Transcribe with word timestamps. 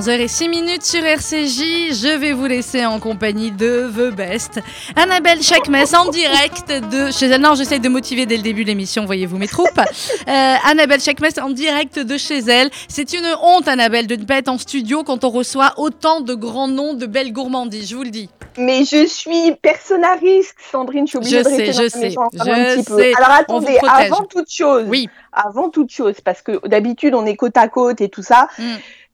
11h06 0.00 0.50
minutes 0.50 0.84
sur 0.84 1.02
RCJ. 1.02 1.94
Je 2.02 2.18
vais 2.18 2.32
vous 2.34 2.44
laisser 2.44 2.84
en 2.84 3.00
compagnie 3.00 3.50
de 3.50 3.90
The 3.96 4.14
Best. 4.14 4.60
Annabelle 4.94 5.42
Chakmes 5.42 5.74
en 5.96 6.10
direct 6.10 6.68
de 6.70 7.10
chez 7.10 7.24
elle. 7.26 7.40
Non, 7.40 7.54
j'essaie 7.54 7.78
de 7.78 7.88
motiver 7.88 8.26
dès 8.26 8.36
le 8.36 8.42
début 8.42 8.64
de 8.64 8.68
l'émission, 8.68 9.06
voyez-vous 9.06 9.38
mes 9.38 9.48
troupes. 9.48 9.80
Euh, 10.28 10.54
Annabelle 10.64 11.00
Chakmes 11.00 11.26
en 11.40 11.50
direct 11.50 11.98
de 12.00 12.18
chez 12.18 12.38
elle. 12.40 12.68
C'est 12.88 13.12
une 13.12 13.24
honte, 13.42 13.68
Annabelle, 13.68 14.06
de 14.08 14.16
ne 14.16 14.24
pas 14.24 14.38
être 14.38 14.48
en 14.48 14.58
studio 14.58 15.04
quand 15.04 15.22
on 15.24 15.30
reçoit 15.30 15.72
autant 15.76 16.20
de 16.20 16.34
grands 16.34 16.66
noms 16.68 16.94
de 16.94 17.06
belles 17.06 17.32
gourmandises, 17.32 17.88
je 17.90 17.96
vous 17.96 18.02
le 18.02 18.10
dis. 18.10 18.28
Mais 18.58 18.84
je 18.84 19.06
suis 19.06 19.54
personne 19.62 20.02
à 20.04 20.14
risque, 20.14 20.56
Sandrine. 20.72 21.06
Je 21.06 21.10
suis 21.10 21.18
obligée 21.18 21.38
Je 21.38 21.44
de 21.44 21.48
sais, 21.48 21.66
je 21.66 21.88
sais, 21.88 22.14
un 22.16 22.76
je 22.76 22.82
peu. 22.84 22.98
sais. 22.98 23.12
Alors 23.16 23.30
attendez, 23.30 23.78
avant 23.86 24.24
toute 24.24 24.50
chose, 24.50 24.84
Oui. 24.88 25.08
avant 25.32 25.68
toute 25.70 25.90
chose, 25.92 26.14
parce 26.24 26.42
que 26.42 26.66
d'habitude 26.66 27.14
on 27.14 27.24
est 27.24 27.36
côte 27.36 27.56
à 27.56 27.68
côte 27.68 28.00
et 28.00 28.08
tout 28.08 28.22
ça, 28.22 28.48
Mm. 28.58 28.62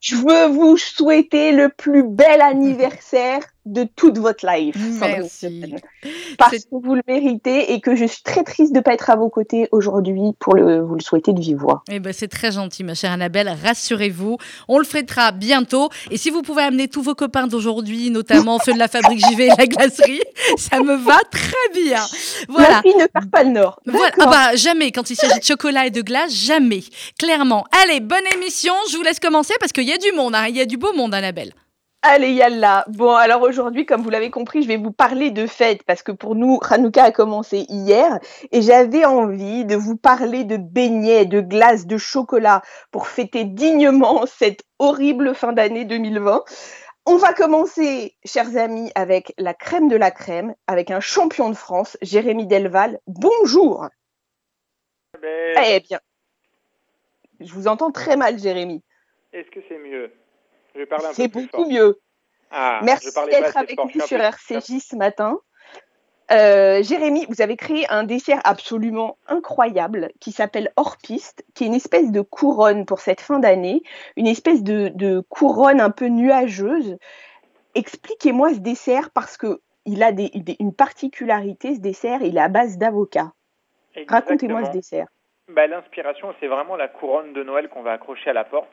Je 0.03 0.17
veux 0.17 0.47
vous 0.49 0.77
souhaiter 0.77 1.53
le 1.53 1.69
plus 1.69 2.03
bel 2.03 2.43
anniversaire 2.43 3.41
de 3.65 3.85
toute 3.85 4.19
votre 4.19 4.45
life, 4.47 4.77
Sandrine. 4.99 5.79
Parce 6.37 6.59
que 6.59 6.65
vous 6.73 6.95
le 6.95 7.03
méritez 7.07 7.73
et 7.73 7.81
que 7.81 7.95
je 7.95 8.05
suis 8.05 8.23
très 8.23 8.43
triste 8.43 8.73
de 8.73 8.79
ne 8.79 8.83
pas 8.83 8.95
être 8.95 9.09
à 9.11 9.17
vos 9.17 9.29
côtés 9.29 9.69
aujourd'hui 9.71 10.33
pour 10.41 10.55
le, 10.55 10.81
vous 10.81 10.95
le 10.95 11.01
souhaiter 11.01 11.33
de 11.33 11.41
vive 11.41 11.59
voix. 11.59 11.83
Eh 11.91 12.01
ben, 12.01 12.13
c'est 12.13 12.29
très 12.29 12.51
gentil, 12.53 12.83
ma 12.83 12.95
chère 12.95 13.13
Annabelle. 13.13 13.55
Rassurez-vous, 13.65 14.37
on 14.69 14.79
le 14.79 14.85
fêtera 14.85 15.31
bientôt. 15.33 15.91
Et 16.11 16.17
si 16.17 16.31
vous 16.31 16.43
pouvez 16.43 16.63
amener 16.63 16.89
tous 16.89 17.03
vos 17.03 17.15
copains 17.15 17.47
d'aujourd'hui, 17.47 18.11
notamment 18.11 18.59
ceux 18.59 18.73
de 18.73 18.79
la 18.79 18.89
fabrique 18.89 19.25
JV 19.25 19.47
et 19.47 19.53
la 19.57 19.67
glacerie, 19.67 20.21
ça 20.57 20.81
me 20.81 20.97
va 20.97 21.19
très 21.31 21.53
bien. 21.75 22.03
Voilà. 22.49 22.83
Fille 22.83 22.97
ne 22.97 23.07
part 23.07 23.29
pas 23.31 23.45
le 23.45 23.51
nord. 23.51 23.79
Voilà. 23.87 24.11
Ah 24.19 24.27
bah, 24.27 24.57
jamais, 24.57 24.91
quand 24.91 25.09
il 25.11 25.17
s'agit 25.17 25.39
de 25.39 25.45
chocolat 25.45 25.87
et 25.87 25.91
de 25.91 26.03
glace, 26.03 26.33
jamais. 26.35 26.83
Clairement. 27.19 27.65
Allez, 27.85 28.01
bonne 28.01 28.19
émission. 28.35 28.73
Je 28.91 28.97
vous 28.97 29.03
laisse 29.03 29.21
commencer 29.21 29.55
parce 29.61 29.73
qu'il 29.73 29.85
y 29.85 29.93
a 29.93 29.99
du 29.99 30.11
monde. 30.13 30.35
hein. 30.35 30.47
Il 30.49 30.57
y 30.57 30.61
a 30.61 30.67
du 30.67 30.77
beau 30.77 30.93
monde, 30.95 31.15
Annabelle. 31.15 31.53
Allez, 32.05 32.33
yalla. 32.33 32.85
Bon, 32.89 33.15
alors 33.15 33.43
aujourd'hui, 33.43 33.87
comme 33.87 34.03
vous 34.03 34.11
l'avez 34.11 34.31
compris, 34.33 34.63
je 34.63 34.69
vais 34.69 34.77
vous 34.77 34.91
parler 34.91 35.31
de 35.31 35.47
fête 35.47 35.85
parce 35.85 36.03
que 36.03 36.11
pour 36.11 36.35
nous, 36.35 36.59
Hanouka 36.69 37.05
a 37.05 37.13
commencé 37.13 37.65
hier 37.69 38.19
et 38.51 38.61
j'avais 38.61 39.05
envie 39.05 39.65
de 39.65 39.77
vous 39.77 39.97
parler 39.97 40.43
de 40.43 40.57
beignets, 40.57 41.27
de 41.27 41.41
glace, 41.41 41.87
de 41.87 41.97
chocolat 41.97 42.63
pour 42.91 43.07
fêter 43.07 43.45
dignement 43.45 44.27
cette 44.39 44.65
horrible 44.81 45.33
fin 45.33 45.53
d'année 45.53 45.85
2020. 45.85 46.43
On 47.07 47.17
va 47.19 47.33
commencer, 47.35 48.17
chers 48.25 48.57
amis, 48.57 48.91
avec 48.97 49.33
la 49.39 49.55
crème 49.55 49.89
de 49.89 49.97
la 49.97 50.11
crème, 50.11 50.57
avec 50.67 50.91
un 50.91 51.01
champion 51.01 51.51
de 51.51 51.57
France, 51.57 51.97
Jérémy 52.03 52.49
Delval. 52.49 52.99
Bonjour. 53.07 53.87
Ben, 55.21 55.57
Eh 55.67 55.81
bien, 55.81 56.01
je 57.39 57.53
vous 57.53 57.69
entends 57.69 57.93
très 57.93 58.17
mal, 58.17 58.41
Jérémy. 58.41 58.83
Est-ce 59.33 59.51
que 59.53 59.61
c'est 59.69 59.79
mieux? 59.79 60.11
C'est 61.13 61.29
beaucoup 61.29 61.47
fort. 61.51 61.69
mieux. 61.69 61.99
Ah, 62.51 62.81
Merci 62.83 63.09
d'être 63.31 63.57
avec 63.57 63.79
nous 63.79 64.01
sur 64.03 64.21
RCJ 64.21 64.79
ce 64.81 64.97
matin. 64.97 65.39
Euh, 66.31 66.83
Jérémy, 66.83 67.27
vous 67.29 67.43
avez 67.43 67.57
créé 67.57 67.87
un 67.91 68.05
dessert 68.05 68.41
absolument 68.45 69.19
incroyable 69.27 70.11
qui 70.21 70.33
s'appelle 70.33 70.71
hors 70.77 70.97
piste, 70.97 71.45
qui 71.55 71.65
est 71.65 71.67
une 71.67 71.75
espèce 71.75 72.11
de 72.11 72.21
couronne 72.23 72.87
pour 72.87 73.01
cette 73.01 73.21
fin 73.21 73.39
d'année, 73.39 73.83
une 74.17 74.27
espèce 74.27 74.63
de, 74.63 74.89
de 74.95 75.21
couronne 75.29 75.81
un 75.81 75.91
peu 75.91 76.07
nuageuse. 76.07 76.97
Expliquez-moi 77.75 78.55
ce 78.55 78.59
dessert 78.61 79.11
parce 79.11 79.37
que 79.37 79.61
il 79.85 80.03
a 80.03 80.13
des- 80.13 80.31
des- 80.35 80.57
une 80.61 80.73
particularité, 80.75 81.75
ce 81.75 81.81
dessert, 81.81 82.23
il 82.23 82.37
est 82.37 82.41
à 82.41 82.49
base 82.49 82.79
d'avocat. 82.79 83.33
Racontez-moi 84.09 84.65
ce 84.67 84.71
dessert. 84.71 85.07
Bah, 85.49 85.67
L'inspiration, 85.67 86.33
c'est 86.41 86.47
vraiment 86.47 86.77
la 86.77 86.89
couronne 86.89 87.33
de 87.33 87.43
Noël 87.43 87.69
qu'on 87.69 87.83
va 87.83 87.93
accrocher 87.93 88.31
à 88.31 88.33
la 88.33 88.45
porte 88.45 88.73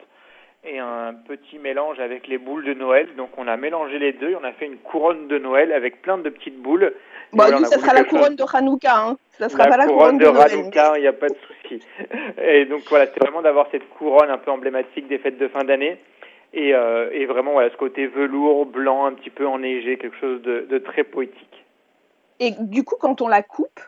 et 0.64 0.80
un 0.80 1.14
petit 1.14 1.58
mélange 1.58 2.00
avec 2.00 2.28
les 2.28 2.38
boules 2.38 2.66
de 2.66 2.74
Noël. 2.74 3.08
Donc 3.16 3.30
on 3.38 3.48
a 3.48 3.58
mélangé 3.58 4.00
les 4.00 4.14
deux 4.14 4.32
et 4.32 4.36
on 4.36 4.44
a 4.44 4.52
fait 4.54 4.66
une 4.66 4.78
couronne 4.78 5.28
de 5.28 5.38
Noël 5.38 5.72
avec 5.72 6.02
plein 6.02 6.18
de 6.18 6.30
petites 6.30 6.62
boules. 6.62 6.94
Bon, 7.32 7.44
voilà, 7.44 7.60
nous, 7.60 7.66
ça 7.66 7.80
sera 7.80 7.94
la 7.94 8.02
chose- 8.02 8.10
couronne 8.10 8.36
de 8.36 8.44
Hanouka, 8.54 8.98
hein. 8.98 9.18
ça 9.38 9.50
sera 9.50 9.66
la 9.66 9.70
pas 9.70 9.78
la 9.78 9.88
couronne 9.88 10.18
de, 10.18 10.26
Noël. 10.26 10.52
Hanouka, 10.52 10.94
il 10.98 11.02
n'y 11.02 11.08
a 11.08 11.14
pas 11.14 11.30
de 11.30 11.36
souci. 11.36 11.82
Et 12.42 12.66
donc 12.66 12.82
voilà, 12.90 13.06
c'était 13.06 13.20
vraiment 13.22 13.42
d'avoir 13.42 13.68
cette 13.72 13.88
couronne 13.90 14.30
un 14.30 14.38
peu 14.38 14.52
emblématique 14.52 15.08
des 15.08 15.20
fêtes 15.20 15.38
de 15.38 15.48
fin 15.48 15.64
d'année. 15.64 16.00
Et, 16.52 16.74
euh, 16.74 17.12
et 17.14 17.28
vraiment, 17.28 17.52
voilà, 17.52 17.70
ce 17.70 17.78
côté 17.78 18.08
velours, 18.08 18.66
blanc, 18.66 19.06
un 19.06 19.14
petit 19.14 19.30
peu 19.30 19.46
enneigé, 19.46 19.98
quelque 19.98 20.18
chose 20.18 20.42
de, 20.42 20.66
de 20.68 20.78
très 20.80 21.04
poétique. 21.04 21.66
Et 22.40 22.52
du 22.60 22.84
coup, 22.84 22.96
quand 23.00 23.22
on 23.22 23.28
la 23.28 23.44
coupe, 23.44 23.80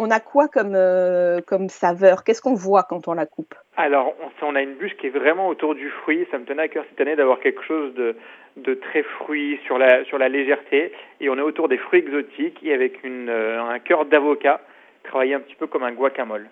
on 0.00 0.10
a 0.10 0.18
quoi 0.18 0.48
comme, 0.48 0.74
euh, 0.74 1.40
comme 1.46 1.68
saveur? 1.68 2.24
Qu'est-ce 2.24 2.40
qu'on 2.40 2.54
voit 2.54 2.84
quand 2.84 3.06
on 3.06 3.12
la 3.12 3.26
coupe? 3.26 3.54
Alors, 3.76 4.14
on, 4.40 4.54
a 4.54 4.62
une 4.62 4.74
bûche 4.74 4.96
qui 4.96 5.08
est 5.08 5.10
vraiment 5.10 5.48
autour 5.48 5.74
du 5.74 5.90
fruit. 5.90 6.26
Ça 6.30 6.38
me 6.38 6.44
tenait 6.46 6.62
à 6.62 6.68
cœur 6.68 6.84
cette 6.88 7.00
année 7.00 7.16
d'avoir 7.16 7.38
quelque 7.40 7.62
chose 7.62 7.92
de, 7.94 8.16
de 8.56 8.74
très 8.74 9.02
fruit 9.02 9.60
sur 9.66 9.76
la, 9.76 10.04
sur 10.06 10.16
la 10.16 10.30
légèreté. 10.30 10.92
Et 11.20 11.28
on 11.28 11.36
est 11.36 11.42
autour 11.42 11.68
des 11.68 11.76
fruits 11.76 12.00
exotiques 12.00 12.60
et 12.62 12.72
avec 12.72 13.04
une, 13.04 13.28
euh, 13.28 13.62
un 13.62 13.78
cœur 13.78 14.06
d'avocat 14.06 14.62
travaillé 15.04 15.34
un 15.34 15.40
petit 15.40 15.54
peu 15.54 15.66
comme 15.66 15.82
un 15.82 15.92
guacamole. 15.92 16.48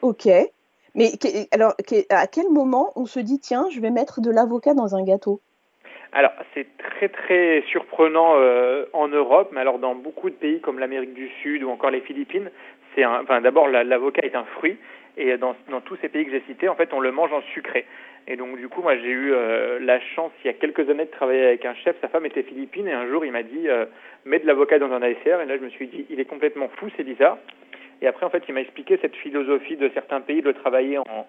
Ok. 0.00 0.26
Mais 0.94 1.10
alors, 1.52 1.74
à 2.08 2.26
quel 2.26 2.48
moment 2.48 2.92
on 2.96 3.04
se 3.04 3.20
dit, 3.20 3.38
tiens, 3.38 3.68
je 3.70 3.80
vais 3.80 3.90
mettre 3.90 4.22
de 4.22 4.30
l'avocat 4.30 4.72
dans 4.72 4.96
un 4.96 5.04
gâteau? 5.04 5.40
Alors, 6.12 6.32
c'est 6.54 6.66
très 6.78 7.08
très 7.08 7.62
surprenant 7.68 8.34
euh, 8.36 8.84
en 8.92 9.06
Europe, 9.08 9.50
mais 9.52 9.60
alors 9.60 9.78
dans 9.78 9.94
beaucoup 9.94 10.28
de 10.28 10.34
pays 10.34 10.60
comme 10.60 10.78
l'Amérique 10.80 11.14
du 11.14 11.28
Sud 11.42 11.62
ou 11.62 11.70
encore 11.70 11.90
les 11.90 12.00
Philippines, 12.00 12.50
c'est 12.94 13.04
un, 13.04 13.20
enfin 13.22 13.40
d'abord 13.40 13.68
la- 13.68 13.84
l'avocat 13.84 14.22
est 14.24 14.34
un 14.34 14.44
fruit 14.56 14.76
et 15.16 15.36
dans, 15.36 15.54
dans 15.70 15.80
tous 15.80 15.96
ces 16.02 16.08
pays 16.08 16.24
que 16.24 16.32
j'ai 16.32 16.42
cités, 16.48 16.68
en 16.68 16.74
fait, 16.74 16.92
on 16.92 17.00
le 17.00 17.12
mange 17.12 17.32
en 17.32 17.42
sucré. 17.54 17.84
Et 18.26 18.36
donc 18.36 18.56
du 18.58 18.68
coup, 18.68 18.82
moi 18.82 18.96
j'ai 18.96 19.08
eu 19.08 19.32
euh, 19.32 19.78
la 19.80 20.00
chance 20.00 20.32
il 20.44 20.48
y 20.48 20.50
a 20.50 20.52
quelques 20.54 20.88
années 20.90 21.04
de 21.06 21.10
travailler 21.10 21.44
avec 21.46 21.64
un 21.64 21.74
chef, 21.74 21.96
sa 22.00 22.08
femme 22.08 22.26
était 22.26 22.42
philippine 22.42 22.86
et 22.88 22.92
un 22.92 23.06
jour 23.08 23.24
il 23.24 23.32
m'a 23.32 23.42
dit 23.42 23.68
euh, 23.68 23.86
mets 24.24 24.38
de 24.40 24.46
l'avocat 24.46 24.78
dans 24.78 24.92
un 24.92 25.00
dessert 25.00 25.40
et 25.40 25.46
là 25.46 25.56
je 25.56 25.62
me 25.62 25.70
suis 25.70 25.86
dit 25.86 26.06
il 26.10 26.18
est 26.20 26.24
complètement 26.26 26.68
fou, 26.76 26.88
c'est 26.96 27.04
bizarre. 27.04 27.38
Et 28.02 28.06
après 28.08 28.26
en 28.26 28.30
fait, 28.30 28.42
il 28.48 28.54
m'a 28.54 28.60
expliqué 28.62 28.98
cette 29.00 29.14
philosophie 29.16 29.76
de 29.76 29.88
certains 29.94 30.20
pays 30.20 30.40
de 30.42 30.46
le 30.48 30.54
travailler 30.54 30.98
en, 30.98 31.26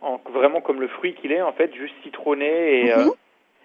en 0.00 0.20
vraiment 0.32 0.60
comme 0.60 0.80
le 0.80 0.88
fruit 0.88 1.14
qu'il 1.14 1.32
est 1.32 1.42
en 1.42 1.52
fait, 1.52 1.72
juste 1.74 1.94
citronné 2.02 2.80
et 2.80 2.94
Mhm. 2.94 3.12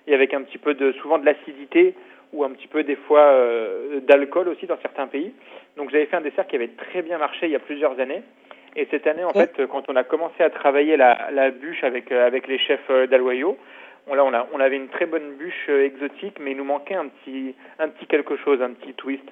Et 0.09 0.14
avec 0.14 0.34
un 0.34 0.42
petit 0.42 0.58
peu 0.58 0.74
de 0.74 0.92
souvent 0.94 1.20
de 1.20 1.25
l'acidité 1.25 1.94
ou 2.34 2.44
un 2.44 2.50
petit 2.50 2.68
peu 2.68 2.84
des 2.84 2.96
fois 2.96 3.22
euh, 3.22 4.02
d'alcool 4.02 4.50
aussi 4.50 4.66
dans 4.66 4.80
certains 4.81 5.08
pays. 5.08 5.31
Donc 5.78 5.92
j'avais 5.92 6.08
fait 6.08 6.18
un 6.18 6.22
dessert 6.22 6.47
qui 6.47 6.56
avait 6.56 6.68
très 6.70 7.02
bien 7.02 7.18
marché 7.18 7.46
il 7.46 7.52
y 7.52 7.56
a 7.56 7.59
plusieurs 7.59 8.00
années. 8.00 8.24
Et 8.75 8.88
cette 8.92 9.08
année, 9.08 9.24
en 9.24 9.34
fait, 9.34 9.66
quand 9.68 9.90
on 9.90 9.96
a 9.96 10.03
commencé 10.03 10.44
à 10.44 10.50
travailler 10.50 10.96
la, 10.96 11.31
la 11.31 11.50
bûche 11.50 11.84
avec 11.84 12.12
euh, 12.12 12.28
avec 12.28 12.47
les 12.47 12.59
chefs 12.59 12.90
euh, 12.90 13.08
d'Aloyo, 13.08 13.58
on, 14.08 14.14
là, 14.16 14.24
on, 14.25 14.34
a, 14.34 14.47
on 14.53 14.59
avait 14.59 14.75
une 14.75 14.90
très 14.90 15.06
bonne 15.06 15.36
bûche 15.38 15.70
exotique, 15.70 16.38
mais 16.40 16.52
il 16.52 16.58
nous 16.58 16.64
manquait 16.64 16.96
un 16.96 17.08
petit 17.08 17.56
un 17.80 17.90
petit 17.90 18.06
quelque 18.08 18.36
chose, 18.38 18.62
un 18.62 18.72
petit 18.72 18.94
twist. 18.94 19.26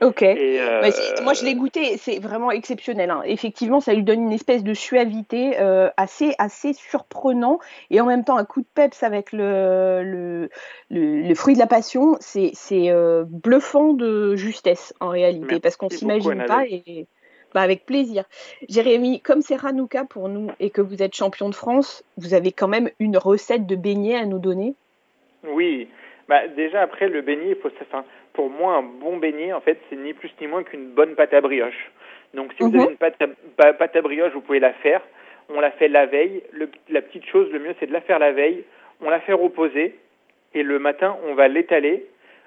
Ok. 0.00 0.22
Et, 0.22 0.60
euh, 0.60 0.90
moi, 1.22 1.34
je 1.34 1.44
l'ai 1.44 1.54
goûté, 1.54 1.96
c'est 1.96 2.18
vraiment 2.18 2.50
exceptionnel. 2.50 3.10
hein. 3.10 3.22
Effectivement, 3.24 3.80
ça 3.80 3.94
lui 3.94 4.02
donne 4.02 4.22
une 4.22 4.32
espèce 4.32 4.64
de 4.64 4.74
suavité 4.74 5.58
euh, 5.60 5.88
assez, 5.96 6.34
assez 6.38 6.72
surprenant 6.72 7.58
et 7.90 8.00
en 8.00 8.06
même 8.06 8.24
temps 8.24 8.36
un 8.36 8.44
coup 8.44 8.60
de 8.60 8.66
peps 8.74 9.02
avec 9.02 9.32
le, 9.32 10.02
le, 10.02 10.50
le, 10.90 11.22
le 11.22 11.34
fruit 11.34 11.54
de 11.54 11.60
la 11.60 11.66
passion. 11.66 12.16
C'est 12.20 12.52
euh, 12.72 13.24
bluffant 13.26 13.92
de 13.92 14.36
justesse 14.36 14.94
en 15.00 15.08
réalité 15.08 15.46
Merci 15.46 15.60
parce 15.60 15.76
qu'on 15.76 15.86
beaucoup, 15.86 15.98
s'imagine 15.98 16.44
pas 16.46 16.64
et 16.66 17.06
bah, 17.54 17.60
avec 17.60 17.86
plaisir. 17.86 18.24
Jérémy, 18.68 19.20
comme 19.20 19.40
c'est 19.40 19.64
Hanouka 19.64 20.04
pour 20.04 20.28
nous 20.28 20.50
et 20.58 20.70
que 20.70 20.80
vous 20.80 21.02
êtes 21.02 21.14
champion 21.14 21.48
de 21.48 21.54
France, 21.54 22.02
vous 22.16 22.34
avez 22.34 22.50
quand 22.50 22.68
même 22.68 22.90
une 22.98 23.16
recette 23.16 23.66
de 23.66 23.76
beignet 23.76 24.16
à 24.16 24.26
nous 24.26 24.40
donner? 24.40 24.74
Oui, 25.46 25.88
bah 26.28 26.48
déjà 26.48 26.82
après 26.82 27.08
le 27.08 27.22
beignet, 27.22 27.50
il 27.50 27.56
faut, 27.56 27.70
enfin, 27.82 28.04
pour 28.34 28.50
moi 28.50 28.74
un 28.76 28.82
bon 28.82 29.16
beignet 29.16 29.52
en 29.54 29.60
fait 29.62 29.78
c'est 29.88 29.96
ni 29.96 30.12
plus 30.12 30.30
ni 30.40 30.46
moins 30.46 30.62
qu'une 30.62 30.90
bonne 30.90 31.14
pâte 31.14 31.32
à 31.32 31.40
brioche. 31.40 31.90
Donc 32.34 32.52
si 32.58 32.62
Mhm. 32.64 32.70
vous 32.70 32.80
avez 32.82 32.90
une 32.90 32.96
pâte 32.98 33.16
à, 33.22 33.72
pâte 33.72 33.96
à 33.96 34.02
brioche, 34.02 34.32
vous 34.32 34.40
pouvez 34.42 34.60
la 34.60 34.74
faire. 34.74 35.00
On 35.48 35.60
la 35.60 35.70
fait 35.70 35.88
la 35.88 36.06
veille. 36.06 36.42
Le- 36.52 36.68
la 36.88 37.00
petite 37.02 37.24
chose, 37.26 37.50
le 37.52 37.58
mieux 37.60 37.74
c'est 37.80 37.86
de 37.86 37.92
la 37.92 38.00
faire 38.02 38.18
la 38.18 38.32
veille. 38.32 38.64
On 39.00 39.08
la 39.08 39.20
fait 39.20 39.32
reposer 39.32 39.96
et 40.52 40.62
le 40.62 40.78
matin 40.78 41.16
on 41.26 41.34
va 41.34 41.48
l'étaler 41.48 42.06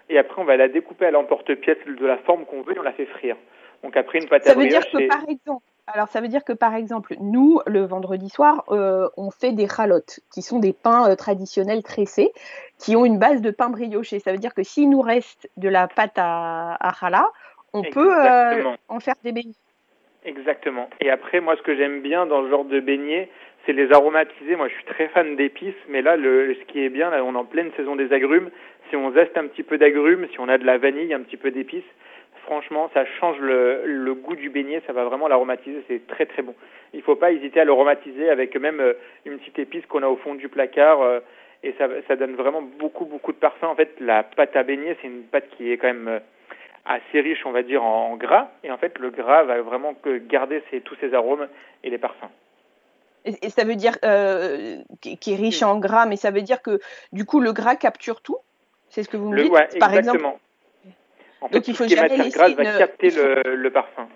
et 0.10 0.18
après 0.18 0.42
on 0.42 0.46
va 0.46 0.58
la 0.58 0.68
découper 0.68 1.06
à 1.06 1.12
l'emporte-pièce 1.12 1.78
de 1.88 2.06
la 2.06 2.18
forme 2.18 2.46
qu'on 2.46 2.62
veut 2.62 2.76
et 2.76 2.80
on 2.80 2.84
la 2.84 2.94
fait 2.94 3.06
frire. 3.06 3.36
Donc 3.84 3.96
après 3.98 4.20
une 4.20 4.28
pâte 4.28 4.44
Ça 4.44 4.52
à 4.52 4.56
veut 4.56 4.66
brioche, 4.66 4.84
dire 4.84 4.92
que 4.92 4.98
c'est- 5.00 5.08
par 5.08 5.24
exemple, 5.30 5.64
alors 5.88 6.10
ça 6.10 6.20
veut 6.20 6.28
dire 6.28 6.44
que 6.44 6.54
par 6.54 6.76
exemple, 6.76 7.16
nous 7.20 7.62
le 7.66 7.86
vendredi 7.86 8.30
soir, 8.30 8.66
euh, 8.70 9.08
on 9.16 9.32
fait 9.32 9.54
des 9.54 9.66
ralottes, 9.66 10.20
qui 10.34 10.42
sont 10.42 10.60
des 10.60 10.74
pains 10.74 11.10
euh, 11.10 11.16
traditionnels 11.16 11.82
tressés, 11.82 12.32
qui 12.78 12.96
ont 12.96 13.06
une 13.06 13.20
base 13.20 13.42
de 13.42 13.52
pain 13.52 13.70
brioché. 13.70 14.20
Ça 14.20 14.32
veut 14.32 14.38
dire 14.38 14.54
que 14.54 14.64
s'il 14.64 14.90
nous 14.90 15.02
reste 15.02 15.50
de 15.56 15.70
la 15.70 15.88
pâte 15.88 16.18
à, 16.18 16.78
à 16.80 17.32
on 17.74 17.84
peut 17.84 18.14
euh, 18.14 18.64
en 18.90 19.00
faire 19.00 19.16
des 19.24 19.32
beignets. 19.32 19.56
Exactement. 20.26 20.90
Et 21.00 21.10
après, 21.10 21.40
moi, 21.40 21.56
ce 21.56 21.62
que 21.62 21.76
j'aime 21.76 22.02
bien 22.02 22.26
dans 22.26 22.44
ce 22.44 22.50
genre 22.50 22.66
de 22.66 22.80
beignets, 22.80 23.30
c'est 23.66 23.74
les 23.74 23.92
aromatiser. 23.92 24.56
Moi, 24.56 24.68
je 24.68 24.74
suis 24.74 24.86
très 24.86 25.08
fan 25.10 25.36
d'épices, 25.36 25.76
mais 25.88 26.02
là, 26.02 26.18
le, 26.18 26.54
ce 26.54 26.72
qui 26.72 26.84
est 26.84 26.90
bien, 26.90 27.10
là, 27.10 27.24
on 27.24 27.34
est 27.34 27.38
en 27.38 27.46
pleine 27.46 27.72
saison 27.78 27.96
des 27.96 28.12
agrumes. 28.12 28.50
Si 28.90 28.96
on 28.96 29.12
zeste 29.14 29.38
un 29.38 29.48
petit 29.48 29.64
peu 29.64 29.78
d'agrumes, 29.78 30.28
si 30.32 30.40
on 30.40 30.50
a 30.50 30.58
de 30.58 30.66
la 30.66 30.78
vanille, 30.78 31.14
un 31.14 31.22
petit 31.22 31.38
peu 31.38 31.52
d'épices, 31.52 31.84
franchement, 32.48 32.90
ça 32.94 33.06
change 33.20 33.38
le, 33.40 33.84
le 33.86 34.14
goût 34.16 34.36
du 34.36 34.50
beignet. 34.50 34.82
Ça 34.88 34.94
va 34.94 35.04
vraiment 35.04 35.28
l'aromatiser. 35.28 35.84
C'est 35.88 36.08
très 36.08 36.26
très 36.26 36.42
bon. 36.42 36.56
Il 36.94 37.04
faut 37.04 37.16
pas 37.16 37.32
hésiter 37.32 37.60
à 37.60 37.66
l'aromatiser 37.66 38.30
avec 38.30 38.56
même 38.56 38.80
euh, 38.80 38.94
une 39.26 39.38
petite 39.38 39.60
épice 39.60 39.86
qu'on 39.86 40.02
a 40.02 40.08
au 40.08 40.16
fond 40.16 40.34
du 40.34 40.50
placard. 40.50 41.02
euh, 41.02 41.20
et 41.64 41.74
ça, 41.78 41.88
ça 42.08 42.16
donne 42.16 42.36
vraiment 42.36 42.62
beaucoup, 42.62 43.06
beaucoup 43.06 43.32
de 43.32 43.38
parfum. 43.38 43.68
En 43.68 43.76
fait, 43.76 44.00
la 44.00 44.24
pâte 44.24 44.56
à 44.56 44.64
beignet, 44.64 44.96
c'est 45.02 45.08
une 45.08 45.24
pâte 45.24 45.50
qui 45.58 45.72
est 45.72 45.78
quand 45.78 45.88
même 45.88 46.22
assez 46.86 47.20
riche, 47.20 47.46
on 47.46 47.52
va 47.52 47.64
dire, 47.64 47.84
en, 47.84 48.16
gras. 48.16 48.50
Et 48.64 48.72
en 48.72 48.78
fait, 48.78 48.98
le 49.00 49.10
gras 49.10 49.44
va 49.44 49.62
vraiment 49.62 49.96
que 49.96 50.18
garder 50.20 50.64
tous 50.86 50.96
ces 51.02 51.14
arômes 51.16 51.48
et 51.84 51.90
les 51.90 51.98
parfums. 51.98 52.30
Et, 53.26 53.50
ça 53.50 53.64
veut 53.64 53.76
dire 53.76 53.98
euh, 54.06 54.78
qui 55.02 55.34
est 55.34 55.36
riche 55.36 55.64
en 55.64 55.80
gras, 55.80 56.06
mais 56.06 56.16
ça 56.16 56.32
veut 56.32 56.44
dire 56.44 56.62
que 56.62 56.80
du 57.12 57.26
coup 57.26 57.42
le 57.42 57.52
gras 57.52 57.76
capture 57.76 58.22
tout? 58.22 58.38
C'est 58.90 59.04
ce 59.04 59.10
que 59.10 59.18
vous 59.18 59.30
me 59.30 59.42
dites, 59.42 59.80
par 59.80 59.94
exemple? 59.94 60.24
En 61.48 61.50
fait, 61.50 61.56
Donc 61.56 61.68
il 61.70 61.76
faut 61.76 61.88
jamais 61.88 62.18
laisser 62.18 62.38
va 62.38 62.78
capter 62.78 63.10
le, 63.10 63.70
parfum. 63.70 64.08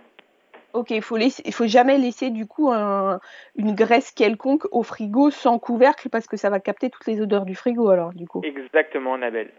Ok, 0.73 0.91
il 0.91 1.01
faut 1.01 1.17
il 1.17 1.53
faut 1.53 1.67
jamais 1.67 1.97
laisser 1.97 2.29
du 2.29 2.45
coup 2.45 2.71
une 2.71 3.75
graisse 3.75 4.11
quelconque 4.11 4.65
au 4.71 4.83
frigo 4.83 5.31
sans 5.31 5.57
couvercle 5.59 6.09
parce 6.09 6.27
que 6.27 6.35
ça 6.35 6.49
va 6.49 6.59
capter 6.59 6.89
toutes 6.89 7.07
les 7.07 7.21
odeurs 7.21 7.45
du 7.45 7.55
frigo 7.55 7.89
alors 7.89 8.13
du 8.13 8.27
coup. 8.27 8.41
Exactement, 8.43 9.13
Annabelle. 9.13 9.49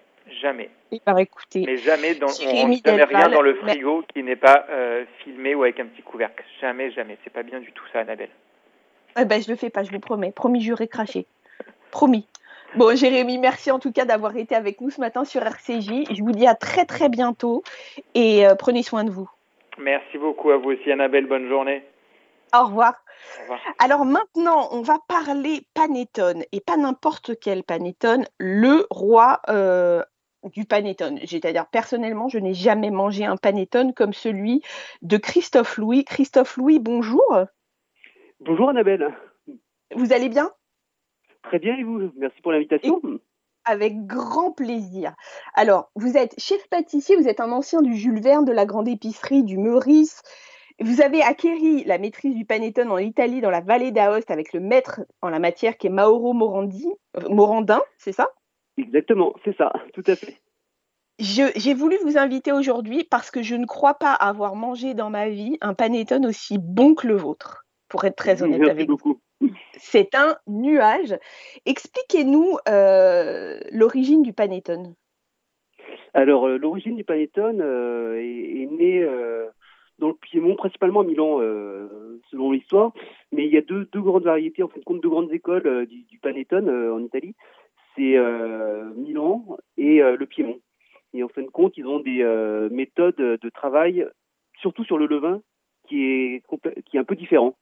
Jamais. 0.40 0.70
Et 0.92 1.00
par 1.00 1.18
écoutez, 1.18 1.64
mais 1.66 1.78
jamais 1.78 2.14
dans, 2.14 2.28
on 2.28 2.68
ne 2.68 2.96
met 2.96 3.04
rien 3.04 3.28
dans 3.28 3.42
le 3.42 3.54
frigo 3.54 4.04
qui 4.14 4.22
n'est 4.22 4.36
pas 4.36 4.66
euh, 4.70 5.04
filmé 5.24 5.54
ou 5.54 5.64
avec 5.64 5.80
un 5.80 5.86
petit 5.86 6.02
couvercle. 6.02 6.44
Jamais, 6.60 6.92
jamais. 6.92 7.18
C'est 7.24 7.32
pas 7.32 7.42
bien 7.42 7.58
du 7.58 7.72
tout 7.72 7.84
ça, 7.92 8.00
Annabelle. 8.00 8.28
Eh 9.18 9.24
ben, 9.24 9.42
je 9.42 9.50
le 9.50 9.56
fais 9.56 9.68
pas, 9.68 9.82
je 9.82 9.90
vous 9.90 9.98
promets. 9.98 10.30
Promis, 10.30 10.60
juré, 10.60 10.86
craché. 10.86 11.26
Promis. 11.90 12.28
Bon, 12.74 12.96
Jérémy, 12.96 13.36
merci 13.36 13.70
en 13.70 13.78
tout 13.78 13.92
cas 13.92 14.06
d'avoir 14.06 14.34
été 14.36 14.54
avec 14.54 14.80
nous 14.80 14.88
ce 14.88 15.00
matin 15.00 15.24
sur 15.24 15.42
RCJ. 15.42 16.04
Je 16.10 16.22
vous 16.22 16.32
dis 16.32 16.46
à 16.46 16.54
très 16.54 16.86
très 16.86 17.10
bientôt 17.10 17.62
et 18.14 18.46
euh, 18.46 18.54
prenez 18.54 18.82
soin 18.82 19.04
de 19.04 19.10
vous. 19.10 19.28
Merci 19.78 20.16
beaucoup 20.16 20.50
à 20.50 20.56
vous 20.56 20.70
aussi, 20.70 20.90
Annabelle. 20.90 21.26
Bonne 21.26 21.48
journée. 21.48 21.84
Au 22.54 22.64
revoir. 22.64 22.94
Au 23.38 23.42
revoir. 23.42 23.60
Alors 23.78 24.04
maintenant, 24.06 24.68
on 24.72 24.80
va 24.80 24.98
parler 25.06 25.66
panettone 25.74 26.44
et 26.52 26.60
pas 26.60 26.78
n'importe 26.78 27.38
quel 27.38 27.62
panettone, 27.62 28.24
le 28.38 28.86
roi 28.90 29.40
euh, 29.50 30.02
du 30.44 30.64
panettone. 30.64 31.18
C'est-à-dire, 31.26 31.66
personnellement, 31.66 32.28
je 32.28 32.38
n'ai 32.38 32.54
jamais 32.54 32.90
mangé 32.90 33.26
un 33.26 33.36
panettone 33.36 33.92
comme 33.92 34.14
celui 34.14 34.62
de 35.02 35.18
Christophe 35.18 35.76
Louis. 35.76 36.04
Christophe 36.04 36.56
Louis, 36.56 36.78
bonjour. 36.78 37.36
Bonjour 38.40 38.70
Annabelle. 38.70 39.14
Vous 39.94 40.12
allez 40.14 40.30
bien? 40.30 40.50
Très 41.42 41.58
bien 41.58 41.76
et 41.76 41.82
vous 41.82 42.10
Merci 42.16 42.40
pour 42.42 42.52
l'invitation. 42.52 43.00
Avec 43.64 44.06
grand 44.06 44.52
plaisir. 44.52 45.14
Alors, 45.54 45.90
vous 45.94 46.16
êtes 46.16 46.34
chef 46.38 46.68
pâtissier, 46.68 47.16
vous 47.16 47.28
êtes 47.28 47.40
un 47.40 47.52
ancien 47.52 47.80
du 47.80 47.94
Jules 47.94 48.20
Verne, 48.20 48.44
de 48.44 48.52
la 48.52 48.66
grande 48.66 48.88
épicerie, 48.88 49.44
du 49.44 49.56
Meurice. 49.58 50.22
Vous 50.80 51.00
avez 51.00 51.22
acquéri 51.22 51.84
la 51.84 51.98
maîtrise 51.98 52.34
du 52.34 52.44
panettone 52.44 52.90
en 52.90 52.98
Italie, 52.98 53.40
dans 53.40 53.50
la 53.50 53.60
vallée 53.60 53.92
d'Aoste, 53.92 54.30
avec 54.30 54.52
le 54.52 54.60
maître 54.60 55.00
en 55.20 55.28
la 55.28 55.38
matière 55.38 55.76
qui 55.76 55.86
est 55.86 55.90
Mauro 55.90 56.32
Morandi, 56.32 56.88
euh, 57.16 57.28
Morandin, 57.28 57.82
c'est 57.98 58.12
ça? 58.12 58.30
Exactement, 58.78 59.34
c'est 59.44 59.56
ça, 59.56 59.72
tout 59.92 60.02
à 60.06 60.16
fait. 60.16 60.40
J'ai 61.18 61.74
voulu 61.74 61.96
vous 62.02 62.18
inviter 62.18 62.52
aujourd'hui 62.52 63.04
parce 63.04 63.30
que 63.30 63.42
je 63.42 63.54
ne 63.54 63.66
crois 63.66 63.94
pas 63.94 64.12
avoir 64.12 64.56
mangé 64.56 64.94
dans 64.94 65.10
ma 65.10 65.28
vie 65.28 65.56
un 65.60 65.74
panettone 65.74 66.26
aussi 66.26 66.58
bon 66.58 66.94
que 66.94 67.06
le 67.06 67.16
vôtre 67.16 67.64
pour 67.88 68.04
être 68.04 68.16
très 68.16 68.42
honnête 68.42 68.68
avec 68.68 68.88
vous. 68.88 69.20
C'est 69.76 70.14
un 70.14 70.36
nuage. 70.46 71.14
Expliquez-nous 71.66 72.56
euh, 72.68 73.58
l'origine 73.72 74.22
du 74.22 74.32
panettone. 74.32 74.94
Alors, 76.14 76.46
euh, 76.46 76.58
l'origine 76.58 76.96
du 76.96 77.04
panettone 77.04 77.60
euh, 77.60 78.16
est, 78.20 78.66
née 78.70 79.06
dans 79.98 80.08
le 80.08 80.14
Piémont, 80.14 80.56
principalement 80.56 81.00
à 81.00 81.04
Milan, 81.04 81.38
selon 82.30 82.52
l'histoire. 82.52 82.92
Mais 83.30 83.46
il 83.46 83.52
y 83.52 83.58
a 83.58 83.60
deux, 83.60 83.86
grandes 83.94 84.24
variétés, 84.24 84.62
en 84.62 84.68
fin 84.68 84.80
de 84.80 84.84
compte, 84.84 85.02
deux 85.02 85.08
grandes 85.08 85.32
écoles 85.32 85.86
du, 85.86 86.02
du, 86.04 86.18
panettone 86.18 86.68
en 86.68 86.98
Italie. 86.98 87.34
C'est 87.94 88.16
Milan 88.96 89.58
et 89.76 90.00
le 90.00 90.26
Piémont. 90.26 90.58
Et 91.14 91.22
en 91.22 91.28
fin 91.28 91.42
de 91.42 91.50
compte, 91.50 91.76
ils 91.76 91.86
ont 91.86 92.00
des 92.00 92.24
méthodes 92.70 93.16
de 93.16 93.48
travail, 93.50 94.06
surtout 94.60 94.84
sur 94.84 94.98
le 94.98 95.06
levain, 95.06 95.40
qui 95.86 96.04
est, 96.04 96.42
qui 96.86 96.96
est 96.96 97.00
un 97.00 97.04
peu 97.04 97.16
différent 97.16 97.54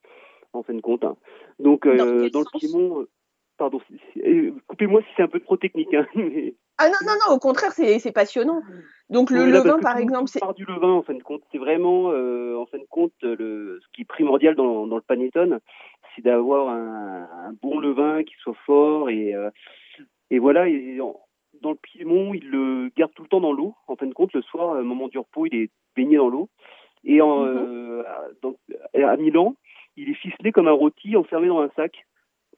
en 0.53 0.63
fin 0.63 0.75
de 0.75 0.81
compte. 0.81 1.05
Hein. 1.05 1.17
Donc, 1.59 1.87
dans, 1.87 2.07
euh, 2.07 2.29
le 2.33 2.59
Piémont, 2.59 3.01
euh, 3.01 3.09
pardon, 3.57 3.81
euh, 4.19 4.53
coupez-moi 4.67 5.01
si 5.03 5.09
c'est 5.17 5.23
un 5.23 5.29
peu 5.29 5.41
trop 5.41 5.57
technique. 5.57 5.93
Hein, 5.95 6.07
ah 6.79 6.89
non, 6.89 6.97
non, 7.07 7.13
non, 7.29 7.35
au 7.35 7.39
contraire, 7.39 7.73
c'est 7.73 8.13
passionnant. 8.13 8.63
Donc, 9.09 9.31
le 9.31 9.47
levain, 9.47 9.79
par 9.81 9.99
exemple, 9.99 10.29
c'est. 10.29 10.41
part 10.41 10.55
du 10.55 10.65
levain, 10.65 10.93
en 10.93 11.03
fin 11.03 11.15
de 11.15 11.23
compte. 11.23 11.43
C'est 11.53 11.59
vraiment, 11.59 12.07
en 12.09 12.67
fin 12.67 12.79
de 12.79 12.87
compte, 12.89 13.13
le, 13.23 13.79
ce 13.83 13.87
qui 13.93 14.03
est 14.03 14.07
primordial 14.07 14.55
dans, 14.55 14.87
dans 14.87 14.97
le 14.97 15.03
panettone, 15.03 15.61
c'est 16.15 16.23
d'avoir 16.23 16.69
un, 16.69 17.29
un, 17.47 17.53
bon 17.63 17.79
levain 17.79 18.25
qui 18.25 18.35
soit 18.43 18.57
fort 18.67 19.11
et, 19.11 19.35
et 20.31 20.39
voilà. 20.39 20.69
Et, 20.69 20.99
dans 21.63 21.73
le 21.73 21.77
Piémont, 21.77 22.33
il 22.33 22.49
le 22.49 22.91
garde 22.97 23.13
tout 23.15 23.23
le 23.23 23.29
temps 23.29 23.41
dans 23.41 23.53
l'eau. 23.53 23.75
En 23.87 23.97
fin 23.97 24.07
de 24.07 24.15
compte, 24.15 24.33
le 24.33 24.41
soir, 24.41 24.79
au 24.79 24.83
moment 24.83 25.09
du 25.09 25.19
repos, 25.19 25.45
il 25.45 25.55
est 25.55 25.71
baigné 25.95 26.17
dans 26.17 26.31
l'eau. 26.31 26.49
Et 27.05 27.21
en, 27.21 27.45
mhm. 27.45 28.05
à 28.95 29.17
Milan, 29.17 29.55
il 30.01 30.11
est 30.11 30.15
ficelé 30.15 30.51
comme 30.51 30.69
un 30.69 30.73
rôti 30.73 31.17
enfermé 31.17 31.49
dans 31.49 31.61
un 31.61 31.71
sac 31.77 32.07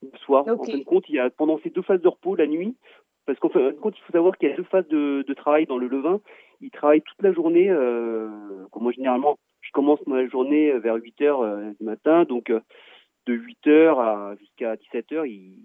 le 0.00 0.16
soir. 0.18 0.46
En 0.48 0.62
fin 0.64 0.78
de 0.78 0.84
compte, 0.84 1.08
il 1.08 1.16
y 1.16 1.18
a 1.18 1.30
pendant 1.30 1.58
ces 1.62 1.70
deux 1.70 1.82
phases 1.82 2.00
de 2.00 2.08
repos 2.08 2.36
la 2.36 2.46
nuit, 2.46 2.76
parce 3.26 3.38
qu'en 3.38 3.48
fin 3.48 3.60
de 3.60 3.70
compte, 3.72 3.96
il 3.98 4.02
faut 4.02 4.12
savoir 4.12 4.36
qu'il 4.36 4.48
y 4.48 4.52
a 4.52 4.56
deux 4.56 4.64
phases 4.64 4.86
de, 4.88 5.34
travail 5.34 5.66
dans 5.66 5.78
le 5.78 5.88
levain. 5.88 6.20
Il 6.60 6.70
travaille 6.70 7.02
toute 7.02 7.20
la 7.22 7.32
journée. 7.32 7.68
Euh, 7.68 8.28
moi, 8.76 8.92
généralement, 8.92 9.38
je 9.60 9.70
commence 9.72 10.04
ma 10.06 10.26
journée 10.28 10.72
vers 10.78 10.94
8 10.94 11.20
heures 11.22 11.40
euh, 11.40 11.70
du 11.78 11.84
matin, 11.84 12.24
donc 12.24 12.50
euh, 12.50 12.60
de 13.26 13.34
8 13.34 13.66
heures 13.68 14.36
jusqu'à 14.38 14.76
17 14.76 15.12
heures, 15.12 15.26
il, 15.26 15.58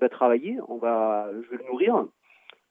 va 0.00 0.08
travailler. 0.08 0.58
On 0.68 0.78
va, 0.78 1.28
je 1.32 1.50
vais 1.50 1.62
le 1.62 1.70
nourrir. 1.70 2.06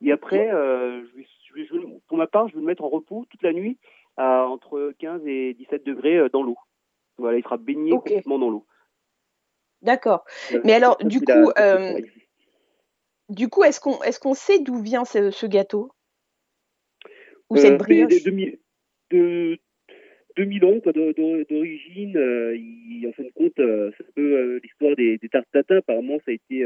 Et 0.02 0.12
après, 0.12 0.50
je 0.50 1.54
vais, 1.56 1.68
pour 2.08 2.18
ma 2.18 2.28
part, 2.28 2.48
je 2.48 2.56
vais 2.56 2.62
le 2.62 2.66
mettre 2.66 2.84
en 2.84 2.90
repos 2.90 3.26
toute 3.30 3.44
la 3.44 3.52
nuit 3.52 3.78
à 4.16 4.48
entre 4.48 4.94
15 5.00 5.28
et 5.28 5.54
17 5.54 5.86
degrés 5.86 6.30
dans 6.32 6.42
l'eau. 6.42 6.58
Voilà, 7.20 7.38
il 7.38 7.44
sera 7.44 7.58
baigné 7.58 7.92
complètement 7.92 8.40
dans 8.40 8.50
l'eau. 8.50 8.66
D'accord. 9.82 10.26
Euh, 10.54 10.62
Mais 10.64 10.74
alors, 10.74 10.98
du 11.04 11.20
coup, 11.22 11.52
euh, 11.58 12.00
du 13.30 13.48
coup, 13.48 13.64
est-ce 13.64 13.80
qu'on 13.80 14.02
est 14.04 14.20
qu'on 14.20 14.34
sait 14.34 14.60
d'où 14.60 14.82
vient 14.82 15.06
ce, 15.06 15.46
gâteau? 15.46 15.92
Ou 17.50 17.58
cette 17.58 17.74
euh, 17.74 17.78
brioche? 17.78 18.24
de, 19.12 19.58
2000 20.36 20.66
ans 20.66 20.80
d'origine. 21.50 22.18
en 23.08 23.12
fin 23.14 23.24
de 23.24 23.32
compte, 23.34 23.54
c'est 23.56 24.04
un 24.04 24.12
peu 24.16 24.60
l'histoire 24.64 24.96
des, 24.96 25.18
des 25.18 25.30
tartes 25.30 25.48
tatin. 25.52 25.78
Apparemment, 25.78 26.18
ça 26.26 26.32
a 26.32 26.34
été 26.34 26.66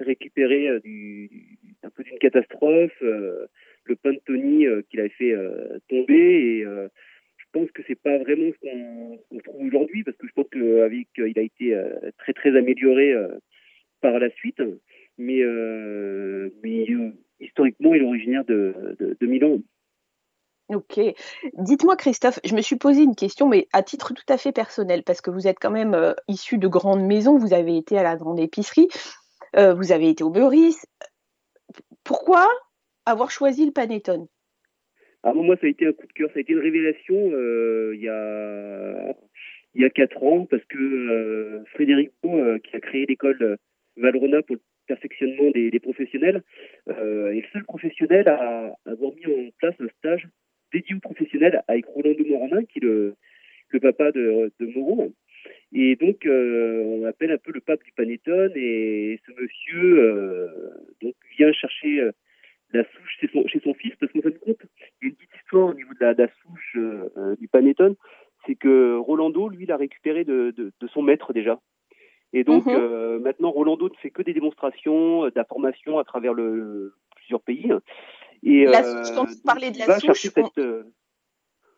récupéré 0.00 0.68
un 0.68 1.90
peu 1.90 2.02
d'une 2.02 2.18
catastrophe. 2.18 3.00
le 3.00 3.96
pain 4.02 4.12
de 4.12 4.20
Tony 4.26 4.66
qu'il 4.90 5.00
avait 5.00 5.08
fait 5.10 5.34
tomber 5.88 6.58
et 6.58 6.66
je 7.46 7.60
pense 7.60 7.70
que 7.72 7.82
c'est 7.86 8.00
pas 8.00 8.18
vraiment 8.18 8.50
ce 8.52 9.28
qu'on 9.30 9.38
trouve 9.38 9.66
aujourd'hui 9.66 10.04
parce 10.04 10.16
que 10.16 10.26
je 10.26 10.32
pense 10.32 10.46
qu'avec 10.50 11.08
il 11.16 11.38
a 11.38 11.42
été 11.42 11.74
euh, 11.74 12.10
très 12.18 12.32
très 12.32 12.56
amélioré 12.56 13.12
euh, 13.12 13.28
par 14.00 14.18
la 14.18 14.30
suite, 14.30 14.62
mais, 15.18 15.40
euh, 15.40 16.50
historiquement 17.40 17.94
il 17.94 18.02
est 18.02 18.06
originaire 18.06 18.44
de, 18.44 18.96
de, 18.98 19.26
Milan. 19.26 19.58
Ok. 20.68 21.00
Dites-moi, 21.54 21.96
Christophe, 21.96 22.40
je 22.44 22.54
me 22.54 22.60
suis 22.60 22.76
posé 22.76 23.02
une 23.02 23.14
question, 23.14 23.48
mais 23.48 23.68
à 23.72 23.82
titre 23.82 24.14
tout 24.14 24.24
à 24.28 24.36
fait 24.36 24.52
personnel, 24.52 25.02
parce 25.04 25.20
que 25.20 25.30
vous 25.30 25.46
êtes 25.46 25.58
quand 25.60 25.70
même 25.70 26.14
issu 26.28 26.58
de 26.58 26.66
grandes 26.66 27.04
maisons, 27.04 27.38
vous 27.38 27.54
avez 27.54 27.76
été 27.76 27.96
à 27.96 28.02
la 28.02 28.16
grande 28.16 28.40
épicerie, 28.40 28.88
vous 29.54 29.92
avez 29.92 30.08
été 30.08 30.24
au 30.24 30.30
Beuris. 30.30 30.76
Pourquoi 32.04 32.48
avoir 33.06 33.30
choisi 33.30 33.64
le 33.64 33.72
panettone? 33.72 34.26
Ah, 35.28 35.32
moi, 35.34 35.56
ça 35.60 35.66
a 35.66 35.70
été 35.70 35.84
un 35.84 35.92
coup 35.92 36.06
de 36.06 36.12
cœur, 36.12 36.28
ça 36.32 36.38
a 36.38 36.40
été 36.40 36.52
une 36.52 36.60
révélation 36.60 37.16
euh, 37.32 37.90
il 37.96 38.00
y 38.00 38.08
a 38.08 39.12
il 39.74 39.82
y 39.82 39.84
a 39.84 39.90
quatre 39.90 40.22
ans 40.22 40.46
parce 40.46 40.64
que 40.66 40.78
euh, 40.78 41.64
Frédérico, 41.74 42.38
euh, 42.38 42.60
qui 42.60 42.76
a 42.76 42.80
créé 42.80 43.06
l'école 43.06 43.58
Valrona 43.96 44.42
pour 44.42 44.54
le 44.54 44.62
perfectionnement 44.86 45.50
des, 45.50 45.80
professionnels, 45.80 46.44
est 46.86 46.92
le 46.92 47.42
seul 47.52 47.64
professionnel 47.64 48.28
à, 48.28 48.72
avoir 48.86 49.12
mis 49.16 49.26
en 49.26 49.50
place 49.58 49.74
un 49.80 49.88
stage 49.98 50.28
dédié 50.72 50.94
aux 50.94 51.00
professionnels 51.00 51.60
avec 51.66 51.86
Rolando 51.86 52.24
Morandin, 52.24 52.64
qui 52.64 52.78
est 52.78 52.82
le, 52.84 53.16
papa 53.82 54.12
de, 54.12 54.52
de 54.60 54.66
Moreau. 54.66 55.12
Et 55.72 55.96
donc, 55.96 56.24
on 56.24 57.04
appelle 57.04 57.32
un 57.32 57.38
peu 57.38 57.50
le 57.52 57.60
pape 57.60 57.82
du 57.82 57.90
Panettone. 57.92 58.52
Et 58.54 59.18
ce 59.26 59.32
monsieur 59.32 60.50
vient 61.36 61.52
chercher 61.52 62.10
la 62.72 62.84
souche 62.84 63.16
chez 63.20 63.28
son, 63.32 63.46
chez 63.46 63.60
son 63.60 63.74
fils, 63.74 63.94
parce 63.98 64.12
qu'en 64.12 64.22
fin 64.22 64.30
de 64.30 64.38
compte, 64.38 64.62
au 65.64 65.74
niveau 65.74 65.92
de 66.00 66.04
la, 66.04 66.28
souche 66.42 66.76
euh, 66.76 67.36
du 67.36 67.48
panettone, 67.48 67.94
c'est 68.46 68.54
que 68.54 68.96
Rolando, 68.96 69.48
lui, 69.48 69.66
l'a 69.66 69.76
récupéré 69.76 70.24
de, 70.24 70.54
de, 70.56 70.88
son 70.88 71.02
maître 71.02 71.32
déjà. 71.32 71.60
Et 72.32 72.44
donc, 72.44 72.66
mhm. 72.66 72.74
euh, 72.74 73.18
maintenant, 73.18 73.50
Rolando 73.50 73.88
ne 73.88 73.94
fait 73.94 74.10
que 74.10 74.22
des 74.22 74.34
démonstrations, 74.34 75.24
euh, 75.24 75.30
d'informations 75.30 75.98
à 75.98 76.04
travers 76.04 76.34
le, 76.34 76.94
plusieurs 77.16 77.40
pays. 77.40 77.70
Et, 78.42 78.64
la 78.64 78.82
souche, 78.82 79.14
quand 79.14 79.24
vous 79.24 79.42
parlez 79.44 79.70
de 79.70 79.78
la 79.78 79.98
souche, 79.98 80.30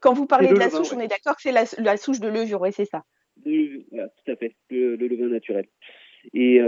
quand 0.00 0.12
vous 0.12 0.26
parlez 0.26 0.48
de 0.48 0.58
la 0.58 0.70
souche, 0.70 0.92
on 0.92 1.00
est 1.00 1.08
d'accord 1.08 1.36
que 1.36 1.42
c'est 1.42 1.52
la, 1.52 1.96
souche 1.96 2.20
de 2.20 2.28
levure, 2.28 2.60
oui, 2.60 2.72
c'est 2.72 2.84
ça. 2.84 3.04
Oui, 3.46 3.86
tout 3.92 4.32
à 4.32 4.36
fait, 4.36 4.54
le, 4.70 4.96
le 4.96 5.06
levain 5.06 5.28
naturel. 5.28 5.66
Et 6.34 6.60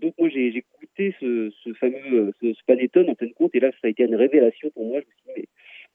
donc 0.00 0.14
moi 0.18 0.28
j'ai 0.28 0.64
goûté 0.80 1.14
ce, 1.20 1.50
ce 1.62 1.72
fameux 1.74 2.32
ce, 2.40 2.52
ce, 2.52 2.60
panettone 2.66 3.10
en 3.10 3.14
fin 3.14 3.26
de 3.26 3.32
compte, 3.32 3.54
et 3.54 3.60
là 3.60 3.70
ça 3.72 3.86
a 3.86 3.88
été 3.88 4.04
une 4.04 4.16
révélation 4.16 4.70
pour 4.70 4.86
moi. 4.86 5.00
Je 5.00 5.06
me 5.06 5.12
suis 5.12 5.22
dit 5.26 5.32
mais 5.36 5.48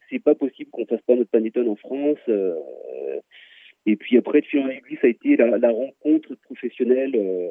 c'est 0.09 0.23
pas 0.23 0.35
possible 0.35 0.69
qu'on 0.71 0.85
fasse 0.85 1.01
pas 1.01 1.15
notre 1.15 1.31
panettone 1.31 1.69
en 1.69 1.75
France. 1.75 2.19
Et 3.85 3.95
puis 3.95 4.17
après, 4.17 4.41
de 4.41 4.45
fil 4.45 4.59
en 4.59 4.69
aiguille, 4.69 4.97
ça 5.01 5.07
a 5.07 5.09
été 5.09 5.35
la, 5.35 5.57
la 5.57 5.69
rencontre 5.71 6.35
professionnelle, 6.43 7.13
euh, 7.15 7.49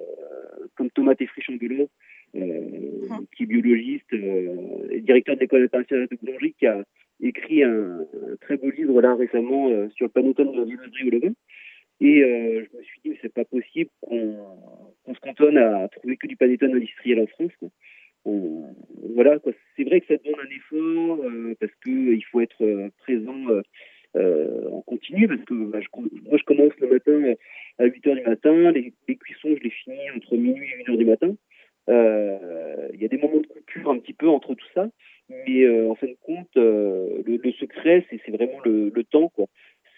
comme 0.76 0.90
Thomas 0.90 1.14
Teffry 1.14 1.42
Chambelot, 1.42 1.88
euh, 2.36 3.08
ah. 3.10 3.18
qui 3.36 3.44
est 3.44 3.46
biologiste 3.46 4.12
euh, 4.12 4.88
et 4.90 5.00
directeur 5.00 5.36
de 5.36 5.40
l'école 5.40 5.64
internationale 5.64 6.06
de 6.08 6.16
boulangerie, 6.16 6.54
qui 6.58 6.66
a 6.66 6.84
écrit 7.20 7.62
un, 7.62 8.06
très 8.40 8.56
beau 8.56 8.70
livre 8.70 9.00
là 9.00 9.14
récemment 9.14 9.70
euh, 9.70 9.88
sur 9.90 10.06
le 10.06 10.10
panettone 10.10 10.52
de 10.52 10.58
la 10.58 10.64
viennoiserie 10.64 11.08
au 11.08 11.10
levain. 11.10 11.32
Et 12.00 12.22
euh, 12.22 12.64
je 12.70 12.76
me 12.76 12.82
suis 12.84 13.00
dit, 13.04 13.18
c'est 13.20 13.32
pas 13.32 13.44
possible 13.44 13.90
qu'on 14.02 15.14
se 15.14 15.20
cantonne 15.20 15.58
à 15.58 15.88
trouver 15.88 16.16
que 16.16 16.28
du 16.28 16.36
panettone 16.36 16.76
industriel 16.76 17.20
en 17.20 17.26
France. 17.26 17.50
Quoi. 17.58 17.70
Voilà, 18.24 19.38
quoi. 19.38 19.52
C'est 19.76 19.84
vrai 19.84 20.00
que 20.00 20.06
ça 20.06 20.22
demande 20.22 20.40
un 20.40 20.56
effort 20.56 21.24
euh, 21.24 21.54
parce 21.60 21.72
que 21.84 21.90
il 21.90 22.24
faut 22.24 22.40
être 22.40 22.90
présent 22.98 23.62
euh, 24.16 24.70
en 24.70 24.80
continu 24.82 25.28
parce 25.28 25.44
que 25.44 25.54
bah, 25.66 25.80
je, 25.80 25.88
moi 26.26 26.38
je 26.38 26.44
commence 26.44 26.72
le 26.80 26.88
matin 26.88 27.34
à 27.78 27.84
8 27.84 28.06
h 28.06 28.14
du 28.14 28.22
matin, 28.22 28.72
les, 28.72 28.92
cuissons 29.16 29.54
je 29.54 29.62
les 29.62 29.70
finis 29.70 30.10
entre 30.16 30.34
minuit 30.36 30.66
et 30.66 30.90
1 30.90 30.94
h 30.94 30.96
du 30.96 31.04
matin. 31.04 31.34
Euh, 31.90 32.88
il 32.94 33.02
y 33.02 33.04
a 33.04 33.08
des 33.08 33.18
moments 33.18 33.40
de 33.40 33.46
coupure 33.46 33.90
un 33.90 33.98
petit 33.98 34.14
peu 34.14 34.28
entre 34.28 34.54
tout 34.54 34.66
ça, 34.74 34.88
mais 35.28 35.62
euh, 35.62 35.90
en 35.90 35.94
fin 35.94 36.06
de 36.06 36.16
compte, 36.22 36.48
le, 36.56 37.52
secret 37.60 38.06
c'est 38.10 38.30
vraiment 38.30 38.60
le, 38.64 38.90
temps 39.04 39.28
quoi. 39.28 39.46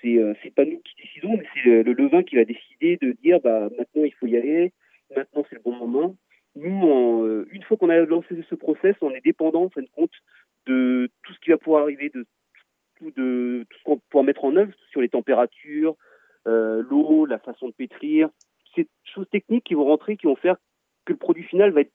C'est 0.03 0.19
c'est 0.43 0.55
pas 0.55 0.65
nous 0.65 0.81
qui 0.81 0.95
décidons, 1.03 1.37
mais 1.37 1.45
c'est 1.55 1.83
le 1.85 1.93
levain 1.93 2.25
qui 2.25 2.35
va 2.35 2.45
décider 2.45 2.99
de 3.01 3.13
dire 3.23 3.39
bah 3.41 3.69
maintenant 3.79 4.05
il 4.05 4.15
faut 4.15 4.27
y 4.27 4.37
aller, 4.37 4.73
maintenant 5.17 5.45
c'est 5.49 5.57
le 5.57 5.63
bon 5.63 5.77
moment. 5.77 6.17
Nous, 6.57 6.69
on, 6.69 7.10
fois 7.71 7.79
qu'on 7.79 7.91
a 7.91 7.99
lancé 8.01 8.35
ce 8.49 8.55
process, 8.57 8.97
on 9.01 9.13
est 9.13 9.25
dépendant 9.25 9.65
en 9.65 9.71
fin 9.71 9.83
de 9.83 9.89
compte 9.95 10.13
de 10.67 11.09
tout 11.23 11.33
ce 11.33 11.39
qui 11.39 11.51
va 11.51 11.57
pouvoir 11.57 11.85
arriver, 11.85 12.11
de 12.11 12.27
de 13.01 13.65
tout 13.71 13.79
ce 13.79 13.85
qu'on 13.85 13.99
pourra 14.11 14.25
mettre 14.25 14.45
en 14.45 14.57
œuvre 14.57 14.73
sur 14.91 15.01
les 15.01 15.09
températures, 15.09 15.97
euh, 16.47 16.83
l'eau, 16.89 17.25
la 17.27 17.39
façon 17.39 17.69
de 17.69 17.73
pétrir, 17.73 18.29
ces 18.75 18.89
choses 19.05 19.29
techniques 19.31 19.65
qui 19.65 19.75
vont 19.75 19.87
rentrer, 19.87 20.17
qui 20.17 20.27
vont 20.27 20.37
faire 20.37 20.57
que 21.05 21.13
le 21.13 21.19
produit 21.19 21.45
final 21.45 21.71
va 21.71 21.81
être, 21.83 21.93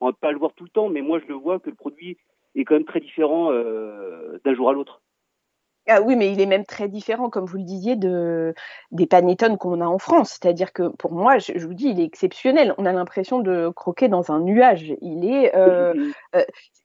on 0.00 0.06
va 0.06 0.12
pas 0.12 0.32
le 0.32 0.38
voir 0.38 0.52
tout 0.54 0.64
le 0.64 0.70
temps, 0.70 0.88
mais 0.88 1.00
moi 1.02 1.20
je 1.20 1.26
le 1.26 1.34
vois 1.34 1.58
que 1.58 1.70
le 1.70 1.76
produit 1.76 2.18
est 2.54 2.64
quand 2.64 2.74
même 2.74 2.84
très 2.84 3.00
différent 3.00 3.50
euh, 3.52 4.38
d'un 4.44 4.54
jour 4.54 4.68
à 4.68 4.72
l'autre. 4.72 5.02
Ah 5.92 6.02
oui, 6.02 6.14
mais 6.14 6.30
il 6.32 6.40
est 6.40 6.46
même 6.46 6.64
très 6.64 6.88
différent, 6.88 7.30
comme 7.30 7.46
vous 7.46 7.56
le 7.56 7.64
disiez, 7.64 7.96
de, 7.96 8.54
des 8.92 9.06
panettones 9.06 9.58
qu'on 9.58 9.80
a 9.80 9.86
en 9.86 9.98
France. 9.98 10.38
C'est-à-dire 10.40 10.72
que 10.72 10.88
pour 10.96 11.10
moi, 11.10 11.38
je, 11.38 11.52
je, 11.56 11.66
vous 11.66 11.74
dis, 11.74 11.88
il 11.88 11.98
est 11.98 12.04
exceptionnel. 12.04 12.74
On 12.78 12.86
a 12.86 12.92
l'impression 12.92 13.40
de 13.40 13.70
croquer 13.70 14.06
dans 14.06 14.30
un 14.30 14.38
nuage. 14.38 14.94
Il 15.02 15.28
est, 15.28 15.52
euh, 15.56 15.92
euh, 16.36 16.44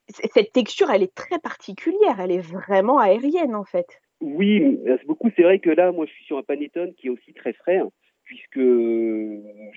cette 0.09 0.51
texture, 0.53 0.89
elle 0.89 1.03
est 1.03 1.13
très 1.13 1.37
particulière. 1.37 2.19
Elle 2.19 2.31
est 2.31 2.39
vraiment 2.39 2.97
aérienne, 2.97 3.53
en 3.53 3.63
fait. 3.63 4.01
Oui, 4.21 4.79
merci 4.83 5.05
beaucoup. 5.05 5.29
C'est 5.35 5.43
vrai 5.43 5.59
que 5.59 5.69
là, 5.69 5.91
moi, 5.91 6.07
je 6.07 6.11
suis 6.11 6.25
sur 6.25 6.39
un 6.39 6.43
panettone 6.43 6.95
qui 6.95 7.05
est 7.07 7.11
aussi 7.11 7.33
très 7.33 7.53
frais, 7.53 7.77
hein, 7.77 7.91
puisque 8.23 8.59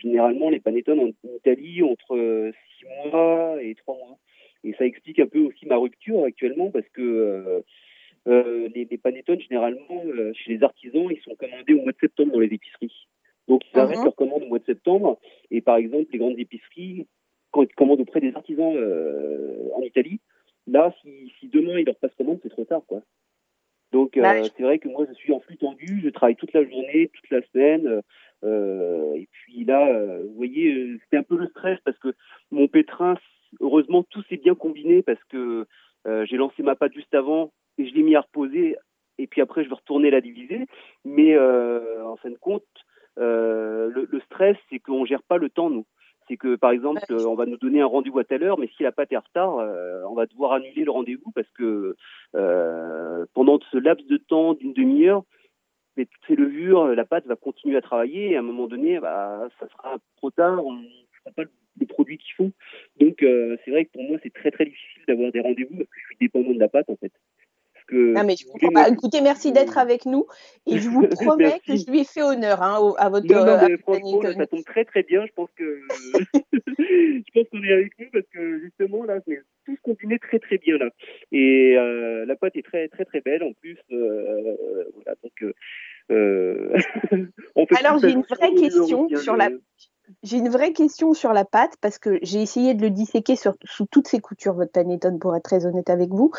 généralement, 0.01 0.49
les 0.49 0.61
panettones 0.61 1.01
en 1.01 1.29
Italie 1.37 1.83
entre 1.83 2.51
6 2.79 3.11
mois 3.11 3.57
et 3.61 3.75
3 3.75 3.95
mois. 3.95 4.17
Et 4.65 4.73
ça 4.79 4.87
explique 4.87 5.19
un 5.19 5.27
peu 5.27 5.41
aussi 5.41 5.67
ma 5.67 5.77
rupture 5.77 6.25
actuellement, 6.25 6.71
parce 6.71 6.89
que 6.95 7.63
euh, 8.29 8.69
les, 8.75 8.85
les 8.85 8.99
panettones, 8.99 9.41
généralement, 9.41 10.03
euh, 10.05 10.33
chez 10.35 10.53
les 10.55 10.63
artisans, 10.63 11.09
ils 11.11 11.21
sont 11.23 11.35
commandés 11.37 11.75
au 11.75 11.83
mois 11.83 11.93
de 11.93 11.99
septembre 11.99 12.33
dans 12.33 12.41
les 12.41 12.53
épiceries. 12.53 13.07
Donc, 13.47 13.63
ils 13.73 13.79
arrêtent 13.79 13.97
uh 13.97 14.01
-huh. 14.01 14.05
leur 14.05 14.15
commande 14.15 14.43
au 14.43 14.49
mois 14.49 14.59
de 14.59 14.65
septembre. 14.65 15.19
Et 15.51 15.63
par 15.63 15.77
exemple, 15.77 16.09
les 16.13 16.19
grandes 16.19 16.39
épiceries, 16.39 17.07
quand 17.53 17.63
ils 17.63 17.75
commandent 17.75 18.01
auprès 18.01 18.21
des 18.21 18.35
artisans 18.35 18.75
euh, 18.77 19.77
en 19.77 19.83
Italie, 19.83 20.21
là, 20.67 20.95
si, 21.01 21.33
si, 21.39 21.49
demain 21.49 21.79
ils 21.79 21.87
leur 21.87 21.97
passent 21.97 22.19
commande, 22.19 22.41
c'est 22.43 22.51
trop 22.51 22.67
tard, 22.67 22.85
quoi. 22.87 23.01
Donc, 23.93 24.19
bah, 24.19 24.43
c'est 24.55 24.63
vrai 24.69 24.79
que 24.79 24.89
moi, 24.89 25.07
je 25.09 25.15
suis 25.15 25.33
en 25.33 25.41
flux 25.41 25.57
tendu, 25.57 25.91
je 26.05 26.11
travaille 26.11 26.37
toute 26.37 26.53
la 26.53 26.65
journée, 26.71 27.09
toute 27.15 27.31
la 27.31 27.41
semaine. 27.49 28.03
Et 29.21 29.27
puis 29.37 29.65
là, 29.65 29.81
vous 30.27 30.35
voyez, 30.45 30.67
c'était 31.01 31.17
un 31.17 31.29
peu 31.31 31.39
le 31.39 31.49
stress 31.55 31.79
parce 31.87 31.99
que 31.99 32.11
mon 32.51 32.69
pétrin, 32.69 33.15
heureusement, 33.65 34.03
tout 34.13 34.23
s'est 34.25 34.43
bien 34.47 34.55
combiné 34.55 34.97
parce 35.09 35.25
que 35.33 35.67
j'ai 36.29 36.37
lancé 36.37 36.63
ma 36.63 36.77
pâte 36.77 36.93
juste 37.01 37.15
avant 37.15 37.51
et 37.79 37.89
je 37.89 37.95
l'ai 37.95 38.03
mis 38.03 38.17
à 38.17 38.21
reposer 38.21 38.77
et 39.19 39.27
puis 39.27 39.41
après 39.41 39.65
je 39.65 39.69
vais 39.69 39.75
retourner 39.75 40.11
la 40.11 40.21
diviser. 40.21 40.67
Mais 41.05 41.35
euh, 41.35 42.05
en 42.05 42.17
fin 42.17 42.31
de 42.31 42.37
compte, 42.37 42.65
euh, 43.19 43.91
le, 43.91 44.09
le, 44.11 44.21
stress, 44.21 44.57
c'est 44.71 44.79
qu'on 44.79 45.05
gère 45.05 45.23
pas 45.23 45.39
le 45.39 45.51
temps 45.51 45.71
nous. 45.71 45.87
C'est 46.29 46.37
que 46.37 46.57
par 46.57 46.71
exemple, 46.71 47.01
on 47.11 47.35
va 47.35 47.47
nous 47.47 47.57
donner 47.57 47.81
un 47.81 47.87
rendez-vous 47.87 48.19
à 48.19 48.25
telle 48.25 48.43
heure, 48.43 48.59
mais 48.59 48.69
si 48.77 48.83
la 48.83 48.93
pâte 48.93 49.13
est 49.13 49.17
en 49.17 49.21
retard, 49.21 49.59
euh, 49.59 50.03
on 50.09 50.15
va 50.15 50.27
devoir 50.27 50.53
annuler 50.53 50.85
le 50.85 50.91
rendez-vous 50.91 51.31
parce 51.35 51.51
que 51.53 51.97
euh, 52.37 53.25
pendant 53.35 53.59
ce 53.73 53.79
laps 53.79 54.07
de 54.07 54.19
temps 54.19 54.55
d'une 54.55 54.75
demi-heure, 54.75 55.25
toutes 55.97 56.09
ces 56.29 56.37
levures, 56.37 56.87
la 56.95 57.05
pâte 57.05 57.27
va 57.27 57.35
continuer 57.35 57.77
à 57.77 57.81
travailler 57.81 58.31
et 58.31 58.37
à 58.37 58.39
un 58.39 58.43
moment 58.43 58.69
donné, 58.69 59.01
bah, 59.01 59.49
ça 59.59 59.67
sera 59.69 59.97
trop 60.19 60.31
tard, 60.31 60.65
on 60.65 60.75
ne 60.75 60.87
fera 61.25 61.33
pas 61.35 61.43
le 61.43 61.87
produit 61.87 62.19
qu'il 62.19 62.35
faut. 62.35 62.53
Donc 63.01 63.23
euh, 63.23 63.57
c'est 63.65 63.71
vrai 63.71 63.87
que 63.87 63.93
pour 63.93 64.05
moi 64.05 64.19
c'est 64.23 64.33
très 64.33 64.51
très 64.51 64.67
difficile 64.67 65.03
d'avoir 65.09 65.33
des 65.33 65.41
rendez-vous 65.41 65.77
parce 65.77 65.89
que 65.89 66.01
je 66.01 66.07
suis 66.07 66.17
dépendant 66.21 66.53
de 66.53 66.59
la 66.59 66.69
pâte 66.69 66.89
en 66.89 66.97
fait 66.97 67.13
que. 67.89 68.13
Non, 68.13 68.25
mais 68.25 68.37
je 68.37 68.47
comprends 68.47 68.71
pas. 68.71 68.89
Écoutez, 68.89 69.21
merci 69.21 69.53
d'être 69.53 69.79
avec 69.79 70.07
nous. 70.07 70.27
Et 70.67 70.79
je 70.79 70.89
vous 70.89 71.07
promets 71.09 71.61
que 71.67 71.77
je 71.77 71.91
lui 71.91 72.01
ai 72.01 72.05
fait 72.05 72.23
honneur 72.23 72.63
hein, 72.63 72.95
à 72.99 73.09
votre. 73.09 73.27
Non, 73.27 73.45
non, 73.45 73.59
mais 73.69 73.77
franchement, 73.79 74.23
ça 74.23 74.47
tombe 74.47 74.65
très 74.65 74.85
très 74.85 75.03
bien. 75.03 75.27
Je 75.27 75.33
pense 75.33 75.49
que. 75.57 75.81
je 76.79 77.31
pense 77.35 77.49
qu'on 77.51 77.63
est 77.63 77.73
avec 77.73 77.99
nous 77.99 78.07
parce 78.13 78.27
que 78.33 78.61
justement, 78.61 79.05
là, 79.05 79.19
c'est 79.27 79.41
tout 79.65 79.77
se 79.77 79.81
combinait 79.83 80.19
très 80.19 80.39
très 80.39 80.59
bien 80.59 80.79
là. 80.79 80.91
Et 81.33 81.77
euh, 81.77 82.25
la 82.25 82.37
pâte 82.37 82.57
est 82.57 82.63
très 82.63 82.89
très 82.89 83.05
très 83.05 83.21
belle 83.21 83.43
en 83.43 83.53
plus. 83.55 83.79
Euh, 83.91 84.55
voilà, 84.95 85.17
donc. 85.23 85.43
Euh, 85.43 85.53
Alors, 87.79 87.99
j'ai 87.99 88.13
une 88.13 88.23
vraie 88.23 88.55
question 88.55 89.09
sur 89.17 89.37
la 89.37 89.51
j'ai 90.23 90.39
une 90.39 90.49
vraie 90.49 90.73
question 90.73 91.15
sur 91.15 91.33
la 91.33 91.45
pâte 91.45 91.75
parce 91.81 91.99
que 91.99 92.19
j'ai 92.23 92.43
essayé 92.43 92.75
de 92.75 92.83
le 92.83 92.91
disséquer 92.91 93.37
sous 93.37 93.87
toutes 93.87 94.09
ses 94.09 94.21
coutures, 94.21 94.55
votre 94.55 94.73
panettone, 94.73 95.19
pour 95.19 95.35
être 95.37 95.45
très 95.45 95.67
honnête 95.67 95.91
avec 95.91 96.11
vous. 96.11 96.33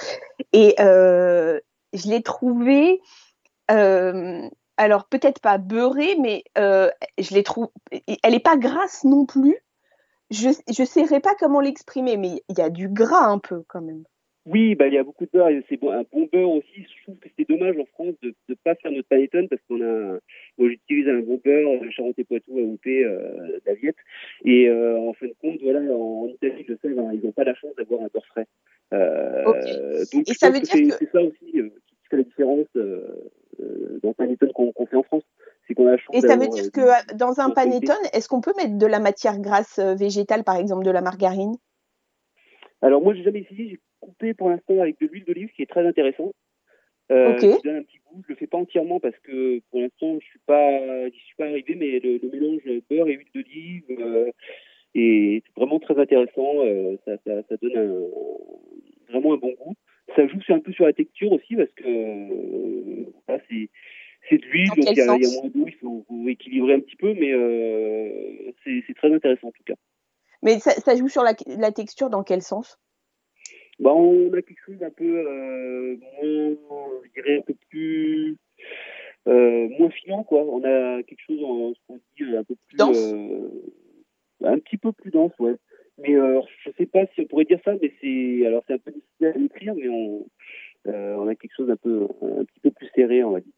Et 0.52 0.76
euh, 0.80 1.60
je 1.94 2.08
l'ai 2.10 2.22
trouvé, 2.22 3.02
euh, 3.72 4.48
alors 4.78 5.06
peut-être 5.06 5.40
pas 5.40 5.58
beurrée, 5.58 6.18
mais 6.20 6.44
euh, 6.58 6.90
je 7.18 7.34
l'ai 7.34 7.44
trouvé, 7.44 7.70
elle 8.24 8.34
n'est 8.34 8.40
pas 8.40 8.58
grasse 8.58 9.04
non 9.06 9.26
plus. 9.26 9.58
Je 10.30 10.50
ne 10.50 10.86
saurais 10.86 11.22
pas 11.22 11.34
comment 11.40 11.62
l'exprimer, 11.62 12.18
mais 12.18 12.44
il 12.50 12.58
y 12.58 12.62
a 12.62 12.70
du 12.70 12.90
gras 12.90 13.26
un 13.26 13.40
peu 13.40 13.64
quand 13.68 13.82
même. 13.82 14.04
Oui, 14.46 14.76
bah, 14.76 14.88
il 14.88 14.94
y 14.94 14.98
a 14.98 15.04
beaucoup 15.04 15.26
de 15.26 15.30
beurre. 15.32 15.50
C'est 15.68 15.78
bon, 15.78 15.92
un 15.92 16.04
bon 16.12 16.28
beurre 16.32 16.52
aussi. 16.52 16.86
Je 16.98 17.04
trouve 17.04 17.18
que 17.18 17.30
c'est 17.38 17.48
dommage 17.48 17.78
en 17.78 17.86
France 17.86 18.16
de 18.24 18.34
ne 18.48 18.56
pas 18.56 18.76
faire 18.76 18.92
notre 18.92 19.08
panettone 19.08 19.48
parce 19.48 19.62
qu'on 19.68 19.82
a, 19.82 20.18
moi 20.58 20.70
j'utilise 20.70 21.08
un 21.08 21.20
bon 21.20 21.40
beurre 21.44 21.82
de 21.82 21.90
Charente-et-Poitou 21.90 22.58
à 22.58 22.62
OP 22.62 22.88
euh, 22.88 23.60
d'Aviette. 23.66 23.98
Et 24.46 24.68
euh, 24.68 24.98
en 24.98 25.14
fin 25.14 25.28
de 25.28 25.36
compte, 25.42 25.60
voilà, 25.62 25.82
en, 25.94 26.28
Italie, 26.28 26.66
je 26.68 26.74
sais, 26.82 26.90
ben, 26.90 27.12
ils 27.14 27.24
n'ont 27.24 27.32
pas 27.32 27.44
la 27.44 27.54
chance 27.54 27.76
d'avoir 27.78 28.02
un 28.02 28.08
beurre 28.14 28.26
frais. 28.28 28.48
Euh, 28.94 29.44
okay. 29.46 30.08
Donc, 30.14 30.30
Et 30.30 30.34
ça 30.34 30.50
veut 30.50 30.60
dire 30.60 30.74
que 30.74 30.98
c'est 30.98 31.12
ça 31.12 31.22
aussi 31.22 31.60
euh, 31.60 31.70
qui 31.88 32.10
fait 32.10 32.18
la 32.18 32.24
différence 32.24 32.68
euh, 32.76 33.32
euh, 33.60 34.00
dans 34.02 34.10
le 34.10 34.14
panettone 34.16 34.52
qu'on 34.54 34.72
qu 34.72 34.86
fait 34.88 34.96
en 34.96 35.04
France. 35.04 35.24
C'est 35.68 35.76
qu'on 35.76 35.88
a 35.88 35.92
la 35.92 35.98
chance 35.98 36.16
Et 36.16 36.22
ça 36.22 36.38
veut 36.38 36.48
dire 36.48 36.72
que 36.72 37.16
dans 37.16 37.40
un 37.40 37.52
panettone, 37.52 37.96
est-ce 38.14 38.28
qu'on 38.28 38.42
peut 38.42 38.54
mettre 38.58 38.78
de 38.78 38.86
la 38.86 39.00
matière 39.00 39.40
grasse 39.40 39.80
végétale, 39.80 40.44
par 40.44 40.56
exemple 40.56 40.86
de 40.86 40.92
la 40.92 41.02
margarine? 41.02 41.56
Alors 42.82 43.02
moi 43.02 43.14
j'ai 43.14 43.24
jamais 43.24 43.42
essayé, 43.42 43.78
coupé 44.00 44.34
pour 44.34 44.50
l'instant 44.50 44.80
avec 44.80 45.00
de 45.00 45.08
l'huile 45.08 45.26
d'olive 45.26 45.50
qui 45.56 45.62
est 45.62 45.70
très 45.70 45.86
intéressant. 45.86 46.34
Euh, 47.12 47.34
okay. 47.34 47.56
Qui 47.58 47.64
donne 47.64 47.78
un 47.78 47.84
petit 47.84 48.00
goût. 48.06 48.22
Je 48.24 48.34
le 48.34 48.36
fais 48.36 48.48
pas 48.48 48.58
entièrement 48.58 49.00
parce 49.00 49.18
que 49.20 49.60
pour 49.72 49.82
l'instant 49.82 50.20
je 50.20 50.26
suis 50.26 50.40
pas, 50.46 51.10
je 51.10 51.16
suis 51.16 51.36
pas 51.38 51.46
arrivé, 51.46 51.76
mais 51.76 52.00
le, 52.00 52.20
le 52.22 52.30
mélange 52.30 52.62
beurre 52.90 53.08
et 53.08 53.14
huile 53.14 53.28
d'olive 53.34 53.84
euh, 53.90 54.32
est 54.94 55.44
vraiment 55.56 55.80
très 55.80 56.00
intéressant. 56.00 56.64
Euh, 56.66 56.98
ça, 57.06 57.14
ça, 57.26 57.42
ça, 57.50 57.56
donne 57.62 57.78
un, 57.78 59.12
vraiment 59.12 59.34
un 59.34 59.38
bon 59.38 59.54
goût. 59.60 59.76
Ça 60.16 60.28
joue 60.28 60.40
un 60.50 60.60
peu 60.60 60.72
sur 60.72 60.86
la 60.86 60.94
texture 60.94 61.32
aussi 61.32 61.56
parce 61.56 61.72
que 61.72 61.84
euh, 61.86 63.06
voilà, 63.28 63.42
c'est 63.50 63.70
c'est 64.30 64.38
de 64.38 64.46
l'huile, 64.46 64.68
donc 64.68 64.78
il 64.80 64.98
y, 64.98 65.02
a, 65.02 65.06
y, 65.06 65.10
a 65.10 65.42
moins 65.42 65.50
d'eau, 65.50 65.66
il 65.66 65.76
faut, 65.76 66.06
équilibrer 66.28 66.74
un 66.74 66.82
petit 66.82 66.98
peu, 66.98 67.16
mais 67.16 67.34
c'est 68.64 68.94
très 68.94 69.12
intéressant 69.12 69.48
en 69.48 69.52
tout 69.52 69.64
cas. 69.66 69.74
Mais 70.44 70.60
ça, 70.60 70.72
ça 70.72 70.96
joue 70.96 71.08
sur 71.08 71.24
la, 71.24 71.34
la, 71.48 71.72
texture 71.72 72.10
dans 72.10 72.24
quel 72.24 72.42
sens? 72.42 72.78
Bah, 73.80 73.94
On 73.94 74.32
a 74.34 74.42
quelque 74.42 74.62
chose 74.66 74.78
d'un 74.78 74.90
peu 74.90 75.06
euh, 75.06 75.98
moins, 75.98 76.90
je 77.06 77.12
dirais 77.22 77.40
un 77.40 77.42
peu 77.42 77.56
plus 77.70 78.38
euh, 79.28 79.68
moins 79.78 79.90
filant, 79.90 80.24
quoi. 80.24 80.44
On 80.44 80.64
a 80.64 81.04
quelque 81.04 81.22
chose, 81.28 81.44
en, 81.44 81.74
ce 81.74 81.80
qu'on 81.88 82.00
dit, 82.18 82.36
un 82.36 82.44
peu 82.44 82.56
plus 82.68 82.78
dense. 82.78 83.14
Euh, 83.14 83.50
un 84.44 84.60
petit 84.60 84.78
peu 84.78 84.92
plus 84.92 85.12
dense, 85.12 85.34
ouais. 85.40 85.56
Mais 85.98 86.16
euh, 86.16 86.42
je 86.64 86.72
sais 86.78 86.86
pas 86.86 87.06
si 87.14 87.22
on 87.22 87.26
pourrait 87.26 87.46
dire 87.46 87.60
ça, 87.66 87.74
mais 87.82 87.94
c'est 88.02 88.46
alors 88.46 88.64
c'est 88.66 88.74
un 88.74 88.78
peu 88.78 88.92
difficile 88.92 89.26
à 89.26 89.32
décrire, 89.34 89.76
mais 89.76 89.90
on, 89.90 90.26
euh, 90.88 91.16
on 91.16 91.28
a 91.28 91.36
quelque 91.36 91.56
chose 91.56 91.68
d'un 91.68 91.76
peu 91.76 92.08
un 92.22 92.46
petit 92.46 92.60
peu 92.62 92.72
plus 92.72 92.90
serré, 92.96 93.24
on 93.24 93.32
va 93.32 93.42
dire. 93.42 93.52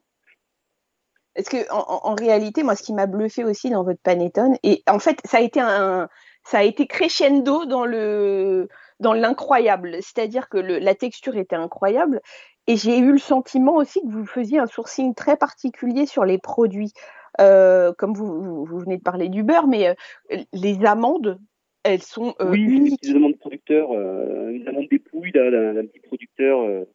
Parce 1.36 1.48
que 1.48 1.72
en, 1.72 2.14
réalité, 2.16 2.62
moi, 2.62 2.76
ce 2.76 2.84
qui 2.84 2.94
m'a 2.94 3.06
bluffé 3.06 3.46
aussi 3.46 3.70
dans 3.70 3.86
votre 3.86 4.02
panettone, 4.02 4.58
et 4.64 4.84
en 4.90 5.00
fait, 5.00 5.18
ça 5.24 5.38
a 5.38 5.42
été 5.42 5.62
un, 5.62 6.10
ça 6.44 6.60
a 6.60 6.64
été 6.64 6.88
crescendo 6.88 7.66
dans 7.66 7.86
le, 7.86 8.68
dans 9.02 9.14
l'incroyable. 9.14 9.98
C'est-à-dire 10.02 10.48
que 10.48 10.58
la 10.58 10.96
texture 10.96 11.36
était 11.36 11.56
incroyable, 11.56 12.22
et 12.68 12.78
j'ai 12.78 13.00
eu 13.00 13.12
le 13.12 13.18
sentiment 13.18 13.76
aussi 13.76 14.00
que 14.02 14.08
vous 14.08 14.26
faisiez 14.26 14.60
un 14.60 14.68
sourcing 14.68 15.16
très 15.16 15.36
particulier 15.36 16.06
sur 16.06 16.24
les 16.26 16.38
produits. 16.38 16.94
Euh, 17.40 17.92
comme 17.98 18.14
vous, 18.14 18.66
vous, 18.66 18.80
venez 18.80 18.98
de 18.98 19.02
parler 19.02 19.30
du 19.30 19.44
beurre, 19.44 19.68
mais 19.68 19.88
euh, 19.88 20.38
les 20.54 20.86
amandes, 20.86 21.40
elles 21.84 22.02
sont 22.02 22.36
euh, 22.40 22.52
oui, 22.52 22.62
uniques. 22.62 23.02
des 23.02 23.16
amandes 23.16 23.38
producteurs, 23.40 23.92
une 23.92 24.68
amande 24.68 24.88
dépouille 24.90 25.32
d'un 25.32 25.86
petit 25.86 26.00
producteur 26.02 26.86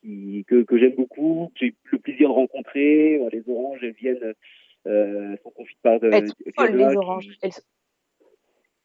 qui, 0.00 0.44
que, 0.48 0.62
que 0.62 0.78
j'aime 0.78 0.96
beaucoup, 0.96 1.50
que 1.54 1.60
j'ai 1.60 1.66
eu 1.68 1.76
le 1.92 1.98
plaisir 1.98 2.28
de 2.28 2.34
rencontrer. 2.34 3.20
les 3.30 3.42
oranges, 3.48 3.78
elles 3.82 3.92
viennent, 3.92 4.34
sont 4.84 5.50
confites 5.50 5.78
par 5.82 5.98
elles 6.02 6.28
sont 6.28 6.34
folles, 6.56 6.76
les 6.76 6.96
oranges. 6.96 7.28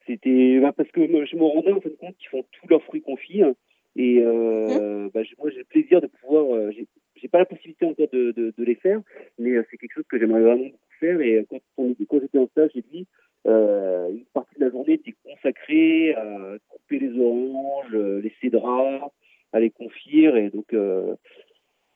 C'était 0.08 0.58
bah, 0.58 0.72
parce 0.76 0.90
que 0.90 1.06
je 1.06 1.36
me 1.36 1.44
rendais 1.44 1.72
en 1.72 1.80
fin 1.80 1.90
de 1.90 1.94
compte 1.94 2.16
qu'ils 2.16 2.30
font 2.30 2.44
tous 2.50 2.68
leurs 2.68 2.82
fruits 2.82 3.02
confits. 3.02 3.42
Hein. 3.42 3.54
et 3.94 4.20
euh, 4.20 5.06
mmh. 5.06 5.10
bah, 5.14 5.20
moi, 5.38 5.50
j'ai 5.50 5.58
le 5.58 5.64
plaisir 5.64 6.00
de 6.00 6.08
pouvoir. 6.08 6.52
Euh, 6.54 6.72
j'ai 7.14 7.28
pas 7.28 7.38
la 7.38 7.44
possibilité 7.44 7.84
encore 7.84 8.08
de, 8.12 8.32
de, 8.32 8.54
de 8.56 8.64
les 8.64 8.76
faire, 8.76 9.00
mais 9.38 9.50
euh, 9.50 9.64
c'est 9.70 9.76
quelque 9.76 9.94
chose 9.94 10.06
que 10.08 10.18
j'aimerais 10.18 10.40
vraiment 10.40 10.64
beaucoup 10.64 10.78
faire. 10.98 11.20
Et 11.20 11.46
quand, 11.48 11.60
quand 11.76 12.20
j'étais 12.20 12.38
en 12.38 12.48
stage, 12.48 12.70
j'ai 12.74 12.84
dit 12.90 13.06
euh, 13.46 14.08
une 14.10 14.24
partie 14.26 14.54
de 14.58 14.64
la 14.64 14.70
journée 14.70 14.94
était 14.94 15.14
consacrée 15.24 16.14
à 16.14 16.56
couper 16.68 16.98
les 16.98 17.18
oranges, 17.18 17.94
les 17.94 18.32
cédras, 18.40 19.10
à 19.52 19.60
les 19.60 19.70
confire. 19.70 20.36
Et 20.36 20.50
donc, 20.50 20.72
euh, 20.72 21.14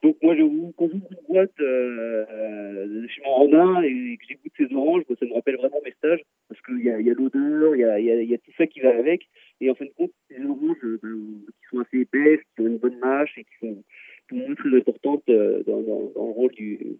donc 0.03 0.17
moi, 0.23 0.35
je, 0.35 0.43
quand 0.77 0.89
j'ouvre 0.89 1.09
une 1.11 1.27
boîte 1.29 1.61
euh, 1.61 3.07
chez 3.09 3.23
mon 3.23 3.35
rondin 3.35 3.83
et 3.83 4.17
que 4.17 4.25
j'écoute 4.29 4.53
ces 4.57 4.75
oranges, 4.75 5.03
ça 5.09 5.27
me 5.27 5.35
rappelle 5.35 5.57
vraiment 5.57 5.81
mes 5.85 5.93
stages 5.93 6.23
parce 6.49 6.61
qu'il 6.63 6.85
y 6.85 6.91
a, 6.91 7.01
y 7.01 7.11
a 7.11 7.15
l'odeur, 7.15 7.77
il 7.77 7.81
y 7.81 7.85
a, 7.85 8.01
y, 8.01 8.11
a, 8.11 8.23
y 8.23 8.35
a, 8.35 8.39
tout 8.39 8.53
ça 8.57 8.67
qui 8.83 8.87
va 8.87 8.99
avec. 8.99 9.29
Et 9.61 9.71
en 9.71 9.75
fin 9.75 9.85
de 9.85 9.93
compte, 9.97 10.13
ces 10.29 10.45
oranges 10.45 10.99
ben, 11.03 11.45
qui 11.47 11.69
sont 11.71 11.81
assez 11.81 11.99
épaisses, 12.01 12.41
qui 12.55 12.63
ont 12.63 12.67
une 12.67 12.79
bonne 12.79 12.99
mâche 12.99 13.33
et 13.37 13.45
qui 13.45 13.51
sont 13.61 13.85
pour 14.29 14.39
moi 14.39 14.57
très 14.57 14.77
importantes 14.77 15.23
dans, 15.27 15.83
dans, 15.83 16.13
dans, 16.15 16.27
le 16.27 16.33
rôle 16.33 16.53
du, 16.53 16.99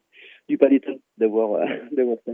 du 0.49 0.59
panettone 0.59 1.01
d'avoir 1.19 1.61
d'avoir 1.93 2.19
ça. 2.25 2.33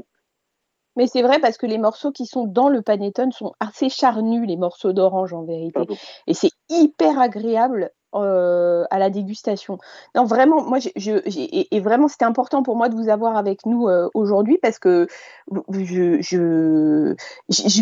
Mais 0.96 1.06
c'est 1.06 1.22
vrai 1.22 1.38
parce 1.40 1.58
que 1.58 1.66
les 1.66 1.78
morceaux 1.78 2.10
qui 2.10 2.26
sont 2.26 2.44
dans 2.44 2.68
le 2.68 2.82
panettone 2.82 3.30
sont 3.30 3.52
assez 3.60 3.88
charnus, 3.88 4.48
les 4.48 4.56
morceaux 4.56 4.92
d'orange 4.92 5.32
en 5.32 5.44
vérité. 5.44 5.80
Et 6.26 6.34
c'est 6.34 6.50
hyper 6.68 7.20
agréable 7.20 7.92
euh, 8.14 8.84
à 8.90 8.98
la 8.98 9.10
dégustation. 9.10 9.76
Non, 10.14 10.24
vraiment, 10.24 10.62
moi, 10.62 10.78
et, 10.96 11.80
vraiment, 11.80 12.08
c'était 12.08 12.24
important 12.24 12.62
pour 12.62 12.74
moi 12.74 12.88
de 12.88 12.94
vous 12.94 13.10
avoir 13.10 13.36
avec 13.36 13.66
nous 13.66 13.86
euh, 13.86 14.08
aujourd'hui 14.14 14.56
parce 14.56 14.78
que 14.78 15.08
je, 15.50 16.24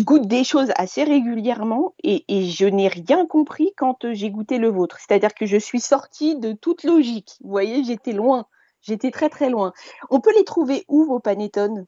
goûte 0.03 0.27
des 0.27 0.43
choses 0.43 0.73
assez 0.75 1.05
régulièrement 1.05 1.93
et, 2.03 2.25
et 2.27 2.43
je 2.43 2.65
n'ai 2.65 2.89
rien 2.89 3.25
compris 3.25 3.71
quand 3.77 4.03
euh, 4.03 4.13
j'ai 4.13 4.29
goûté 4.29 4.57
le 4.57 4.67
vôtre. 4.67 4.99
C'est-à-dire 4.99 5.33
que 5.33 5.45
je 5.45 5.55
suis 5.55 5.79
sortie 5.79 6.37
de 6.37 6.51
toute 6.51 6.83
logique. 6.83 7.37
Vous 7.41 7.49
voyez, 7.49 7.85
j'étais 7.85 8.11
loin. 8.11 8.47
J'étais 8.81 9.11
très 9.11 9.29
très 9.29 9.49
loin. 9.49 9.71
On 10.09 10.19
peut 10.19 10.33
les 10.37 10.43
trouver 10.43 10.83
où 10.89 11.05
vos 11.05 11.19
panettones 11.19 11.85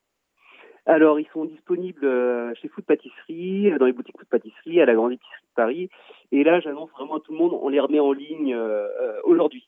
alors, 0.86 1.20
ils 1.20 1.28
sont 1.34 1.46
disponibles 1.46 2.56
chez 2.56 2.68
Food 2.68 2.84
Pâtisserie, 2.84 3.72
dans 3.78 3.86
les 3.86 3.92
boutiques 3.92 4.18
Food 4.18 4.28
Pâtisserie, 4.28 4.82
à 4.82 4.88
la 4.88 4.96
Grande 4.96 5.12
Épicerie 5.12 5.44
de 5.44 5.56
Paris. 5.56 5.90
Et 6.32 6.44
là, 6.44 6.60
j'annonce 6.60 6.90
vraiment 6.92 7.18
à 7.18 7.20
tout 7.20 7.32
le 7.32 7.38
monde, 7.38 7.58
on 7.60 7.70
les 7.70 7.80
remet 7.80 8.00
en 8.00 8.12
ligne 8.12 8.54
euh, 8.54 8.88
aujourd'hui. 9.24 9.68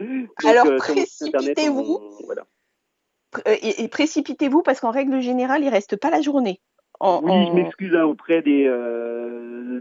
Alors, 0.44 0.66
précipitez-vous. 0.78 2.00
Voilà. 2.24 2.44
Et, 3.62 3.86
précipitez-vous 3.88 4.62
parce 4.62 4.80
qu'en 4.80 4.90
règle 4.90 5.20
générale, 5.20 5.62
il 5.62 5.68
reste 5.68 5.96
pas 5.96 6.10
la 6.10 6.20
journée. 6.20 6.60
oui, 7.00 7.46
je 7.46 7.52
m'excuse 7.52 7.94
hein, 7.94 8.04
auprès 8.04 8.42
des 8.42 8.64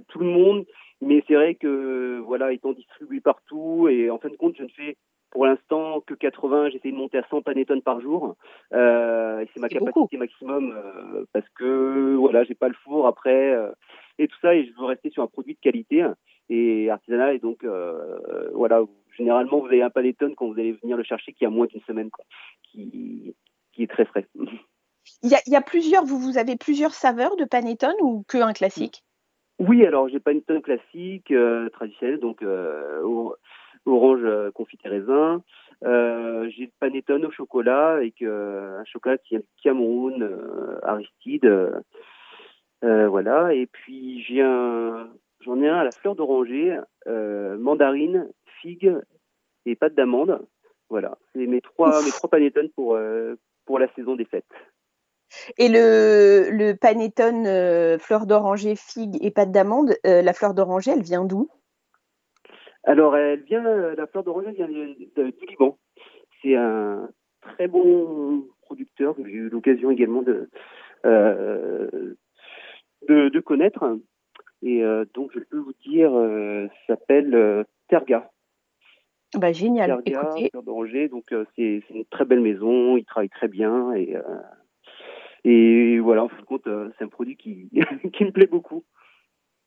tout 0.07 0.19
le 0.19 0.25
monde, 0.25 0.65
mais 1.01 1.23
c'est 1.27 1.35
vrai 1.35 1.55
que 1.55 2.19
voilà, 2.25 2.51
étant 2.51 2.73
distribué 2.73 3.21
partout 3.21 3.87
et 3.89 4.09
en 4.09 4.19
fin 4.19 4.29
de 4.29 4.35
compte, 4.35 4.55
je 4.57 4.63
ne 4.63 4.69
fais 4.69 4.97
pour 5.31 5.45
l'instant, 5.45 6.01
que 6.01 6.13
80, 6.13 6.69
j'essaie 6.69 6.91
de 6.91 6.95
monter 6.95 7.19
à 7.19 7.27
100 7.29 7.41
panettone 7.43 7.81
par 7.81 8.01
jour. 8.01 8.35
Euh, 8.73 9.45
c'est 9.53 9.59
ma 9.59 9.69
capacité 9.69 10.17
maximum 10.17 10.73
euh, 10.75 11.25
parce 11.33 11.47
que 11.55 12.15
voilà, 12.15 12.43
j'ai 12.43 12.55
pas 12.55 12.67
le 12.67 12.75
four 12.83 13.05
après 13.05 13.51
euh, 13.51 13.69
et 14.19 14.27
tout 14.27 14.37
ça 14.41 14.53
et 14.53 14.65
je 14.65 14.79
veux 14.79 14.85
rester 14.85 15.09
sur 15.09 15.23
un 15.23 15.27
produit 15.27 15.55
de 15.55 15.59
qualité 15.59 16.05
et 16.49 16.89
artisanal 16.91 17.35
et 17.35 17.39
donc 17.39 17.63
euh, 17.63 18.49
voilà, 18.53 18.83
généralement 19.17 19.59
vous 19.59 19.67
avez 19.67 19.81
un 19.81 19.89
panettone 19.89 20.35
quand 20.35 20.47
vous 20.47 20.59
allez 20.59 20.73
venir 20.73 20.97
le 20.97 21.03
chercher 21.03 21.33
qui 21.33 21.45
a 21.45 21.49
moins 21.49 21.65
d'une 21.65 21.81
semaine 21.81 22.11
quoi, 22.11 22.25
qui 22.63 23.35
qui 23.73 23.83
est 23.83 23.87
très 23.87 24.05
frais. 24.05 24.27
Il 25.23 25.31
y, 25.31 25.33
a, 25.33 25.39
il 25.47 25.53
y 25.53 25.55
a 25.55 25.61
plusieurs, 25.61 26.05
vous, 26.05 26.19
vous 26.19 26.37
avez 26.37 26.55
plusieurs 26.55 26.93
saveurs 26.93 27.35
de 27.35 27.43
panettone 27.43 27.95
ou 28.01 28.23
que 28.27 28.37
un 28.37 28.53
classique? 28.53 29.03
Oui, 29.57 29.83
alors 29.83 30.07
j'ai 30.07 30.19
panettone 30.19 30.61
classique, 30.61 31.33
traditionnel, 31.73 32.19
donc 32.19 32.43
orange 33.85 34.21
euh, 34.23 34.51
confit 34.51 34.77
et 34.83 34.89
raisin. 34.89 35.43
Euh, 35.85 36.49
j'ai 36.49 36.65
le 36.65 36.71
panettone 36.79 37.25
au 37.25 37.31
chocolat 37.31 37.95
avec 37.95 38.21
euh, 38.21 38.79
un 38.79 38.85
chocolat 38.85 39.17
qui 39.17 39.35
vient 39.35 39.39
du 39.39 39.61
Cameroun, 39.63 40.29
Aristide. 40.83 41.71
Voilà. 42.81 43.53
Et 43.53 43.65
puis 43.67 44.21
j'ai 44.23 44.41
un, 44.41 45.09
j'en 45.41 45.61
ai 45.61 45.67
un 45.67 45.77
à 45.77 45.83
la 45.83 45.91
fleur 45.91 46.15
d'oranger, 46.15 46.77
mandarine, 47.05 48.29
figue 48.61 48.95
et 49.65 49.75
pâte 49.75 49.95
d'amande. 49.95 50.45
Voilà, 50.89 51.17
c'est 51.33 51.45
mes 51.45 51.61
trois 51.61 52.01
mes 52.03 52.11
trois 52.11 52.29
panettones 52.29 52.69
pour 52.69 52.97
pour 53.65 53.79
la 53.79 53.93
saison 53.93 54.15
des 54.15 54.25
fêtes. 54.25 54.45
Et 55.59 55.69
le, 55.69 56.49
le 56.49 56.73
panettone 56.73 57.99
fleur 57.99 58.25
d'oranger, 58.25 58.75
figue 58.75 59.23
et 59.23 59.29
pâte 59.29 59.51
d'amande, 59.51 59.93
la 60.03 60.33
fleur 60.33 60.55
d'oranger, 60.55 60.91
elle 60.91 61.03
vient 61.03 61.23
d'où? 61.23 61.49
Alors, 62.83 63.15
elle 63.15 63.43
vient, 63.43 63.61
la 63.61 64.07
fleur 64.07 64.23
d'oranger 64.23 64.51
vient 64.53 64.67
du 64.67 65.11
Liban. 65.47 65.77
C'est 66.41 66.55
un 66.55 67.09
très 67.41 67.67
bon 67.67 68.47
producteur 68.63 69.15
que 69.15 69.23
j'ai 69.23 69.33
eu 69.33 69.49
l'occasion 69.49 69.91
également 69.91 70.23
de, 70.23 70.49
euh, 71.05 72.15
de, 73.07 73.39
connaître. 73.39 73.97
Et 74.61 74.83
euh, 74.83 75.05
donc, 75.13 75.31
je 75.33 75.39
peux 75.39 75.57
vous 75.57 75.73
dire, 75.85 76.11
euh, 76.13 76.67
s'appelle 76.87 77.65
Terga. 77.87 78.29
Bah, 79.35 79.51
génial. 79.51 80.01
Terga. 80.03 80.29
Donc, 81.07 81.33
c'est 81.55 81.83
une 81.89 82.05
très 82.09 82.25
belle 82.25 82.41
maison. 82.41 82.97
Il 82.97 83.05
travaille 83.05 83.29
très 83.29 83.47
bien. 83.47 83.93
Et, 83.93 84.15
et 85.43 85.99
voilà, 85.99 86.23
en 86.23 86.29
fin 86.29 86.39
de 86.41 86.45
compte, 86.45 86.67
c'est 86.97 87.03
un 87.03 87.09
produit 87.09 87.37
qui, 87.37 87.69
qui 88.13 88.25
me 88.25 88.31
plaît 88.31 88.47
beaucoup. 88.47 88.83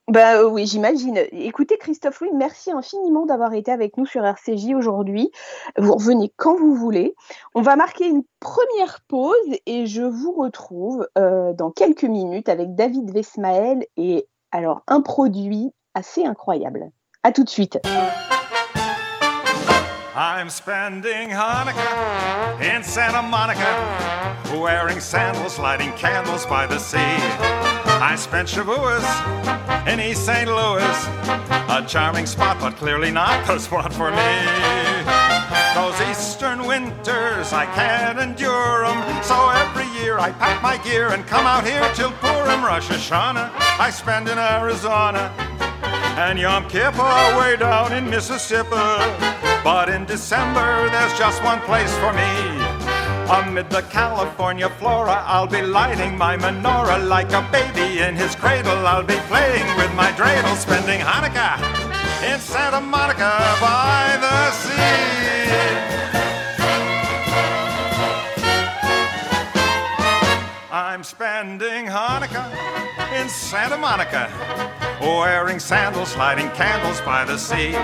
Bah 0.09 0.41
euh, 0.41 0.49
oui, 0.49 0.67
j'imagine. 0.67 1.21
Écoutez, 1.31 1.79
Christophe 1.79 2.21
Louis, 2.21 2.33
merci 2.35 2.73
infiniment 2.73 3.25
d'avoir 3.25 3.55
été 3.55 3.71
avec 3.71 3.97
nous 3.97 4.05
sur 4.05 4.25
RCJ 4.25 4.75
aujourd'hui. 4.75 5.31
Vous 5.79 5.95
revenez 5.95 6.33
quand 6.37 6.57
vous 6.57 6.75
voulez. 6.75 7.15
On 7.55 7.63
va 7.63 7.77
marquer 7.77 8.09
une 8.09 8.25
première 8.41 9.01
pause 9.07 9.37
et 9.67 9.87
je 9.87 10.03
vous 10.03 10.33
retrouve 10.33 11.07
euh, 11.17 11.53
dans 11.53 11.71
quelques 11.71 12.05
minutes 12.05 12.49
avec 12.49 12.75
David 12.75 13.15
Vesmael 13.15 13.87
et 13.97 14.27
alors 14.51 14.83
un 14.89 15.03
produit 15.03 15.71
assez 15.95 16.25
incroyable. 16.25 16.91
À 17.23 17.31
tout 17.31 17.45
de 17.45 17.51
suite. 17.51 17.79
I'm 20.15 20.51
spending 20.51 21.31
Hanukkah 21.31 22.61
in 22.61 22.83
Santa 22.83 23.23
Monica, 23.23 24.37
wearing 24.61 25.01
sandals, 25.01 25.59
lighting 25.59 25.91
candles 25.93 26.45
by 26.45 26.67
the 26.67 26.79
sea. 26.79 26.99
I 26.99 28.15
spent 28.17 28.47
Shavuos 28.47 29.07
in 29.89 30.01
East 30.01 30.27
St. 30.27 30.49
Louis, 30.49 31.07
a 31.71 31.83
charming 31.89 32.27
spot, 32.27 32.59
but 32.61 32.77
clearly 32.77 33.11
not 33.11 33.47
the 33.47 33.59
spot 33.67 33.91
for 33.95 34.11
me. 34.11 34.33
Those 35.75 35.99
eastern 36.03 36.67
winters, 36.67 37.55
I 37.55 37.65
can't 37.75 38.19
endure 38.19 38.85
them. 38.85 39.23
So 39.23 39.49
every 39.49 39.89
year 39.99 40.19
I 40.19 40.31
pack 40.33 40.63
my 40.63 40.77
gear 40.85 41.09
and 41.09 41.27
come 41.27 41.47
out 41.47 41.65
here 41.65 41.91
till 41.95 42.11
Purim, 42.21 42.63
Rosh 42.63 42.91
Hashanah. 42.91 43.51
I 43.81 43.89
spend 43.89 44.29
in 44.29 44.39
Arizona 44.39 45.33
and 46.19 46.39
Yom 46.39 46.69
Kippur 46.69 47.39
way 47.39 47.57
down 47.57 47.95
in 47.95 48.11
Mississippi. 48.11 49.42
But 49.65 49.89
in 49.89 50.05
December, 50.07 50.91
there's 50.91 51.17
just 51.17 51.41
one 51.45 51.61
place 51.61 51.95
for 51.99 52.13
me. 52.13 52.33
Amid 53.31 53.71
the 53.71 53.83
California 53.83 54.69
flora, 54.69 55.23
I'll 55.25 55.47
be 55.47 55.63
lighting 55.63 56.19
my 56.19 56.37
menorah 56.37 57.09
like 57.09 57.33
a 57.33 57.49
baby 57.53 58.01
in 58.01 58.17
his 58.17 58.35
cradle. 58.35 58.87
I'll 58.87 59.05
be 59.05 59.21
playing 59.31 59.67
with 59.77 59.95
my 59.95 60.11
dreidel, 60.13 60.57
spending 60.57 61.01
Hanukkah 61.01 61.59
in 62.29 62.41
Santa 62.41 62.81
Monica 62.81 63.57
by 63.61 64.19
the 64.21 64.51
sea. 64.51 65.23
I'm 70.73 71.05
spending 71.05 71.87
Hanukkah 71.87 72.82
in 73.15 73.29
Santa 73.29 73.77
Monica 73.77 74.31
wearing 75.01 75.59
sandals, 75.59 76.17
lighting 76.17 76.49
candles 76.51 77.01
by 77.03 77.25
the 77.25 77.37
sea. 77.37 77.75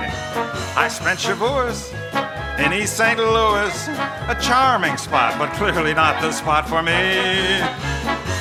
I 0.77 0.89
spent 0.89 1.19
Shavuos 1.19 1.93
in 2.59 2.73
East 2.73 2.97
St. 2.97 3.19
Louis. 3.19 3.89
A 4.29 4.37
charming 4.41 4.97
spot, 4.97 5.39
but 5.39 5.53
clearly 5.55 5.95
not 5.95 6.21
the 6.21 6.33
spot 6.33 6.69
for 6.69 6.83
me. 6.83 7.61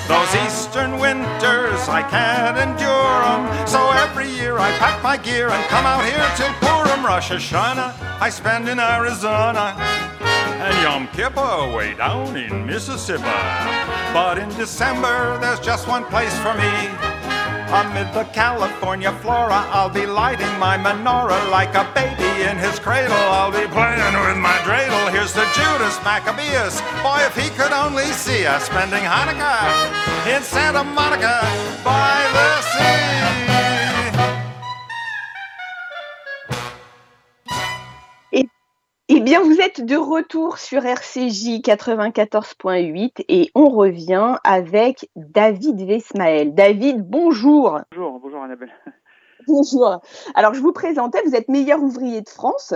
Those 0.07 0.35
eastern 0.45 0.99
winters, 0.99 1.89
I 1.89 2.03
can't 2.09 2.57
endure 2.57 3.19
them. 3.27 3.67
So 3.67 3.79
every 3.91 4.29
year 4.29 4.57
I 4.57 4.71
pack 4.77 5.03
my 5.03 5.17
gear 5.17 5.49
and 5.49 5.63
come 5.69 5.85
out 5.85 6.05
here 6.05 6.25
till 6.37 6.53
Purim, 6.61 7.05
Rosh 7.05 7.31
Hashanah. 7.31 7.93
I 8.21 8.29
spend 8.29 8.69
in 8.69 8.79
Arizona 8.79 9.75
and 10.59 10.81
Yom 10.81 11.07
Kippur 11.09 11.71
way 11.75 11.93
down 11.93 12.35
in 12.35 12.65
Mississippi. 12.65 13.23
But 14.13 14.37
in 14.39 14.49
December, 14.49 15.37
there's 15.39 15.59
just 15.59 15.87
one 15.87 16.05
place 16.05 16.35
for 16.39 16.53
me. 16.55 16.71
Amid 17.69 18.13
the 18.13 18.23
California 18.33 19.11
flora, 19.21 19.67
I'll 19.71 19.89
be 19.89 20.05
lighting 20.05 20.51
my 20.57 20.77
menorah 20.77 21.51
like 21.51 21.75
a 21.75 21.85
baby 21.93 22.49
in 22.49 22.57
his 22.57 22.79
cradle. 22.79 23.13
I'll 23.13 23.51
be 23.51 23.67
playing 23.67 24.15
with 24.25 24.37
my 24.37 24.57
dreidel. 24.65 25.11
Here's 25.11 25.33
the 25.33 25.45
Judas 25.53 26.01
Maccabeus. 26.03 26.81
Boy, 27.03 27.19
if 27.27 27.35
he 27.35 27.49
could 27.55 27.73
only 27.73 28.05
see 28.05 28.45
us 28.45 28.65
spending 28.65 29.03
Hanukkah 29.03 30.35
in 30.35 30.41
Santa 30.41 30.83
Monica 30.83 31.41
by 31.83 32.17
the 32.33 32.61
sea. 32.61 33.46
Eh 39.09 39.21
bien, 39.21 39.41
vous 39.41 39.61
êtes 39.61 39.85
de 39.85 39.95
retour 39.95 40.57
sur 40.57 40.85
RCJ 40.85 41.61
94.8 41.61 43.23
et 43.29 43.49
on 43.55 43.69
revient 43.69 44.35
avec 44.43 45.09
David 45.15 45.87
Vesmael. 45.87 46.53
David, 46.53 47.09
bonjour. 47.09 47.79
Bonjour, 47.91 48.19
bonjour 48.19 48.43
Annabelle. 48.43 48.73
Bonjour. 49.47 50.01
Alors, 50.35 50.53
je 50.53 50.59
vous 50.59 50.73
présentais, 50.73 51.21
vous 51.23 51.33
êtes 51.33 51.47
meilleur 51.47 51.81
ouvrier 51.81 52.19
de 52.19 52.27
France 52.27 52.73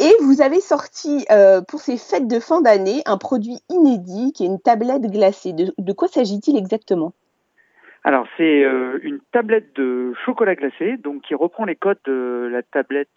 et 0.00 0.12
vous 0.22 0.42
avez 0.42 0.60
sorti 0.60 1.24
euh, 1.30 1.60
pour 1.60 1.80
ces 1.80 1.98
fêtes 1.98 2.26
de 2.26 2.40
fin 2.40 2.60
d'année 2.60 3.02
un 3.06 3.16
produit 3.16 3.60
inédit 3.68 4.32
qui 4.32 4.42
est 4.42 4.48
une 4.48 4.60
tablette 4.60 5.02
glacée. 5.02 5.52
De, 5.52 5.72
de 5.78 5.92
quoi 5.92 6.08
s'agit-il 6.08 6.56
exactement? 6.56 7.12
Alors 8.02 8.26
c'est 8.36 8.64
euh, 8.64 8.98
une 9.02 9.20
tablette 9.30 9.76
de 9.76 10.14
chocolat 10.24 10.54
glacé, 10.54 10.96
donc 10.96 11.22
qui 11.22 11.34
reprend 11.34 11.66
les 11.66 11.76
codes 11.76 11.98
de 12.06 12.48
la 12.50 12.62
tablette 12.62 13.08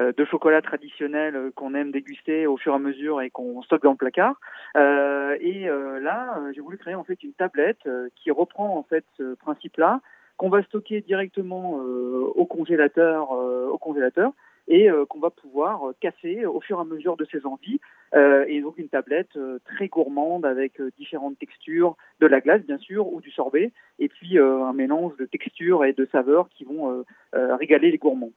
euh, 0.00 0.12
de 0.12 0.24
chocolat 0.24 0.62
traditionnelle 0.62 1.34
euh, 1.34 1.50
qu'on 1.54 1.74
aime 1.74 1.90
déguster 1.90 2.46
au 2.46 2.56
fur 2.56 2.72
et 2.72 2.76
à 2.76 2.78
mesure 2.78 3.20
et 3.20 3.30
qu'on 3.30 3.62
stocke 3.62 3.82
dans 3.82 3.92
le 3.92 3.96
placard. 3.96 4.40
Euh, 4.76 5.36
et 5.40 5.66
là, 6.00 6.38
j'ai 6.54 6.60
voulu 6.60 6.78
créer 6.78 6.94
en 6.94 7.04
fait 7.04 7.22
une 7.22 7.32
tablette 7.32 7.88
qui 8.16 8.30
reprend 8.30 8.76
en 8.76 8.82
fait 8.82 9.04
ce 9.16 9.34
principe-là, 9.34 10.00
qu'on 10.36 10.48
va 10.48 10.62
stocker 10.62 11.00
directement 11.00 11.74
au 11.74 12.44
congélateur, 12.44 13.30
au 13.30 13.78
congélateur 13.78 14.32
et 14.68 14.90
euh, 14.90 15.04
qu'on 15.06 15.20
va 15.20 15.30
pouvoir 15.30 15.88
euh, 15.88 15.96
casser 16.00 16.46
au 16.46 16.60
fur 16.60 16.78
et 16.78 16.80
à 16.80 16.84
mesure 16.84 17.16
de 17.16 17.26
ses 17.30 17.44
envies. 17.46 17.80
Euh, 18.14 18.44
et 18.48 18.60
donc 18.60 18.78
une 18.78 18.88
tablette 18.88 19.38
très 19.64 19.88
gourmande 19.88 20.46
avec 20.46 20.80
différentes 20.96 21.38
textures, 21.38 21.96
de 22.20 22.26
la 22.26 22.40
glace 22.40 22.62
bien 22.62 22.78
sûr 22.78 23.12
ou 23.12 23.20
du 23.20 23.30
sorbet, 23.30 23.72
et 23.98 24.08
puis 24.08 24.38
un 24.38 24.72
mélange 24.72 25.16
de 25.16 25.26
textures 25.26 25.84
et 25.84 25.92
de 25.92 26.06
saveurs 26.12 26.48
qui 26.50 26.64
vont 26.64 27.04
régaler 27.32 27.90
les 27.90 27.98
gourmands. 27.98 28.30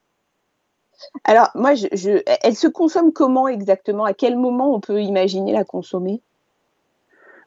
Alors, 1.23 1.49
moi, 1.53 1.73
elle 1.73 2.55
se 2.55 2.67
consomme 2.67 3.13
comment 3.13 3.47
exactement? 3.47 4.05
À 4.05 4.15
quel 4.15 4.35
moment 4.35 4.73
on 4.73 4.79
peut 4.79 4.99
imaginer 4.99 5.53
la 5.53 5.63
consommer? 5.63 6.21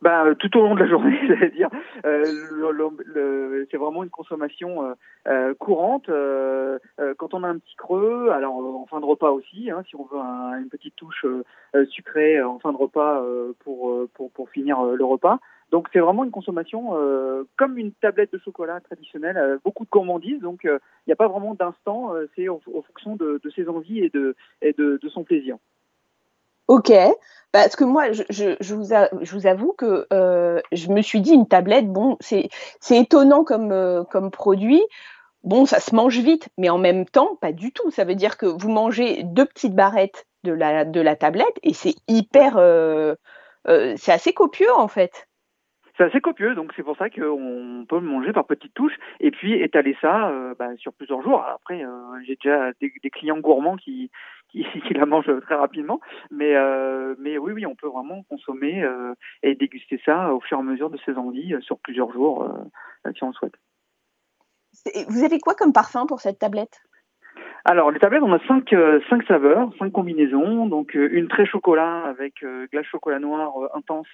Bah, 0.02 0.24
tout 0.38 0.56
au 0.56 0.62
long 0.62 0.74
de 0.74 0.80
la 0.80 0.88
journée, 0.88 1.18
c'est-à-dire 1.26 1.68
euh, 2.06 2.24
c'est 3.70 3.76
vraiment 3.76 4.02
une 4.02 4.10
consommation 4.10 4.84
euh, 4.84 4.94
euh 5.28 5.54
courante. 5.54 6.08
Euh, 6.08 6.78
euh, 7.00 7.14
quand 7.18 7.34
on 7.34 7.44
a 7.44 7.48
un 7.48 7.58
petit 7.58 7.76
creux, 7.76 8.30
alors 8.30 8.54
en 8.56 8.86
fin 8.86 9.00
de 9.00 9.04
repas 9.04 9.30
aussi, 9.30 9.70
hein, 9.70 9.82
si 9.88 9.96
on 9.96 10.04
veut 10.04 10.18
un, 10.18 10.58
une 10.58 10.68
petite 10.68 10.96
touche 10.96 11.26
sucrée 11.90 12.42
en 12.42 12.58
fin 12.58 12.72
de 12.72 12.76
repas 12.76 13.22
pour, 13.60 14.08
pour, 14.14 14.30
pour 14.32 14.50
finir 14.50 14.82
le 14.82 15.04
repas. 15.04 15.38
Donc 15.70 15.88
c'est 15.92 16.00
vraiment 16.00 16.24
une 16.24 16.30
consommation 16.32 16.96
comme 17.56 17.78
une 17.78 17.92
tablette 17.92 18.32
de 18.32 18.38
chocolat 18.38 18.80
traditionnelle, 18.80 19.58
beaucoup 19.64 19.84
de 19.84 19.90
gourmandise. 19.90 20.40
Donc 20.40 20.60
il 20.64 20.78
n'y 21.06 21.12
a 21.12 21.16
pas 21.16 21.28
vraiment 21.28 21.54
d'instant, 21.54 22.12
c'est 22.34 22.48
en, 22.48 22.60
fonction 22.60 23.16
de, 23.16 23.40
de, 23.42 23.50
ses 23.50 23.68
envies 23.68 24.00
et 24.00 24.08
de, 24.08 24.34
et 24.62 24.72
de, 24.72 24.98
de 25.00 25.08
son 25.08 25.22
plaisir. 25.22 25.56
Ok, 26.70 26.92
parce 27.50 27.74
que 27.74 27.82
moi, 27.82 28.12
je, 28.12 28.22
vous, 28.72 28.84
je 29.24 29.34
vous, 29.34 29.46
avoue 29.48 29.72
que 29.72 30.06
euh, 30.12 30.60
je 30.70 30.88
me 30.90 31.02
suis 31.02 31.20
dit 31.20 31.32
une 31.32 31.48
tablette, 31.48 31.88
bon, 31.88 32.16
c'est 32.20 32.48
étonnant 32.92 33.42
comme, 33.42 33.72
euh, 33.72 34.04
comme 34.04 34.30
produit. 34.30 34.80
Bon, 35.42 35.66
ça 35.66 35.80
se 35.80 35.96
mange 35.96 36.20
vite, 36.20 36.48
mais 36.58 36.70
en 36.70 36.78
même 36.78 37.06
temps, 37.06 37.34
pas 37.40 37.50
du 37.50 37.72
tout. 37.72 37.90
Ça 37.90 38.04
veut 38.04 38.14
dire 38.14 38.36
que 38.36 38.46
vous 38.46 38.70
mangez 38.70 39.24
deux 39.24 39.46
petites 39.46 39.74
barrettes 39.74 40.28
de 40.44 40.52
la, 40.52 40.84
de 40.84 41.00
la 41.00 41.16
tablette 41.16 41.58
et 41.64 41.74
c'est 41.74 41.96
hyper. 42.06 42.56
Euh, 42.56 43.16
c'est 43.96 44.12
assez 44.12 44.32
copieux 44.32 44.72
en 44.72 44.86
fait. 44.86 45.26
C'est 45.96 46.04
assez 46.04 46.20
copieux, 46.20 46.54
donc 46.54 46.72
c'est 46.76 46.84
pour 46.84 46.96
ça 46.96 47.10
qu'on 47.10 47.84
peut 47.88 47.98
manger 47.98 48.32
par 48.32 48.46
petites 48.46 48.74
touches 48.74 48.96
et 49.18 49.32
puis 49.32 49.60
étaler 49.60 49.96
ça 50.00 50.32
bah, 50.56 50.68
sur 50.76 50.92
plusieurs 50.92 51.20
jours. 51.20 51.44
Après, 51.44 51.84
j'ai 52.24 52.36
déjà 52.36 52.70
des, 52.80 53.10
clients 53.10 53.38
gourmands 53.38 53.76
qui, 53.76 54.10
qui, 54.50 54.64
qui, 54.86 54.94
la 54.94 55.06
mangent 55.06 55.40
très 55.42 55.54
rapidement, 55.54 56.00
mais, 56.30 56.54
euh, 56.56 57.14
mais 57.18 57.38
oui, 57.38 57.52
oui, 57.52 57.66
on 57.66 57.74
peut 57.74 57.88
vraiment 57.88 58.22
consommer 58.24 58.82
euh, 58.82 59.14
et 59.42 59.54
déguster 59.54 60.00
ça 60.04 60.32
au 60.34 60.40
fur 60.40 60.58
et 60.58 60.60
à 60.60 60.64
mesure 60.64 60.90
de 60.90 60.98
ses 61.04 61.14
envies 61.16 61.54
euh, 61.54 61.60
sur 61.60 61.78
plusieurs 61.78 62.12
jours 62.12 62.48
si 63.14 63.24
on 63.24 63.28
le 63.28 63.32
souhaite. 63.32 63.54
Vous 65.08 65.24
avez 65.24 65.38
quoi 65.38 65.54
comme 65.54 65.72
parfum 65.72 66.06
pour 66.06 66.20
cette 66.20 66.38
tablette? 66.38 66.82
Alors, 67.64 67.90
les 67.90 67.98
tablettes, 67.98 68.22
on 68.22 68.32
a 68.32 68.38
cinq, 68.46 68.72
euh, 68.72 69.00
cinq 69.10 69.22
saveurs, 69.24 69.70
cinq 69.78 69.92
combinaisons. 69.92 70.66
Donc, 70.66 70.96
euh, 70.96 71.08
une 71.12 71.28
très 71.28 71.44
chocolat 71.44 72.04
avec 72.06 72.42
euh, 72.42 72.66
glace 72.72 72.86
chocolat 72.86 73.18
noir 73.18 73.52
intense 73.74 74.08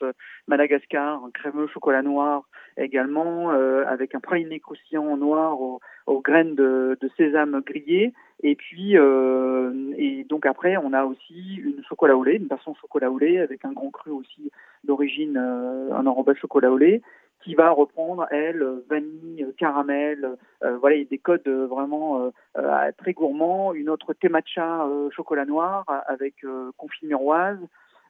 Madagascar, 0.49 1.23
un 1.25 1.31
crémeux 1.31 1.69
chocolat 1.69 2.03
noir 2.03 2.43
également, 2.77 3.51
avec 3.87 4.15
un 4.15 4.21
praliné 4.21 4.61
croustillant 4.61 5.17
noir 5.17 5.59
aux, 5.61 6.21
graines 6.21 6.55
de, 6.55 6.99
sésame 7.17 7.63
grillé. 7.65 8.13
Et 8.43 8.55
puis, 8.55 8.95
et 8.95 10.27
donc 10.29 10.45
après, 10.45 10.77
on 10.77 10.93
a 10.93 11.05
aussi 11.05 11.57
une 11.57 11.83
chocolat 11.89 12.17
au 12.17 12.25
lait, 12.25 12.37
une 12.37 12.49
version 12.49 12.75
chocolat 12.75 13.11
au 13.11 13.19
lait 13.19 13.39
avec 13.41 13.65
un 13.65 13.73
grand 13.73 13.91
cru 13.91 14.11
aussi 14.11 14.51
d'origine, 14.85 15.39
un 15.39 16.07
enrobage 16.07 16.39
chocolat 16.39 16.71
au 16.71 16.77
lait 16.77 17.01
qui 17.47 17.55
va 17.55 17.71
reprendre, 17.71 18.27
elle, 18.33 18.83
vanille, 18.91 19.47
caramel, 19.57 20.37
euh, 20.65 20.77
voilà, 20.79 20.97
il 20.97 21.03
y 21.05 21.07
a 21.07 21.09
des 21.09 21.19
codes 21.19 21.47
euh, 21.47 21.69
vraiment 21.69 22.33
euh, 22.57 22.91
très 22.99 23.13
gourmands. 23.13 23.73
Une 23.73 23.89
autre 23.89 24.15
thé 24.15 24.29
matcha 24.29 24.85
chocolat 25.13 25.45
noir 25.45 25.85
avec 26.09 26.35
confit 26.77 27.07
muroise. 27.07 27.61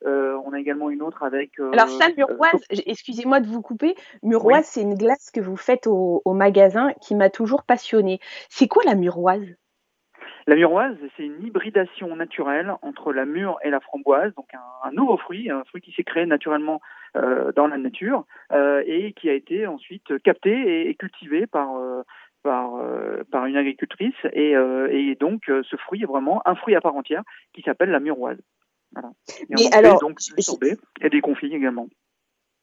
on 0.05 0.53
a 0.53 0.59
également 0.59 0.89
une 0.89 1.03
autre 1.03 1.23
avec. 1.23 1.61
Alors 1.61 1.89
ça, 1.89 2.09
muroise, 2.17 2.65
excusez-moi 2.71 3.41
de 3.41 3.47
vous 3.47 3.61
couper. 3.61 3.95
Muroise, 4.23 4.65
c'est 4.65 4.81
une 4.81 4.95
glace 4.95 5.31
que 5.31 5.41
vous 5.41 5.57
faites 5.57 5.87
au, 5.87 6.23
au 6.25 6.33
magasin 6.33 6.93
qui 7.03 7.15
m'a 7.15 7.29
toujours 7.29 7.65
passionnée. 7.65 8.21
C'est 8.49 8.69
quoi 8.69 8.85
la 8.87 8.95
muroise 8.95 9.55
la 10.49 10.55
muroise, 10.55 10.97
c'est 11.17 11.25
une 11.25 11.45
hybridation 11.45 12.15
naturelle 12.15 12.73
entre 12.83 13.13
la 13.13 13.25
mûre 13.25 13.59
et 13.65 13.71
la 13.71 13.81
framboise, 13.81 14.33
donc 14.37 14.49
un, 14.55 14.93
nouveau 14.93 15.17
fruit, 15.17 15.51
un 15.51 15.65
fruit 15.65 15.81
qui 15.81 15.93
s'est 15.93 16.05
créé 16.05 16.25
naturellement 16.25 16.81
euh, 17.17 17.51
dans 17.57 17.67
la 17.67 17.79
nature 17.79 18.25
euh, 18.53 18.83
et 18.87 19.13
qui 19.15 19.29
a 19.29 19.33
été 19.33 19.67
ensuite 19.67 20.23
capté 20.23 20.89
et, 20.89 20.95
cultivé 20.95 21.47
par 21.47 21.77
euh, 21.77 22.03
par, 22.45 22.81
par 23.33 23.47
une 23.47 23.57
agricultrice 23.57 24.15
et, 24.33 24.53
et 24.53 25.17
donc 25.17 25.43
ce 25.47 25.77
fruit 25.79 26.05
est 26.05 26.07
vraiment 26.07 26.43
un 26.45 26.55
fruit 26.55 26.77
à 26.77 26.81
part 26.81 26.95
entière 26.95 27.25
qui 27.53 27.63
s'appelle 27.63 27.91
la 27.91 27.99
muroise. 27.99 28.39
Voilà. 28.93 29.11
Et 29.59 29.75
alors, 29.75 29.99
donc 29.99 30.21
et 31.01 31.11
des 31.11 31.21
confits 31.21 31.53
également. 31.53 31.89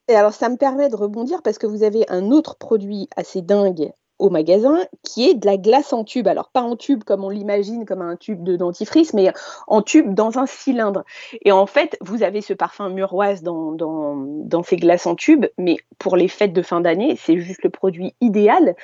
Et 0.07 0.15
alors, 0.15 0.31
ça 0.31 0.47
me 0.47 0.55
permet 0.55 0.87
de 0.87 0.95
rebondir 0.95 1.41
parce 1.43 1.57
que 1.57 1.67
vous 1.67 1.83
avez 1.83 2.05
un 2.09 2.31
autre 2.31 2.57
produit 2.57 3.09
assez 3.17 3.41
dingue 3.41 3.91
au 4.23 4.29
magasin, 4.29 4.79
qui 5.03 5.29
est 5.29 5.33
de 5.33 5.45
la 5.45 5.57
glace 5.57 5.91
en 5.93 6.03
tube. 6.03 6.27
Alors 6.27 6.49
pas 6.49 6.61
en 6.61 6.75
tube 6.75 7.03
comme 7.03 7.23
on 7.23 7.29
l'imagine, 7.29 7.85
comme 7.85 8.01
un 8.01 8.15
tube 8.15 8.43
de 8.43 8.55
dentifrice, 8.55 9.13
mais 9.13 9.31
en 9.67 9.81
tube 9.81 10.13
dans 10.13 10.39
un 10.39 10.45
cylindre. 10.45 11.03
Et 11.43 11.51
en 11.51 11.65
fait, 11.65 11.97
vous 12.01 12.23
avez 12.23 12.41
ce 12.41 12.53
parfum 12.53 12.89
muroise 12.89 13.43
dans, 13.43 13.71
dans, 13.73 14.15
dans 14.15 14.63
ces 14.63 14.77
glaces 14.77 15.05
en 15.05 15.15
tube, 15.15 15.45
mais 15.57 15.77
pour 15.99 16.15
les 16.15 16.27
fêtes 16.27 16.53
de 16.53 16.61
fin 16.61 16.81
d'année, 16.81 17.17
c'est 17.19 17.37
juste 17.39 17.63
le 17.63 17.69
produit 17.69 18.15
idéal. 18.21 18.75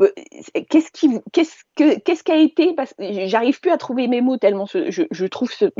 Euh, 0.00 0.10
qu'est-ce 0.70 0.90
qui, 0.90 1.20
qu'est-ce 1.32 1.56
que, 1.74 1.98
qu'est-ce 1.98 2.22
été 2.34 2.72
parce 2.74 2.94
que 2.94 3.26
j'arrive 3.26 3.60
plus 3.60 3.70
à 3.70 3.76
trouver 3.76 4.08
mes 4.08 4.20
mots 4.20 4.36
tellement 4.36 4.66
je, 4.66 5.26
trouve 5.26 5.50
ce, 5.52 5.70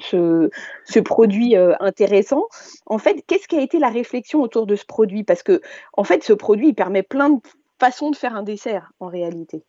ce, 0.85 1.01
produit 1.01 1.57
euh, 1.57 1.75
intéressant. 1.81 2.45
En 2.87 2.99
fait, 2.99 3.23
qu'est-ce 3.27 3.49
qui 3.49 3.57
a 3.57 3.61
été 3.61 3.79
la 3.79 3.89
réflexion 3.89 4.41
autour 4.43 4.67
de 4.67 4.77
ce 4.77 4.85
produit? 4.85 5.25
Parce 5.25 5.43
que 5.43 5.61
en 5.95 6.05
fait, 6.05 6.23
ce 6.25 6.33
produit 6.33 6.73
permet 6.73 7.03
plein 7.03 7.31
de 7.31 7.41
façon 7.79 8.11
de 8.11 8.17
faire 8.17 8.35
un 8.35 8.43
dessert 8.43 8.93
en 9.01 9.09
réalité. 9.09 9.65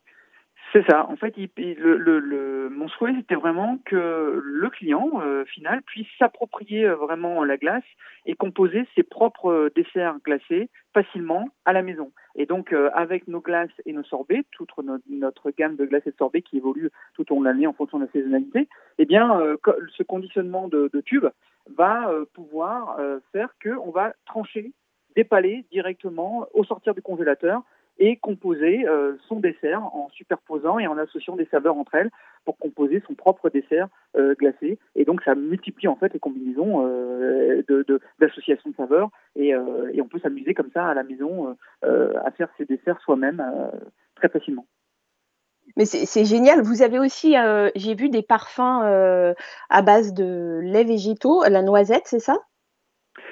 C'est 0.72 0.84
ça. 0.86 1.08
En 1.08 1.16
fait, 1.16 1.34
mon 2.70 2.88
souhait, 2.88 3.14
c'était 3.16 3.34
vraiment 3.34 3.78
que 3.86 4.40
le 4.44 4.70
client 4.70 5.10
euh, 5.22 5.46
final 5.46 5.80
puisse 5.82 6.06
s'approprier 6.18 6.84
euh, 6.84 6.94
vraiment 6.94 7.42
la 7.42 7.56
glace 7.56 7.84
et 8.26 8.34
composer 8.34 8.86
ses 8.94 9.02
propres 9.02 9.50
euh, 9.50 9.70
desserts 9.74 10.18
glacés 10.22 10.68
facilement 10.92 11.48
à 11.64 11.72
la 11.72 11.80
maison. 11.80 12.12
Et 12.34 12.44
donc, 12.44 12.74
avec 12.92 13.28
nos 13.28 13.40
glaces 13.40 13.70
et 13.86 13.92
nos 13.92 14.04
sorbets, 14.04 14.44
toute 14.52 14.70
notre, 15.08 15.50
gamme 15.50 15.76
de 15.76 15.86
glaces 15.86 16.06
et 16.06 16.10
de 16.10 16.16
sorbets 16.16 16.42
qui 16.42 16.58
évolue 16.58 16.90
tout 17.14 17.30
au 17.32 17.36
long 17.36 17.40
de 17.40 17.46
l'année 17.46 17.66
en 17.66 17.72
fonction 17.72 17.98
de 17.98 18.04
la 18.04 18.10
saisonnalité, 18.10 18.68
eh 18.98 19.06
bien, 19.06 19.40
ce 19.96 20.02
conditionnement 20.02 20.68
de, 20.68 20.88
de 20.92 21.00
tubes 21.00 21.28
va 21.76 22.10
pouvoir 22.34 22.96
faire 23.32 23.48
qu'on 23.62 23.90
va 23.90 24.12
trancher, 24.24 24.72
dépaler 25.16 25.66
directement 25.72 26.46
au 26.54 26.64
sortir 26.64 26.94
du 26.94 27.02
congélateur 27.02 27.62
et 27.98 28.16
composer 28.16 28.86
euh, 28.86 29.14
son 29.28 29.40
dessert 29.40 29.82
en 29.82 30.08
superposant 30.10 30.78
et 30.78 30.86
en 30.86 30.98
associant 30.98 31.36
des 31.36 31.46
saveurs 31.46 31.76
entre 31.76 31.94
elles 31.94 32.10
pour 32.44 32.58
composer 32.58 33.02
son 33.06 33.14
propre 33.14 33.50
dessert 33.50 33.88
euh, 34.16 34.34
glacé. 34.34 34.78
Et 34.94 35.04
donc 35.04 35.22
ça 35.22 35.34
multiplie 35.34 35.88
en 35.88 35.96
fait 35.96 36.12
les 36.12 36.20
combinaisons 36.20 36.86
euh, 36.86 37.62
d'associations 38.20 38.70
de, 38.70 38.76
saveurs 38.76 39.10
et, 39.36 39.48
et, 39.48 40.00
on 40.00 40.08
peut 40.08 40.20
s'amuser 40.20 40.54
comme 40.54 40.70
ça 40.72 40.86
à 40.86 40.94
la 40.94 41.02
maison 41.02 41.56
à 41.82 42.30
faire 42.32 42.48
ses 42.56 42.64
desserts 42.64 43.00
soi-même 43.00 43.44
très 44.14 44.28
facilement. 44.28 44.66
Mais 45.76 45.84
c'est 45.84 46.24
génial. 46.24 46.62
Vous 46.62 46.82
avez 46.82 46.98
aussi, 46.98 47.34
j'ai 47.74 47.94
vu 47.94 48.08
des 48.08 48.22
parfums 48.22 49.34
à 49.70 49.82
base 49.82 50.14
de 50.14 50.60
lait 50.62 50.84
végétaux, 50.84 51.42
la 51.48 51.62
noisette, 51.62 52.04
c'est 52.06 52.20
ça? 52.20 52.38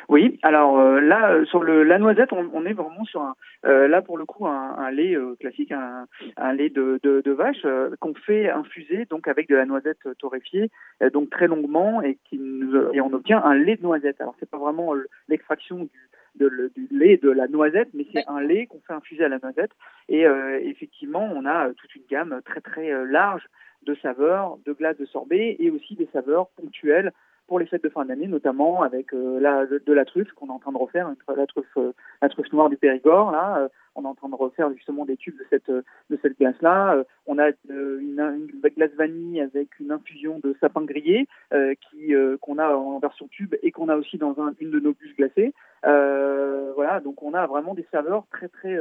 Oui, 0.09 0.39
alors 0.43 0.79
euh, 0.79 1.01
là 1.01 1.33
euh, 1.33 1.45
sur 1.47 1.63
le 1.63 1.83
la 1.83 1.99
noisette, 1.99 2.33
on, 2.33 2.65
est 2.65 2.73
vraiment 2.73 3.05
sur 3.05 3.23
un 3.23 3.35
euh, 3.65 3.89
là 3.89 4.03
pour 4.03 4.19
le 4.19 4.25
coup 4.25 4.47
un, 4.47 4.91
lait 4.91 5.17
classique, 5.41 5.73
un, 5.73 6.07
un, 6.37 6.53
lait 6.53 6.71
de, 6.71 7.01
de, 7.03 7.31
vache 7.33 7.67
qu'on 8.01 8.15
fait 8.15 8.49
infuser 8.49 9.05
donc 9.07 9.27
avec 9.29 9.49
de 9.49 9.57
la 9.57 9.67
noisette 9.67 10.09
torréfiée 10.19 10.71
donc 11.13 11.31
très 11.31 11.49
longuement 11.49 12.03
et 12.03 12.19
qui 12.25 12.39
nous, 12.39 12.93
et 12.93 13.01
on 13.01 13.13
obtient 13.13 13.43
un 13.43 13.55
lait 13.55 13.77
de 13.77 13.83
noisette. 13.83 14.21
Alors 14.21 14.37
c'est 14.39 14.49
pas 14.49 14.59
vraiment 14.59 14.95
l'extraction 15.29 15.79
du 15.79 16.11
du 16.39 16.87
lait 16.91 17.17
de 17.17 17.31
la 17.31 17.49
noisette, 17.49 17.89
mais 17.95 18.07
c'est 18.13 18.29
un 18.29 18.43
lait 18.43 18.67
qu'on 18.67 18.81
fait 18.87 18.93
infuser 18.93 19.25
à 19.25 19.29
la 19.31 19.39
noisette. 19.39 19.71
Et 20.11 20.27
effectivement, 20.61 21.27
on 21.35 21.47
a 21.47 21.71
toute 21.73 21.95
une 21.95 22.03
gamme 22.11 22.43
très 22.45 22.61
très 22.61 23.07
large 23.07 23.43
de 23.87 23.95
saveurs, 24.03 24.59
de 24.67 24.75
glace 24.75 24.99
de 24.99 25.07
sorbet 25.07 25.57
et 25.59 25.71
aussi 25.71 25.95
des 25.95 26.09
saveurs 26.13 26.49
ponctuelles 26.51 27.13
pour 27.47 27.59
les 27.59 27.67
fêtes 27.67 27.83
de 27.83 27.89
fin 27.89 28.05
d'année, 28.05 28.27
notamment 28.27 28.83
avec 28.83 29.13
euh, 29.13 29.39
la, 29.41 29.67
de, 29.67 29.93
la 29.93 30.05
truffe 30.05 30.33
qu'on 30.33 30.49
est 30.49 30.53
en 30.53 30.59
train 30.59 30.73
de 30.73 30.79
refaire, 30.79 31.11
la 31.35 31.47
truffe, 31.47 31.77
euh, 31.77 31.93
la 32.21 32.29
truffe 32.29 32.53
noire 32.53 32.69
du 32.69 32.77
Périgord. 32.77 33.31
Là, 33.31 33.59
euh, 33.59 33.69
on 33.95 34.05
est 34.05 34.09
en 34.09 34.15
train 34.15 34.29
de 34.29 34.35
refaire 34.35 34.73
justement 34.73 35.05
des 35.05 35.17
tubes 35.17 35.39
de 35.39 35.47
cette 35.49 35.71
de 35.71 36.19
cette 36.21 36.39
glace-là. 36.39 37.03
on 37.27 37.39
a 37.39 37.51
une, 37.69 38.47
glace 38.77 38.91
vanille 38.99 39.41
avec 39.41 39.81
une 39.81 39.91
infusion 39.91 40.39
de 40.39 40.55
sapin 40.61 40.83
grillé 40.83 41.27
qui 41.51 42.13
qu'on 42.43 42.59
a 42.59 42.75
en 42.75 42.99
version 42.99 43.27
tube 43.29 43.55
et 43.63 43.73
qu'on 43.73 43.89
a 43.89 43.97
aussi 43.97 44.19
dans 44.19 44.39
un, 44.39 44.53
une 44.61 44.71
de 44.71 44.81
nos 44.81 44.93
bûches 44.93 45.17
glacées. 45.17 45.55
voilà, 45.83 47.01
donc 47.01 47.23
on 47.23 47.33
a 47.33 47.47
vraiment 47.47 47.73
des 47.73 47.87
saveurs 47.91 48.27
très 48.31 48.49
très 48.49 48.79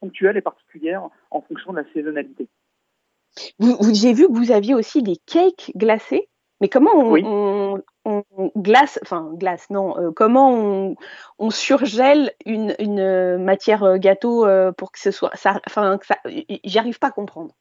ponctuelles 0.00 0.36
et 0.36 0.42
particulières 0.42 1.08
en 1.30 1.40
fonction 1.40 1.72
de 1.72 1.78
la 1.78 1.84
saisonnalité. 1.94 2.46
Vous, 3.58 3.74
vous 3.80 3.94
j'ai 3.94 4.12
vu 4.12 4.26
que 4.26 4.32
vous 4.32 4.52
aviez 4.52 4.74
aussi 4.74 5.02
des 5.02 5.16
cakes 5.16 5.72
glacés. 5.76 6.28
Mais 6.60 6.68
comment 6.68 6.90
on, 6.94 7.82
on, 8.04 8.24
glace, 8.56 8.98
enfin 9.02 9.32
glace, 9.34 9.70
non, 9.70 9.96
euh, 9.98 10.10
comment 10.10 10.52
on, 10.52 10.96
on, 11.38 11.50
surgèle 11.50 12.32
une, 12.46 12.74
une 12.80 13.00
euh, 13.00 13.38
matière 13.38 13.84
euh, 13.84 13.96
gâteau 13.96 14.46
pour 14.76 14.90
que 14.92 14.98
ce 14.98 15.10
soit, 15.10 15.30
ça, 15.34 15.60
enfin, 15.66 15.98
ça, 16.02 16.16
j'arrive 16.64 16.98
pas 16.98 17.08
à 17.08 17.12
comprendre. 17.12 17.54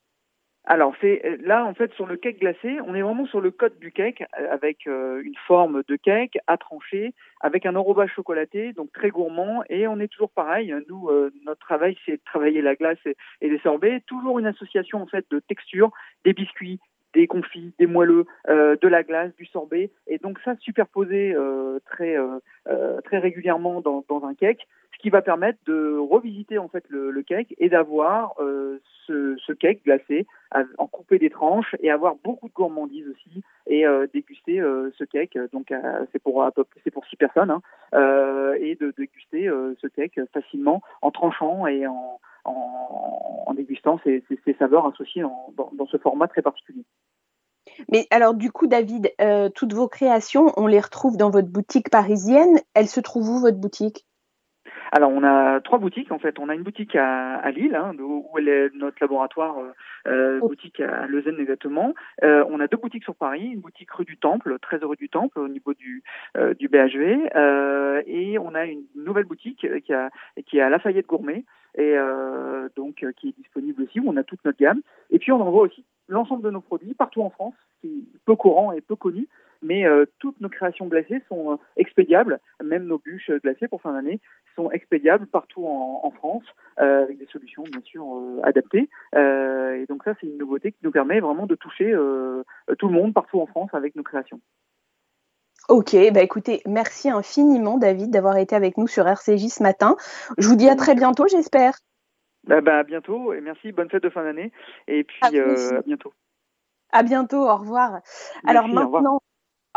Alors 0.69 0.93
c'est 0.99 1.21
là 1.45 1.63
en 1.63 1.73
fait 1.73 1.93
sur 1.93 2.05
le 2.05 2.17
cake 2.17 2.41
glacé, 2.41 2.81
on 2.85 2.93
est 2.93 3.01
vraiment 3.01 3.25
sur 3.25 3.39
le 3.39 3.51
code 3.51 3.79
du 3.79 3.93
cake 3.93 4.25
avec 4.51 4.85
une 4.85 5.35
forme 5.47 5.81
de 5.87 5.95
cake 5.95 6.37
à 6.45 6.57
trancher, 6.57 7.13
avec 7.39 7.65
un 7.65 7.77
enrobage 7.77 8.11
chocolaté, 8.13 8.73
donc 8.73 8.91
très 8.91 9.09
gourmand 9.09 9.63
et 9.69 9.87
on 9.87 9.97
est 10.01 10.09
toujours 10.09 10.29
pareil. 10.29 10.75
Nous 10.89 11.09
notre 11.45 11.61
travail 11.61 11.95
c'est 12.05 12.17
de 12.17 12.21
travailler 12.25 12.61
la 12.61 12.75
glace 12.75 12.97
et, 13.05 13.15
et 13.39 13.49
les 13.49 13.59
sorbets, 13.59 14.03
toujours 14.07 14.39
une 14.39 14.45
association 14.45 15.01
en 15.01 15.07
fait 15.07 15.25
de 15.31 15.39
texture, 15.39 15.89
des 16.25 16.33
biscuits, 16.33 16.81
des 17.13 17.27
confits, 17.27 17.73
des 17.79 17.87
moelleux, 17.87 18.25
euh, 18.49 18.75
de 18.81 18.87
la 18.87 19.03
glace, 19.03 19.35
du 19.37 19.45
sorbet, 19.45 19.89
et 20.07 20.17
donc 20.17 20.39
ça 20.43 20.55
superposé 20.59 21.33
euh, 21.33 21.79
très 21.85 22.17
euh, 22.17 23.01
très 23.01 23.17
régulièrement 23.17 23.81
dans, 23.81 24.03
dans, 24.09 24.25
un 24.25 24.33
cake, 24.33 24.67
ce 24.93 24.99
qui 24.99 25.09
va 25.09 25.21
permettre 25.21 25.59
de 25.65 25.97
revisiter 25.97 26.57
en 26.57 26.67
fait 26.67 26.83
le, 26.89 27.11
le 27.11 27.23
cake 27.23 27.55
et 27.59 27.69
d'avoir 27.69 28.35
ce, 29.05 29.35
ce, 29.37 29.53
cake 29.53 29.83
glacé, 29.85 30.25
en 30.77 30.87
couper 30.87 31.19
des 31.19 31.29
tranches 31.29 31.75
et 31.81 31.91
avoir 31.91 32.15
beaucoup 32.23 32.49
de 32.49 32.53
gourmandise 32.53 33.05
aussi 33.07 33.43
et 33.67 33.85
déguster 34.13 34.59
ce 34.97 35.03
cake. 35.03 35.37
Donc 35.53 35.71
c'est 36.11 36.21
pour 36.21 36.45
c'est 36.83 36.91
pour 36.91 37.05
six 37.05 37.15
personnes 37.15 37.51
hein, 37.51 37.61
et 38.59 38.75
de 38.75 38.93
déguster 38.97 39.49
ce 39.81 39.87
cake 39.87 40.19
facilement 40.33 40.81
en 41.01 41.11
tranchant 41.11 41.67
et 41.67 41.87
en 41.87 42.19
en, 42.47 43.53
dégustant 43.53 43.99
ces, 44.03 44.23
saveurs 44.59 44.85
associées 44.85 45.23
dans, 45.23 45.87
ce 45.87 45.97
format 45.97 46.27
très 46.27 46.41
particulier. 46.41 46.83
Mais 47.91 48.07
alors 48.11 48.33
du 48.33 48.51
coup, 48.51 48.67
David, 48.67 49.11
euh, 49.21 49.49
toutes 49.49 49.73
vos 49.73 49.87
créations, 49.87 50.53
on 50.57 50.67
les 50.67 50.79
retrouve 50.79 51.17
dans 51.17 51.29
votre 51.29 51.49
boutique 51.49 51.89
parisienne. 51.89 52.59
Elle 52.73 52.87
se 52.87 52.99
trouve 52.99 53.29
où 53.29 53.39
votre 53.39 53.57
boutique? 53.57 54.05
Alors, 54.93 55.11
on 55.11 55.21
a 55.23 55.59
trois 55.59 55.79
boutiques 55.79 56.13
en 56.13 56.19
fait. 56.19 56.39
On 56.39 56.47
a 56.47 56.55
une 56.55 56.63
boutique 56.63 56.95
à, 56.95 57.51
Lille, 57.51 57.75
hein, 57.75 57.93
où 57.99 58.37
est 58.39 58.73
notre 58.73 58.97
laboratoire, 59.01 59.57
euh, 59.57 59.71
euh, 60.07 60.39
oh. 60.41 60.47
boutique 60.47 60.79
à 60.79 61.07
Lausanne 61.07 61.39
exactement. 61.39 61.93
on 62.21 62.59
a 62.59 62.67
deux 62.67 62.77
boutiques 62.77 63.03
sur 63.03 63.15
Paris, 63.15 63.49
une 63.53 63.59
boutique 63.59 63.91
rue 63.91 64.05
du 64.05 64.17
Temple, 64.17 64.57
13 64.61 64.83
rue 64.83 64.95
du 64.95 65.09
Temple, 65.09 65.39
au 65.39 65.49
niveau 65.49 65.73
du 65.73 66.03
du 66.57 66.69
BHV, 66.69 67.29
et 68.05 68.39
on 68.39 68.55
a 68.55 68.65
une 68.65 68.83
nouvelle 68.95 69.25
boutique 69.25 69.67
qui, 69.83 69.93
a, 69.93 70.09
qui 70.45 70.57
est 70.57 70.61
à 70.61 70.69
Lafayette 70.69 71.07
Gourmet, 71.07 71.43
et 71.77 71.95
donc 72.75 73.05
qui 73.17 73.29
est 73.29 73.37
disponible 73.37 73.83
aussi 73.83 73.99
on 73.99 74.17
a 74.17 74.23
toute 74.23 74.43
notre 74.45 74.57
gamme. 74.57 74.81
Et 75.09 75.19
puis 75.19 75.31
on 75.31 75.41
envoie 75.41 75.63
aussi 75.63 75.85
l'ensemble 76.07 76.43
de 76.43 76.51
nos 76.51 76.61
produits 76.61 76.93
partout 76.93 77.21
en 77.21 77.29
France, 77.29 77.55
qui 77.81 77.87
est 77.87 78.19
peu 78.25 78.35
courant 78.35 78.71
et 78.71 78.81
peu 78.81 78.95
connu, 78.95 79.27
mais 79.61 79.85
euh, 79.85 80.05
toutes 80.19 80.39
nos 80.41 80.49
créations 80.49 80.87
glacées 80.87 81.21
sont 81.27 81.53
euh, 81.53 81.55
expédiables, 81.75 82.39
même 82.63 82.85
nos 82.85 82.99
bûches 82.99 83.31
glacées 83.43 83.67
pour 83.67 83.81
fin 83.81 83.93
d'année 83.93 84.19
sont 84.55 84.71
expédiables 84.71 85.27
partout 85.27 85.67
en, 85.67 86.09
France, 86.09 86.43
euh, 86.79 87.03
avec 87.03 87.19
des 87.19 87.27
solutions 87.27 87.61
bien 87.61 87.81
sûr 87.81 88.03
euh, 88.03 88.41
adaptées. 88.41 88.89
et 89.13 89.85
donc 89.87 90.03
ça, 90.03 90.15
c'est 90.19 90.25
une 90.25 90.39
nouveauté 90.39 90.71
qui 90.71 90.79
nous 90.81 90.89
permet 90.89 91.19
vraiment 91.19 91.45
de 91.45 91.53
toucher 91.53 91.91
tout 92.79 92.87
le 92.87 92.93
monde 92.93 93.13
partout 93.13 93.39
en 93.39 93.45
France 93.45 93.69
avec 93.73 93.95
nos 93.95 94.01
créations. 94.01 94.39
Ok, 95.69 95.97
bah 96.13 96.21
écoutez, 96.21 96.61
merci 96.65 97.09
infiniment 97.09 97.77
David 97.77 98.09
d'avoir 98.09 98.37
été 98.37 98.55
avec 98.55 98.77
nous 98.77 98.87
sur 98.87 99.05
RCJ 99.05 99.49
ce 99.49 99.63
matin. 99.63 99.97
Je 100.37 100.47
vous 100.47 100.55
dis 100.55 100.69
à 100.69 100.75
très 100.75 100.95
bientôt, 100.95 101.27
j'espère. 101.27 101.73
Bah, 102.45 102.61
bah, 102.61 102.79
à 102.79 102.83
bientôt 102.83 103.33
et 103.33 103.41
merci, 103.41 103.73
bonne 103.73 103.89
fête 103.89 104.03
de 104.03 104.09
fin 104.09 104.23
d'année 104.23 104.53
et 104.87 105.03
puis 105.03 105.19
à, 105.21 105.29
euh, 105.33 105.79
à, 105.79 105.81
bientôt. 105.81 106.13
À 106.93 107.03
bientôt, 107.03 107.49
au 107.49 107.55
revoir. 107.57 107.99
Alors 108.45 108.69
maintenant, 108.69 109.19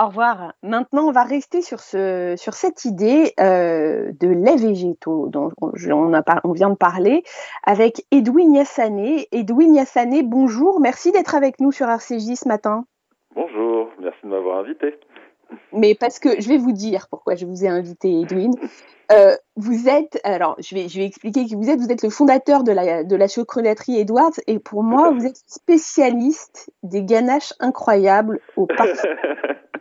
au 0.00 0.07
revoir. 0.07 0.55
Maintenant, 0.62 1.09
on 1.09 1.12
va 1.12 1.24
rester 1.24 1.61
sur, 1.61 1.81
ce, 1.81 2.35
sur 2.38 2.55
cette 2.55 2.85
idée 2.85 3.35
euh, 3.40 4.12
de 4.20 4.29
lait 4.29 4.57
végétaux 4.57 5.26
dont 5.29 5.50
on, 5.61 6.14
a, 6.14 6.22
on, 6.44 6.53
vient 6.53 6.70
de 6.70 6.76
parler 6.76 7.24
avec 7.64 8.07
Edwin 8.12 8.55
Yassané. 8.55 9.26
Edwin 9.33 9.74
Yassané, 9.74 10.22
bonjour, 10.22 10.81
merci 10.81 11.11
d'être 11.11 11.35
avec 11.35 11.59
nous 11.59 11.72
sur 11.72 11.88
RCJ 11.88 12.37
ce 12.37 12.46
matin. 12.46 12.85
Bonjour, 13.35 13.90
merci 13.98 14.20
de 14.22 14.29
m'avoir 14.29 14.61
invité. 14.61 14.94
Mais 15.72 15.94
parce 15.94 16.18
que 16.18 16.40
je 16.40 16.48
vais 16.48 16.56
vous 16.56 16.72
dire 16.72 17.08
pourquoi 17.10 17.34
je 17.34 17.46
vous 17.46 17.64
ai 17.64 17.68
invité, 17.68 18.20
Edwin. 18.20 18.52
Euh, 19.12 19.36
vous 19.56 19.88
êtes, 19.88 20.20
alors 20.22 20.54
je 20.58 20.74
vais, 20.74 20.88
je 20.88 20.98
vais 20.98 21.06
expliquer 21.06 21.44
qui 21.44 21.56
vous 21.56 21.68
êtes. 21.68 21.80
Vous 21.80 21.90
êtes 21.90 22.02
le 22.02 22.10
fondateur 22.10 22.62
de 22.62 22.72
la, 22.72 23.02
de 23.02 23.16
la 23.16 23.26
chocolaterie 23.26 23.98
Edwards 23.98 24.38
et 24.46 24.58
pour 24.58 24.82
moi, 24.82 25.10
vous 25.10 25.26
êtes 25.26 25.40
spécialiste 25.46 26.70
des 26.82 27.02
ganaches 27.02 27.52
incroyables 27.58 28.40
au 28.56 28.66
parfum. 28.76 29.08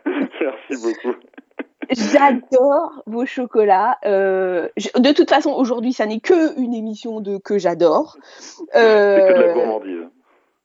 Merci 0.04 0.82
beaucoup. 0.82 1.16
J'adore 1.90 3.02
vos 3.06 3.26
chocolats. 3.26 3.98
Euh, 4.04 4.68
de 4.96 5.12
toute 5.12 5.28
façon, 5.28 5.50
aujourd'hui, 5.50 5.92
ça 5.92 6.06
n'est 6.06 6.20
que 6.20 6.58
une 6.60 6.74
émission 6.74 7.20
de 7.20 7.38
que 7.38 7.58
j'adore. 7.58 8.16
Euh, 8.76 9.28
que 9.28 9.38
de 9.38 9.42
la 9.42 9.52
gourmandise. 9.52 10.08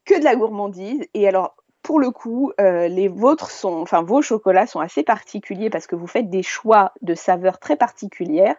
Que 0.05 0.19
de 0.19 0.23
la 0.23 0.35
gourmandise. 0.35 1.07
Et 1.13 1.27
alors, 1.27 1.55
pour 1.85 1.99
le 1.99 2.09
coup, 2.09 2.51
euh, 2.59 2.87
les 2.87 3.07
vôtres 3.07 3.51
sont, 3.51 3.81
enfin 3.81 4.01
vos 4.01 4.23
chocolats 4.23 4.65
sont 4.65 4.79
assez 4.79 5.03
particuliers 5.03 5.69
parce 5.69 5.85
que 5.85 5.95
vous 5.95 6.07
faites 6.07 6.31
des 6.31 6.41
choix 6.41 6.91
de 7.03 7.13
saveurs 7.13 7.59
très 7.59 7.75
particulières. 7.75 8.55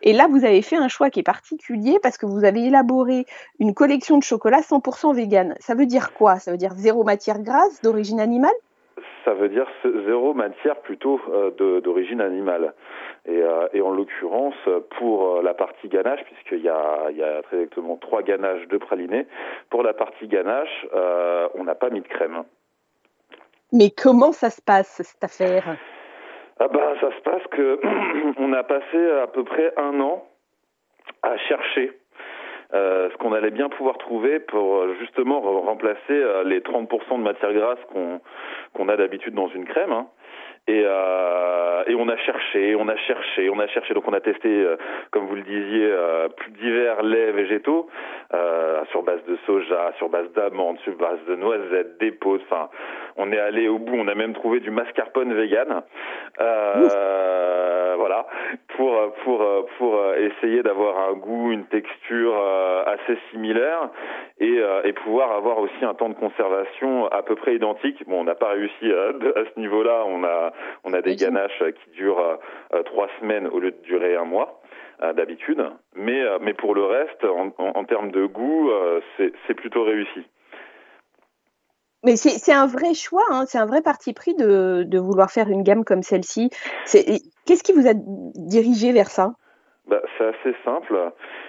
Et 0.00 0.14
là, 0.14 0.28
vous 0.30 0.46
avez 0.46 0.62
fait 0.62 0.76
un 0.76 0.88
choix 0.88 1.10
qui 1.10 1.20
est 1.20 1.24
particulier 1.24 1.98
parce 2.02 2.16
que 2.16 2.24
vous 2.24 2.42
avez 2.42 2.64
élaboré 2.64 3.26
une 3.58 3.74
collection 3.74 4.16
de 4.16 4.22
chocolats 4.22 4.62
100% 4.62 5.14
vegan. 5.14 5.54
Ça 5.60 5.74
veut 5.74 5.84
dire 5.84 6.14
quoi? 6.14 6.36
Ça 6.36 6.52
veut 6.52 6.56
dire 6.56 6.72
zéro 6.72 7.04
matière 7.04 7.40
grasse 7.40 7.82
d'origine 7.82 8.18
animale? 8.18 8.54
Ça 9.26 9.34
veut 9.34 9.50
dire 9.50 9.66
zéro 10.06 10.32
matière 10.32 10.76
plutôt 10.76 11.20
euh, 11.28 11.80
d'origine 11.82 12.22
animale. 12.22 12.72
Et, 13.26 13.42
et 13.74 13.82
en 13.82 13.90
l'occurrence, 13.90 14.54
pour 14.98 15.42
la 15.42 15.52
partie 15.52 15.88
ganache, 15.88 16.24
puisqu'il 16.24 16.64
y 16.64 16.70
a, 16.70 17.42
très 17.42 17.58
exactement 17.58 17.98
trois 17.98 18.22
ganaches 18.22 18.66
de 18.68 18.78
pralinés, 18.78 19.26
pour 19.68 19.82
la 19.82 19.92
partie 19.92 20.26
ganache, 20.26 20.86
on 21.54 21.64
n'a 21.64 21.74
pas 21.74 21.90
mis 21.90 22.00
de 22.00 22.08
crème. 22.08 22.42
Mais 23.72 23.90
comment 23.90 24.32
ça 24.32 24.50
se 24.50 24.60
passe 24.60 25.02
cette 25.02 25.24
affaire? 25.24 25.76
Ah 26.58 26.68
ben, 26.68 26.94
ça 27.00 27.10
se 27.16 27.20
passe 27.22 27.42
que 27.50 27.80
on 28.38 28.52
a 28.52 28.62
passé 28.62 29.10
à 29.22 29.26
peu 29.26 29.44
près 29.44 29.72
un 29.76 30.00
an 30.00 30.26
à 31.22 31.36
chercher 31.38 31.98
euh, 32.72 33.10
ce 33.10 33.16
qu'on 33.16 33.32
allait 33.32 33.50
bien 33.50 33.68
pouvoir 33.68 33.98
trouver 33.98 34.38
pour 34.38 34.94
justement 35.00 35.40
remplacer 35.40 35.98
euh, 36.10 36.44
les 36.44 36.60
30% 36.60 37.18
de 37.18 37.22
matière 37.22 37.52
grasse 37.52 37.78
qu'on 37.92 38.20
qu'on 38.74 38.88
a 38.88 38.96
d'habitude 38.96 39.34
dans 39.34 39.48
une 39.48 39.64
crème. 39.64 39.92
Hein. 39.92 40.06
Et, 40.68 40.84
euh, 40.86 41.82
et 41.86 41.94
on 41.94 42.08
a 42.08 42.16
cherché, 42.18 42.76
on 42.76 42.86
a 42.86 42.96
cherché, 42.96 43.50
on 43.50 43.58
a 43.58 43.66
cherché. 43.68 43.94
Donc 43.94 44.06
on 44.06 44.12
a 44.12 44.20
testé, 44.20 44.48
euh, 44.48 44.76
comme 45.10 45.26
vous 45.26 45.34
le 45.34 45.42
disiez, 45.42 45.90
euh, 45.90 46.28
plus 46.28 46.52
divers 46.52 47.02
laits 47.02 47.34
végétaux 47.34 47.88
euh, 48.34 48.84
sur 48.90 49.02
base 49.02 49.24
de 49.26 49.36
soja, 49.46 49.92
sur 49.98 50.08
base 50.10 50.30
d'amandes, 50.32 50.78
sur 50.80 50.94
base 50.96 51.18
de 51.26 51.34
noisettes, 51.34 51.98
d'épeautres. 51.98 52.44
Enfin, 52.48 52.68
on 53.16 53.32
est 53.32 53.38
allé 53.38 53.68
au 53.68 53.78
bout. 53.78 53.96
On 53.96 54.06
a 54.06 54.14
même 54.14 54.34
trouvé 54.34 54.60
du 54.60 54.70
mascarpone 54.70 55.34
vegan. 55.34 55.82
voilà, 57.96 58.26
pour 58.76 58.96
pour 59.24 59.44
pour 59.78 60.14
essayer 60.14 60.62
d'avoir 60.62 61.10
un 61.10 61.14
goût, 61.14 61.52
une 61.52 61.66
texture 61.66 62.34
assez 62.86 63.18
similaire 63.30 63.90
et, 64.38 64.58
et 64.84 64.92
pouvoir 64.92 65.32
avoir 65.32 65.58
aussi 65.58 65.84
un 65.84 65.94
temps 65.94 66.08
de 66.08 66.14
conservation 66.14 67.06
à 67.08 67.22
peu 67.22 67.34
près 67.34 67.56
identique. 67.56 68.02
Bon, 68.06 68.20
on 68.20 68.24
n'a 68.24 68.34
pas 68.34 68.50
réussi 68.50 68.90
à, 68.92 69.08
à 69.40 69.44
ce 69.52 69.60
niveau-là. 69.60 70.04
On 70.06 70.24
a 70.24 70.49
on 70.84 70.92
a 70.92 71.02
des 71.02 71.16
ganaches 71.16 71.62
qui 71.84 71.90
durent 71.96 72.38
euh, 72.74 72.82
trois 72.84 73.08
semaines 73.20 73.46
au 73.46 73.58
lieu 73.58 73.70
de 73.70 73.82
durer 73.82 74.16
un 74.16 74.24
mois 74.24 74.60
euh, 75.02 75.12
d'habitude. 75.12 75.62
Mais, 75.94 76.20
euh, 76.20 76.38
mais 76.40 76.54
pour 76.54 76.74
le 76.74 76.84
reste, 76.84 77.24
en, 77.24 77.52
en, 77.58 77.84
termes 77.84 78.10
de 78.10 78.26
goût, 78.26 78.70
c'est 79.16 79.54
plutôt 79.54 79.84
réussi. 79.84 80.24
Mais 82.02 82.16
c'est 82.16 82.52
un 82.52 82.66
vrai 82.66 82.94
choix, 82.94 83.24
hein, 83.28 83.44
c'est 83.46 83.58
un 83.58 83.66
vrai 83.66 83.82
parti 83.82 84.14
pris 84.14 84.34
de, 84.34 84.84
de, 84.86 84.98
vouloir 84.98 85.30
faire 85.30 85.50
une 85.50 85.62
gamme 85.62 85.84
comme 85.84 86.02
celle-ci. 86.02 86.48
Qu'est-ce 86.86 87.62
qui 87.62 87.72
vous 87.72 87.86
a 87.86 87.92
dirigé 87.94 88.92
vers 88.92 89.10
ça? 89.10 89.34
Bah, 89.88 90.00
C'est 90.16 90.26
assez 90.26 90.56
simple. 90.64 90.96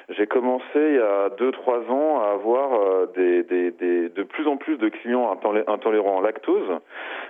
J'ai 0.10 0.28
commencé 0.28 0.65
il 0.76 0.96
y 0.96 1.00
a 1.00 1.30
2-3 1.30 1.89
ans 1.89 2.22
à 2.22 2.32
avoir 2.34 2.74
euh, 2.74 3.06
des, 3.15 3.44
des, 3.44 3.72
des, 3.72 4.10
de 4.10 4.24
plus 4.24 4.48
en 4.48 4.58
plus 4.58 4.78
de 4.78 4.89
clients 4.89 5.32
intolérants 5.67 6.20
à 6.20 6.22
lactose. 6.24 6.80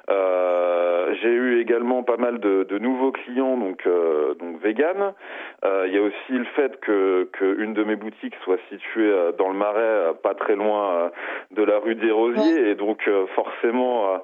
Euh, 0.10 1.14
j'ai 1.22 1.30
eu 1.30 1.60
également 1.60 2.04
pas 2.04 2.18
mal 2.18 2.40
de, 2.40 2.64
de 2.64 2.78
nouveaux 2.80 3.12
clients 3.12 3.58
donc 3.58 3.86
euh, 3.86 4.34
donc 4.36 4.62
vegan. 4.62 5.14
Euh, 5.64 5.86
il 5.88 5.94
y 5.94 5.98
a 5.98 6.02
aussi 6.02 6.32
le 6.32 6.46
fait 6.56 6.80
que 6.80 7.30
qu'une 7.34 7.74
de 7.74 7.84
mes 7.84 7.96
boutiques 7.96 8.36
soit 8.44 8.58
située 8.70 9.12
euh, 9.12 9.32
dans 9.34 9.50
le 9.50 9.56
Marais, 9.56 10.14
pas 10.24 10.34
très 10.34 10.56
loin 10.56 11.12
de 11.52 11.64
la 11.64 11.80
rue 11.80 11.96
des 11.96 12.12
Rosiers, 12.12 12.70
et 12.70 12.76
donc 12.76 13.10
forcément 13.36 14.22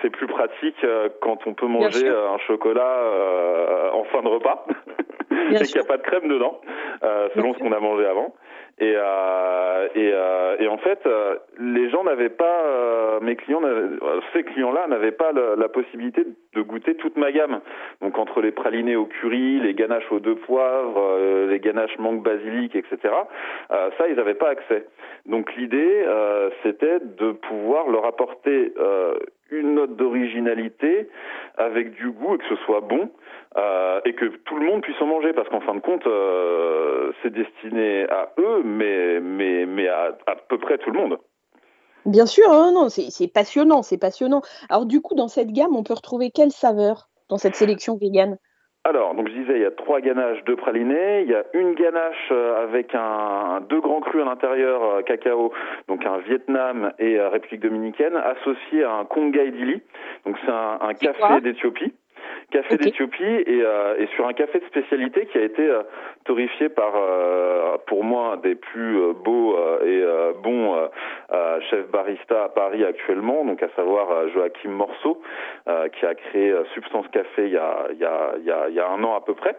c'est 0.00 0.10
plus 0.10 0.26
pratique 0.26 0.84
quand 1.20 1.46
on 1.46 1.54
peut 1.54 1.66
manger 1.66 2.08
un 2.08 2.38
chocolat 2.38 3.90
en 3.92 4.04
fin 4.04 4.22
de 4.22 4.28
repas 4.28 4.66
et 5.50 5.64
qu'il 5.64 5.74
n'y 5.74 5.80
a 5.80 5.88
pas 5.88 5.98
de 5.98 6.02
crème 6.02 6.28
dedans. 6.28 6.60
Euh, 7.02 7.28
selon 7.34 7.54
ce 7.54 7.58
qu'on 7.58 7.72
a 7.72 7.80
mangé 7.80 8.06
avant. 8.06 8.32
Et, 8.78 8.94
euh, 8.96 9.88
et, 9.94 10.10
euh, 10.14 10.56
et, 10.58 10.66
en 10.66 10.78
fait, 10.78 11.00
euh, 11.06 11.36
les 11.58 11.90
gens 11.90 12.04
n'avaient 12.04 12.30
pas, 12.30 12.64
euh, 12.64 13.20
mes 13.20 13.36
clients, 13.36 13.60
ces 14.32 14.44
clients-là 14.44 14.86
n'avaient 14.86 15.12
pas 15.12 15.32
la, 15.32 15.56
la, 15.56 15.68
possibilité 15.68 16.24
de 16.54 16.62
goûter 16.62 16.94
toute 16.96 17.16
ma 17.16 17.32
gamme. 17.32 17.60
Donc 18.00 18.18
entre 18.18 18.40
les 18.40 18.50
pralinés 18.50 18.96
au 18.96 19.04
curry, 19.04 19.60
les 19.60 19.74
ganaches 19.74 20.10
aux 20.10 20.20
deux 20.20 20.36
poivres, 20.36 21.18
les 21.48 21.60
ganaches 21.60 21.98
mangue 21.98 22.22
basilic, 22.22 22.74
etc. 22.74 22.98
ça, 23.68 24.08
ils 24.08 24.16
n'avaient 24.16 24.34
pas 24.34 24.50
accès. 24.50 24.86
Donc 25.26 25.54
l'idée, 25.56 26.04
c'était 26.62 26.98
de 27.00 27.32
pouvoir 27.32 27.88
leur 27.88 28.04
apporter 28.04 28.72
une 29.52 29.74
note 29.74 29.96
d'originalité 29.96 31.08
avec 31.56 31.94
du 31.94 32.10
goût 32.10 32.34
et 32.34 32.38
que 32.38 32.48
ce 32.48 32.56
soit 32.64 32.80
bon 32.80 33.10
euh, 33.56 34.00
et 34.04 34.14
que 34.14 34.24
tout 34.24 34.56
le 34.56 34.66
monde 34.66 34.82
puisse 34.82 35.00
en 35.00 35.06
manger 35.06 35.32
parce 35.32 35.48
qu'en 35.48 35.60
fin 35.60 35.74
de 35.74 35.80
compte 35.80 36.06
euh, 36.06 37.12
c'est 37.22 37.32
destiné 37.32 38.08
à 38.08 38.32
eux 38.38 38.62
mais 38.64 39.20
mais 39.20 39.66
mais 39.66 39.88
à, 39.88 40.16
à 40.26 40.36
peu 40.36 40.58
près 40.58 40.78
tout 40.78 40.90
le 40.90 40.98
monde. 40.98 41.18
Bien 42.04 42.26
sûr, 42.26 42.50
hein, 42.50 42.72
non, 42.74 42.88
c'est 42.88 43.32
passionnant, 43.32 43.82
c'est 43.82 43.98
passionnant. 43.98 44.42
Alors 44.68 44.86
du 44.86 45.00
coup, 45.00 45.14
dans 45.14 45.28
cette 45.28 45.52
gamme, 45.52 45.76
on 45.76 45.84
peut 45.84 45.94
retrouver 45.94 46.32
quelle 46.32 46.50
saveur 46.50 47.08
dans 47.28 47.38
cette 47.38 47.54
sélection 47.54 47.96
végane 47.96 48.38
alors, 48.84 49.14
donc 49.14 49.28
je 49.28 49.34
disais, 49.34 49.54
il 49.54 49.62
y 49.62 49.64
a 49.64 49.70
trois 49.70 50.00
ganaches, 50.00 50.42
deux 50.44 50.56
pralinés. 50.56 51.22
Il 51.22 51.30
y 51.30 51.34
a 51.34 51.44
une 51.54 51.74
ganache 51.74 52.28
euh, 52.32 52.64
avec 52.64 52.92
un, 52.96 53.60
deux 53.68 53.80
grands 53.80 54.00
crus 54.00 54.22
à 54.22 54.24
l'intérieur, 54.24 54.82
euh, 54.82 55.02
cacao, 55.02 55.52
donc 55.86 56.04
un 56.04 56.18
Vietnam 56.18 56.92
et 56.98 57.16
euh, 57.18 57.28
République 57.28 57.60
dominicaine, 57.60 58.16
associé 58.16 58.82
à 58.82 58.94
un 58.94 59.04
Kongai 59.04 59.52
Dili. 59.52 59.82
Donc 60.26 60.36
c'est 60.44 60.50
un, 60.50 60.78
un 60.80 60.94
café 60.94 61.40
d'Éthiopie 61.42 61.94
café 62.52 62.74
okay. 62.74 62.84
d'Éthiopie 62.84 63.24
et, 63.24 63.62
euh, 63.62 63.96
et, 63.98 64.06
sur 64.14 64.26
un 64.26 64.32
café 64.32 64.60
de 64.60 64.64
spécialité 64.66 65.26
qui 65.26 65.38
a 65.38 65.42
été 65.42 65.62
euh, 65.62 65.82
torréfié 66.24 66.68
par, 66.68 66.92
euh, 66.94 67.78
pour 67.86 68.04
moi, 68.04 68.36
des 68.42 68.54
plus 68.54 69.00
euh, 69.00 69.12
beaux 69.12 69.56
et 69.84 70.04
bons 70.42 70.76
chefs 71.70 71.88
barista 71.90 72.44
à 72.44 72.48
Paris 72.48 72.84
actuellement, 72.84 73.44
donc 73.44 73.62
à 73.62 73.68
savoir 73.76 74.28
Joachim 74.30 74.70
Morceau, 74.70 75.20
qui 75.66 76.06
a 76.06 76.14
créé 76.14 76.54
Substance 76.74 77.06
Café 77.08 77.46
il 77.46 77.52
y 77.52 77.56
a, 77.56 77.86
il 77.92 77.98
y 77.98 78.04
a, 78.04 78.34
il 78.38 78.44
y 78.44 78.50
a, 78.50 78.68
il 78.68 78.74
y 78.74 78.80
a 78.80 78.88
un 78.88 79.02
an 79.02 79.16
à 79.16 79.20
peu 79.20 79.34
près. 79.34 79.56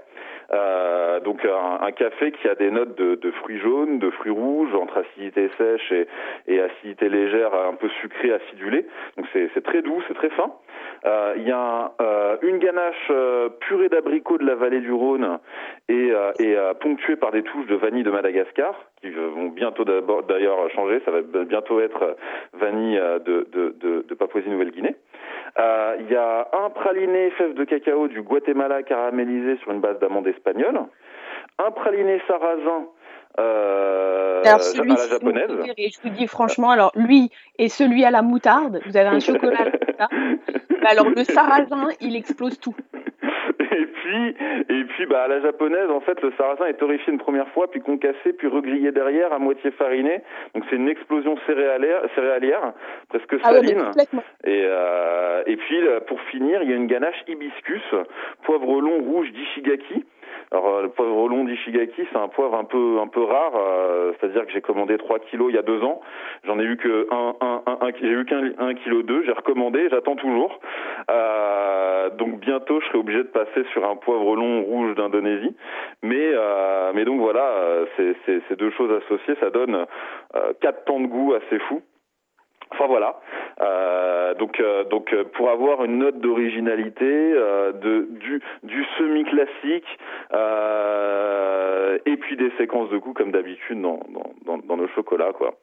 Euh, 0.52 1.20
donc 1.22 1.46
un, 1.46 1.86
un, 1.86 1.92
café 1.92 2.32
qui 2.32 2.48
a 2.48 2.56
des 2.56 2.70
notes 2.70 2.96
de, 2.96 3.16
de, 3.16 3.32
fruits 3.32 3.60
jaunes, 3.60 4.00
de 4.00 4.10
fruits 4.12 4.32
rouges, 4.32 4.74
entre 4.76 5.00
acidité 5.00 5.50
sèche 5.58 5.92
et, 5.92 6.08
et 6.48 6.62
acidité 6.62 7.10
légère, 7.10 7.54
un 7.54 7.74
peu 7.74 7.90
sucrée, 8.02 8.34
acidulée. 8.34 8.86
Donc 9.18 9.26
c'est 9.34 9.64
très 9.64 9.82
doux, 9.82 10.02
c'est 10.08 10.14
très 10.14 10.30
fin. 10.30 10.52
Euh, 11.06 11.34
il 11.38 11.48
y 11.48 11.52
a 11.52 11.92
euh, 12.02 12.38
une 12.44 12.60
ganache 12.60 12.83
euh, 13.10 13.50
purée 13.62 13.90
d'abricots 13.90 14.38
de 14.38 14.46
la 14.46 14.56
vallée 14.56 14.82
du 14.82 14.92
Rhône 14.92 15.40
et, 15.90 16.12
euh, 16.12 16.32
et 16.40 16.56
ponctuée 16.80 17.16
par 17.16 17.32
des 17.32 17.44
touches 17.44 17.68
de 17.68 17.76
vanille 17.76 18.04
de 18.04 18.12
Madagascar 18.12 18.76
qui 19.02 19.10
vont 19.10 19.48
bientôt 19.48 19.86
d'ailleurs 19.86 20.70
changer. 20.72 21.02
Ça 21.06 21.12
va 21.12 21.22
bientôt 21.22 21.80
être 21.80 22.16
vanille 22.54 23.02
de, 23.26 23.48
de, 23.52 23.76
de, 23.80 24.06
de 24.08 24.16
Papouasie-Nouvelle-Guinée. 24.16 24.96
Euh, 25.60 25.98
il 26.00 26.12
y 26.12 26.16
a 26.16 26.48
un 26.54 26.70
praliné 26.72 27.30
fève 27.32 27.54
de 27.54 27.64
cacao 27.64 28.08
du 28.08 28.22
Guatemala 28.24 28.82
caramélisé 28.82 29.58
sur 29.58 29.72
une 29.72 29.82
base 29.82 30.00
d'amande 30.00 30.28
espagnole. 30.28 30.80
Un 31.60 31.72
praliné 31.72 32.22
sarrasin 32.28 32.88
euh, 33.40 34.44
alors 34.46 34.62
celui 34.62 34.92
à 34.92 34.96
la 34.96 35.08
japonaise. 35.08 35.50
je 35.50 36.02
vous 36.04 36.10
dis 36.10 36.28
franchement, 36.28 36.70
alors 36.70 36.92
lui 36.96 37.32
et 37.58 37.68
celui 37.68 38.06
à 38.06 38.12
la 38.12 38.22
moutarde, 38.22 38.80
vous 38.86 38.96
avez 38.96 39.10
un 39.10 39.20
chocolat 39.20 39.62
à 39.62 39.66
la 39.66 39.72
moutarde. 39.72 40.12
alors 40.86 41.10
le 41.10 41.24
sarrasin, 41.24 41.90
il 42.02 42.16
explose 42.16 42.60
tout. 42.60 42.76
Et 43.60 43.86
puis, 43.86 44.36
et 44.70 44.84
puis, 44.86 45.06
bah, 45.06 45.24
à 45.24 45.28
la 45.28 45.42
japonaise, 45.42 45.90
en 45.90 46.00
fait, 46.02 46.22
le 46.22 46.32
sarrasin 46.38 46.66
est 46.66 46.76
torréfié 46.76 47.12
une 47.12 47.20
première 47.20 47.48
fois, 47.50 47.70
puis 47.70 47.82
concassé, 47.82 48.34
puis 48.38 48.48
regrillé 48.48 48.92
derrière, 48.92 49.34
à 49.34 49.40
moitié 49.40 49.72
fariné. 49.72 50.22
Donc 50.54 50.64
c'est 50.70 50.76
une 50.76 50.90
explosion 50.90 51.38
céréalière, 51.46 52.02
céréalière 52.16 52.74
presque 53.10 53.36
ah 53.44 53.54
saline. 53.54 53.92
et, 54.44 54.64
euh, 54.66 55.44
et 55.46 55.58
puis, 55.58 55.80
pour 56.08 56.22
finir, 56.22 56.62
il 56.64 56.70
y 56.70 56.74
a 56.74 56.76
une 56.76 56.88
ganache 56.88 57.22
hibiscus, 57.28 57.84
poivre 58.44 58.82
long 58.82 59.02
rouge 59.02 59.32
d'Ishigaki. 59.32 60.06
Alors 60.54 60.68
euh, 60.68 60.82
le 60.84 60.90
poivre 60.90 61.28
long 61.28 61.46
d'Ishigaki, 61.46 62.04
c'est 62.12 62.18
un 62.18 62.28
poivre 62.28 62.56
un 62.56 62.64
peu 62.64 63.00
un 63.02 63.08
peu 63.08 63.24
rare, 63.24 63.54
euh, 63.56 64.14
c'est-à-dire 64.20 64.46
que 64.46 64.52
j'ai 64.52 64.62
commandé 64.62 64.98
3 64.98 65.18
kilos 65.20 65.48
il 65.50 65.56
y 65.56 65.58
a 65.58 65.64
deux 65.64 65.82
ans, 65.82 66.00
j'en 66.46 66.60
ai 66.60 66.64
eu 66.64 66.78
que 66.78 67.08
un, 67.12 67.34
un, 67.42 67.62
un, 67.66 67.92
j'ai 68.00 68.08
eu 68.08 68.24
qu'un 68.26 68.52
1 68.60 68.74
kg 68.76 69.02
2, 69.04 69.24
j'ai 69.26 69.32
recommandé, 69.32 69.88
j'attends 69.90 70.16
toujours. 70.16 70.60
Euh, 71.10 72.12
donc 72.12 72.40
bientôt 72.40 72.80
je 72.82 72.86
serai 72.86 73.00
obligé 73.00 73.24
de 73.24 73.30
passer 73.30 73.64
sur 73.72 73.84
un 73.90 73.96
poivre 73.96 74.36
long 74.36 74.62
rouge 74.62 74.94
d'Indonésie, 74.94 75.56
mais 76.04 76.32
euh, 76.36 76.92
mais 76.94 77.04
donc 77.04 77.20
voilà, 77.20 77.50
c'est 77.98 78.16
ces 78.48 78.56
deux 78.56 78.70
choses 78.72 78.92
associées, 79.04 79.34
ça 79.40 79.50
donne 79.50 79.88
quatre 80.62 80.86
temps 80.86 81.00
de 81.00 81.08
goût 81.08 81.34
assez 81.34 81.58
fou. 81.62 81.82
Enfin 82.74 82.88
voilà. 82.88 83.20
Euh, 83.62 84.34
donc 84.34 84.60
euh, 84.60 84.84
donc 84.86 85.14
euh, 85.14 85.24
pour 85.24 85.50
avoir 85.50 85.84
une 85.84 86.00
note 86.00 86.20
d'originalité, 86.20 87.06
euh, 87.06 87.72
de 87.72 88.08
du 88.10 88.42
du 88.64 88.86
semi 88.98 89.24
classique 89.26 89.86
et 92.06 92.18
puis 92.18 92.36
des 92.36 92.52
séquences 92.58 92.90
de 92.90 92.98
goût 92.98 93.14
comme 93.14 93.32
d'habitude 93.32 93.80
dans, 93.82 94.00
dans, 94.46 94.58
dans, 94.58 94.78
nos 94.78 94.88
chocolats 94.90 95.34
quoi. 95.34 95.54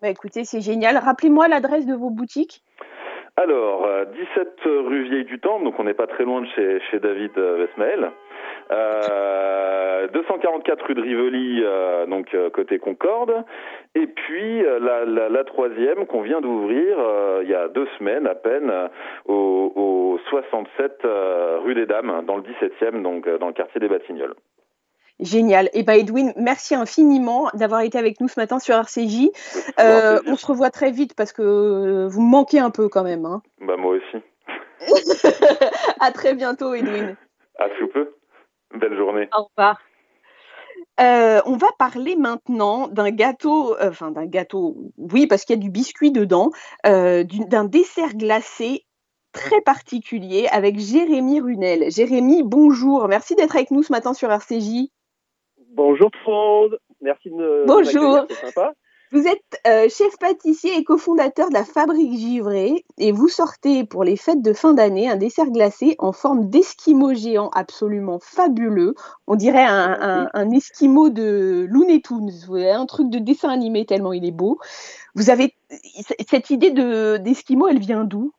Bah 0.00 0.08
écoutez 0.08 0.44
c'est 0.44 0.60
génial. 0.60 0.96
Rappelez-moi 0.96 1.48
l'adresse 1.48 1.86
de 1.86 1.94
vos 1.94 2.10
boutiques. 2.10 2.62
Alors 3.36 3.86
17 4.34 4.60
rue 4.64 5.02
Vieille 5.04 5.24
du 5.24 5.38
Temple, 5.38 5.64
donc 5.64 5.78
on 5.78 5.84
n'est 5.84 5.94
pas 5.94 6.06
très 6.06 6.24
loin 6.24 6.40
de 6.40 6.46
chez 6.46 6.80
chez 6.90 6.98
David 6.98 7.32
Vesmael. 7.36 8.10
Euh, 8.70 10.08
244 10.08 10.86
rue 10.86 10.94
de 10.94 11.00
Rivoli, 11.00 11.62
euh, 11.62 12.06
donc 12.06 12.34
euh, 12.34 12.50
côté 12.50 12.78
Concorde. 12.78 13.44
Et 13.94 14.06
puis 14.06 14.64
euh, 14.64 14.78
la, 14.78 15.04
la, 15.04 15.28
la 15.28 15.44
troisième 15.44 16.06
qu'on 16.06 16.22
vient 16.22 16.40
d'ouvrir 16.40 16.96
euh, 16.98 17.40
il 17.42 17.50
y 17.50 17.54
a 17.54 17.68
deux 17.68 17.88
semaines 17.98 18.26
à 18.26 18.34
peine 18.34 18.70
euh, 18.70 18.88
au, 19.26 19.72
au 19.74 20.18
67 20.30 20.98
euh, 21.04 21.58
rue 21.64 21.74
des 21.74 21.86
Dames, 21.86 22.22
dans 22.26 22.36
le 22.36 22.42
17e, 22.42 23.02
donc 23.02 23.26
euh, 23.26 23.38
dans 23.38 23.48
le 23.48 23.52
quartier 23.52 23.80
des 23.80 23.88
Batignolles. 23.88 24.34
Génial. 25.20 25.68
Et 25.72 25.82
ben 25.82 25.94
Edwin, 25.94 26.32
merci 26.36 26.76
infiniment 26.76 27.48
d'avoir 27.54 27.80
été 27.80 27.98
avec 27.98 28.20
nous 28.20 28.28
ce 28.28 28.38
matin 28.38 28.60
sur 28.60 28.76
RCJ. 28.76 29.30
Euh, 29.80 30.20
on 30.26 30.36
se 30.36 30.46
revoit 30.46 30.70
très 30.70 30.92
vite 30.92 31.14
parce 31.16 31.32
que 31.32 31.42
euh, 31.42 32.08
vous 32.08 32.22
me 32.22 32.30
manquez 32.30 32.60
un 32.60 32.70
peu 32.70 32.88
quand 32.88 33.02
même. 33.02 33.24
Hein. 33.24 33.42
Bah 33.60 33.76
moi 33.76 33.96
aussi. 33.96 34.22
à 36.00 36.12
très 36.12 36.34
bientôt, 36.34 36.72
Edwin. 36.72 37.16
À 37.58 37.66
sous 37.78 37.88
peu. 37.88 38.12
Belle 38.74 38.96
journée. 38.96 39.28
Au 39.36 39.44
revoir. 39.44 39.78
Euh, 41.00 41.40
on 41.46 41.56
va 41.56 41.68
parler 41.78 42.16
maintenant 42.16 42.88
d'un 42.88 43.10
gâteau, 43.10 43.76
euh, 43.76 43.90
enfin 43.90 44.10
d'un 44.10 44.26
gâteau, 44.26 44.76
oui, 44.96 45.26
parce 45.26 45.44
qu'il 45.44 45.56
y 45.56 45.58
a 45.58 45.62
du 45.62 45.70
biscuit 45.70 46.10
dedans, 46.10 46.50
euh, 46.86 47.24
d'un 47.24 47.64
dessert 47.64 48.14
glacé 48.14 48.84
très 49.32 49.60
particulier 49.60 50.48
avec 50.50 50.78
Jérémy 50.78 51.40
Runel. 51.40 51.90
Jérémy, 51.90 52.42
bonjour, 52.42 53.06
merci 53.06 53.36
d'être 53.36 53.54
avec 53.54 53.70
nous 53.70 53.84
ce 53.84 53.92
matin 53.92 54.12
sur 54.12 54.30
RCJ. 54.30 54.90
Bonjour 55.70 56.10
tout 56.10 56.18
le 56.26 56.32
monde, 56.32 56.78
merci 57.00 57.30
de 57.30 57.36
me 57.36 57.64
Bonjour. 57.66 58.02
m'accueillir, 58.02 58.26
c'est 58.28 58.46
sympa. 58.46 58.72
Vous 59.10 59.26
êtes 59.26 59.60
euh, 59.66 59.88
chef 59.88 60.18
pâtissier 60.18 60.76
et 60.76 60.84
cofondateur 60.84 61.48
de 61.48 61.54
la 61.54 61.64
Fabrique 61.64 62.12
Givré 62.12 62.84
et 62.98 63.10
vous 63.10 63.28
sortez 63.28 63.84
pour 63.84 64.04
les 64.04 64.16
fêtes 64.16 64.42
de 64.42 64.52
fin 64.52 64.74
d'année 64.74 65.08
un 65.08 65.16
dessert 65.16 65.50
glacé 65.50 65.96
en 65.98 66.12
forme 66.12 66.50
d'esquimau 66.50 67.14
géant 67.14 67.48
absolument 67.54 68.18
fabuleux. 68.20 68.94
On 69.26 69.34
dirait 69.34 69.64
un, 69.64 69.96
un, 69.98 70.30
un 70.34 70.50
esquimau 70.50 71.08
de 71.08 71.66
Looney 71.70 72.02
Tunes, 72.02 72.30
vous 72.30 72.46
voyez, 72.46 72.70
un 72.70 72.84
truc 72.84 73.08
de 73.08 73.18
dessin 73.18 73.48
animé 73.48 73.86
tellement 73.86 74.12
il 74.12 74.26
est 74.26 74.30
beau. 74.30 74.58
Vous 75.14 75.30
avez 75.30 75.54
cette 76.28 76.50
idée 76.50 76.70
de 76.70 77.16
d'esquimau, 77.16 77.68
elle 77.68 77.78
vient 77.78 78.04
d'où? 78.04 78.32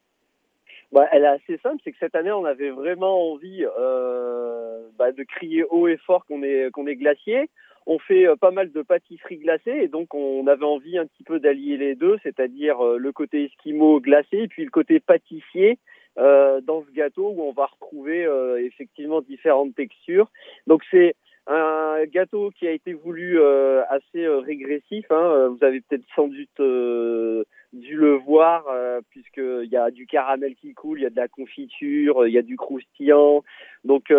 Bah, 0.91 1.07
elle 1.11 1.23
est 1.23 1.27
assez 1.27 1.59
simple, 1.63 1.77
c'est 1.83 1.91
que 1.91 1.97
cette 1.99 2.15
année 2.15 2.31
on 2.31 2.45
avait 2.45 2.69
vraiment 2.69 3.31
envie 3.31 3.65
euh, 3.79 4.87
bah, 4.99 5.11
de 5.11 5.23
crier 5.23 5.63
haut 5.63 5.87
et 5.87 5.97
fort 5.97 6.25
qu'on 6.25 6.43
est 6.43 6.69
qu'on 6.71 6.85
est 6.85 6.95
glacier. 6.95 7.49
On 7.85 7.99
fait 7.99 8.27
euh, 8.27 8.35
pas 8.35 8.51
mal 8.51 8.71
de 8.71 8.81
pâtisseries 8.81 9.37
glacées 9.37 9.79
et 9.81 9.87
donc 9.87 10.13
on 10.13 10.45
avait 10.47 10.65
envie 10.65 10.97
un 10.97 11.05
petit 11.05 11.23
peu 11.23 11.39
d'allier 11.39 11.77
les 11.77 11.95
deux, 11.95 12.17
c'est-à-dire 12.23 12.79
euh, 12.85 12.97
le 12.97 13.11
côté 13.11 13.45
esquimau 13.45 13.99
glacé 13.99 14.37
et 14.37 14.47
puis 14.47 14.63
le 14.63 14.71
côté 14.71 14.99
pâtissier 14.99 15.79
euh, 16.17 16.59
dans 16.61 16.83
ce 16.83 16.91
gâteau 16.91 17.29
où 17.29 17.41
on 17.43 17.53
va 17.53 17.67
retrouver 17.67 18.25
euh, 18.25 18.63
effectivement 18.65 19.21
différentes 19.21 19.75
textures. 19.75 20.29
Donc 20.67 20.81
c'est 20.91 21.15
un 21.47 22.03
gâteau 22.05 22.51
qui 22.51 22.67
a 22.67 22.71
été 22.71 22.93
voulu 22.93 23.39
euh, 23.39 23.83
assez 23.89 24.25
euh, 24.25 24.39
régressif. 24.39 25.05
Hein. 25.11 25.47
Vous 25.47 25.63
avez 25.63 25.81
peut-être 25.81 26.05
sans 26.15 26.27
doute 26.27 27.45
dû 27.71 27.95
le 27.95 28.13
voir 28.15 28.65
puisqu'il 29.09 29.69
y 29.71 29.77
a 29.77 29.91
du 29.91 30.07
caramel 30.07 30.55
qui 30.55 30.73
coule, 30.73 30.99
il 30.99 31.03
y 31.03 31.07
a 31.07 31.11
de 31.11 31.15
la 31.15 31.27
confiture, 31.27 32.27
il 32.27 32.33
y 32.33 32.37
a 32.37 32.43
du 32.43 32.57
croustillant. 32.57 33.43
Donc 33.83 34.11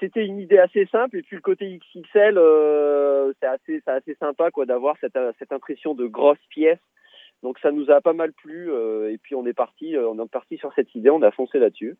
c'était 0.00 0.24
une 0.24 0.38
idée 0.38 0.58
assez 0.58 0.86
simple 0.86 1.18
et 1.18 1.22
puis 1.22 1.36
le 1.36 1.42
côté 1.42 1.78
XXL, 1.94 2.36
euh, 2.38 3.32
c'est 3.40 3.46
assez, 3.46 3.82
c'est 3.84 3.90
assez 3.92 4.14
sympa 4.18 4.50
quoi 4.50 4.66
d'avoir 4.66 4.96
cette, 5.00 5.18
cette 5.38 5.52
impression 5.52 5.94
de 5.94 6.06
grosse 6.06 6.38
pièce. 6.48 6.78
Donc 7.42 7.58
ça 7.60 7.70
nous 7.72 7.90
a 7.90 8.00
pas 8.00 8.12
mal 8.12 8.32
plu 8.32 8.70
euh, 8.70 9.10
et 9.12 9.18
puis 9.18 9.34
on 9.34 9.46
est 9.46 9.52
parti, 9.54 9.96
euh, 9.96 10.08
on 10.10 10.22
est 10.22 10.28
parti 10.28 10.58
sur 10.58 10.72
cette 10.74 10.94
idée, 10.94 11.10
on 11.10 11.22
a 11.22 11.30
foncé 11.30 11.58
là-dessus. 11.58 11.96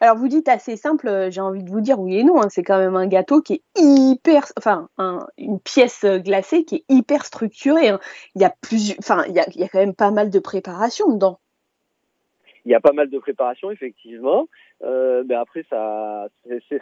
Alors 0.00 0.16
vous 0.16 0.28
dites 0.28 0.48
assez 0.48 0.76
simple, 0.76 1.06
euh, 1.08 1.30
j'ai 1.30 1.40
envie 1.40 1.62
de 1.62 1.70
vous 1.70 1.80
dire 1.80 2.00
oui 2.00 2.18
et 2.18 2.24
non. 2.24 2.40
hein, 2.42 2.48
c'est 2.48 2.62
quand 2.64 2.78
même 2.78 2.96
un 2.96 3.06
gâteau 3.06 3.40
qui 3.40 3.54
est 3.54 3.62
hyper, 3.80 4.44
enfin 4.58 4.88
un- 4.98 5.26
une 5.38 5.60
pièce 5.60 6.04
euh, 6.04 6.18
glacée 6.18 6.64
qui 6.64 6.76
est 6.76 6.84
hyper 6.88 7.24
structurée. 7.24 7.88
hein. 7.88 8.00
Il 8.34 8.42
y 8.42 8.44
a 8.44 8.52
plusieurs, 8.60 8.98
enfin 9.00 9.24
il 9.28 9.34
y 9.34 9.38
a, 9.40 9.46
il 9.54 9.60
y 9.60 9.64
a 9.64 9.68
quand 9.68 9.78
même 9.78 9.94
pas 9.94 10.10
mal 10.10 10.30
de 10.30 10.38
préparation 10.38 11.12
dedans. 11.12 11.38
Il 12.64 12.72
y 12.72 12.74
a 12.74 12.80
pas 12.80 12.92
mal 12.92 13.10
de 13.10 13.18
préparation 13.20 13.70
effectivement, 13.70 14.48
euh, 14.82 15.24
mais 15.26 15.34
après 15.34 15.64
ça, 15.70 16.28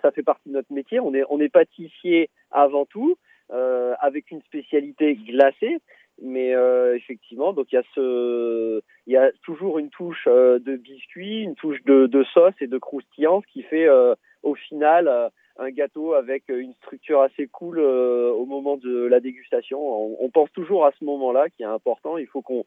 ça 0.03 0.11
fait 0.11 0.22
partie 0.22 0.49
de 0.49 0.55
notre 0.55 0.72
métier. 0.72 1.01
On 1.01 1.14
est, 1.14 1.24
on 1.30 1.40
est 1.40 1.49
pâtissier 1.49 2.30
avant 2.51 2.86
tout, 2.86 3.16
euh, 3.53 3.95
avec 4.01 4.30
une 4.30 4.42
spécialité 4.42 5.14
glacée. 5.14 5.78
Mais 6.22 6.55
euh, 6.55 6.95
effectivement, 6.95 7.53
donc 7.53 7.72
il 7.72 7.74
y 7.74 7.78
a 7.78 7.82
ce, 7.92 8.80
il 9.09 9.12
y 9.12 9.16
a 9.16 9.32
toujours 9.42 9.80
une 9.80 9.90
touche 9.90 10.28
euh, 10.28 10.61
de 10.61 10.76
biscuit, 10.76 11.42
une 11.42 11.57
touche 11.57 11.82
de, 11.84 12.07
de 12.07 12.22
sauce 12.32 12.55
et 12.61 12.68
de 12.68 12.78
croustillant, 12.78 13.42
ce 13.42 13.53
qui 13.53 13.62
fait 13.62 13.88
euh, 13.88 14.14
au 14.45 14.55
final 14.55 15.09
euh, 15.09 15.28
un 15.59 15.70
gâteau 15.70 16.14
avec 16.14 16.45
une 16.49 16.74
structure 16.74 17.20
assez 17.20 17.49
cool 17.49 17.80
au 17.80 18.47
moment 18.47 18.76
de 18.76 19.07
la 19.07 19.18
dégustation. 19.18 19.80
On, 19.80 20.16
on 20.20 20.30
pense 20.30 20.53
toujours 20.53 20.86
à 20.86 20.92
ce 20.99 21.05
moment-là 21.05 21.49
qui 21.49 21.62
est 21.64 21.66
important. 21.66 22.16
Il 22.16 22.28
faut 22.28 22.42
qu'on 22.42 22.64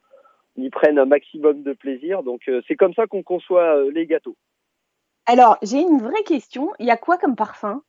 y 0.57 0.69
prenne 0.69 0.99
un 0.99 1.05
maximum 1.05 1.63
de 1.63 1.71
plaisir. 1.73 2.23
Donc 2.23 2.49
c'est 2.67 2.75
comme 2.75 2.93
ça 2.93 3.05
qu'on 3.05 3.23
conçoit 3.23 3.81
les 3.91 4.07
gâteaux. 4.07 4.35
Alors 5.29 5.57
j'ai 5.61 5.81
une 5.81 5.99
vraie 5.99 6.23
question. 6.23 6.71
Il 6.79 6.85
y 6.85 6.91
a 6.91 6.95
quoi 6.95 7.17
comme 7.17 7.35
parfum? 7.35 7.83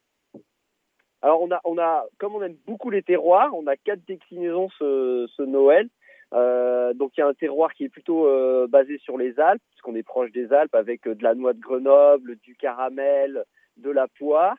Alors 1.22 1.41
on 1.41 1.51
a, 1.53 1.61
on 1.64 1.78
a, 1.78 2.05
comme 2.18 2.34
on 2.34 2.43
aime 2.43 2.57
beaucoup 2.66 2.91
les 2.91 3.03
terroirs, 3.03 3.55
on 3.55 3.66
a 3.68 3.76
quatre 3.76 4.05
déclinaisons 4.07 4.68
ce, 4.78 5.43
Noël. 5.43 5.89
Euh, 6.34 6.93
donc 6.95 7.12
il 7.16 7.20
y 7.20 7.22
a 7.22 7.28
un 7.28 7.34
terroir 7.34 7.72
qui 7.74 7.84
est 7.84 7.89
plutôt 7.89 8.26
euh, 8.26 8.66
basé 8.68 8.99
sur 8.99 9.16
les 9.16 9.39
Alpes, 9.39 9.62
puisqu'on 9.70 9.95
est 9.95 10.03
proche 10.03 10.32
des 10.32 10.53
Alpes, 10.53 10.74
avec 10.74 11.07
euh, 11.07 11.14
de 11.14 11.22
la 11.22 11.34
noix 11.34 11.53
de 11.53 11.61
Grenoble, 11.61 12.36
du 12.43 12.57
caramel, 12.57 13.45
de 13.76 13.91
la 13.91 14.09
poire. 14.09 14.57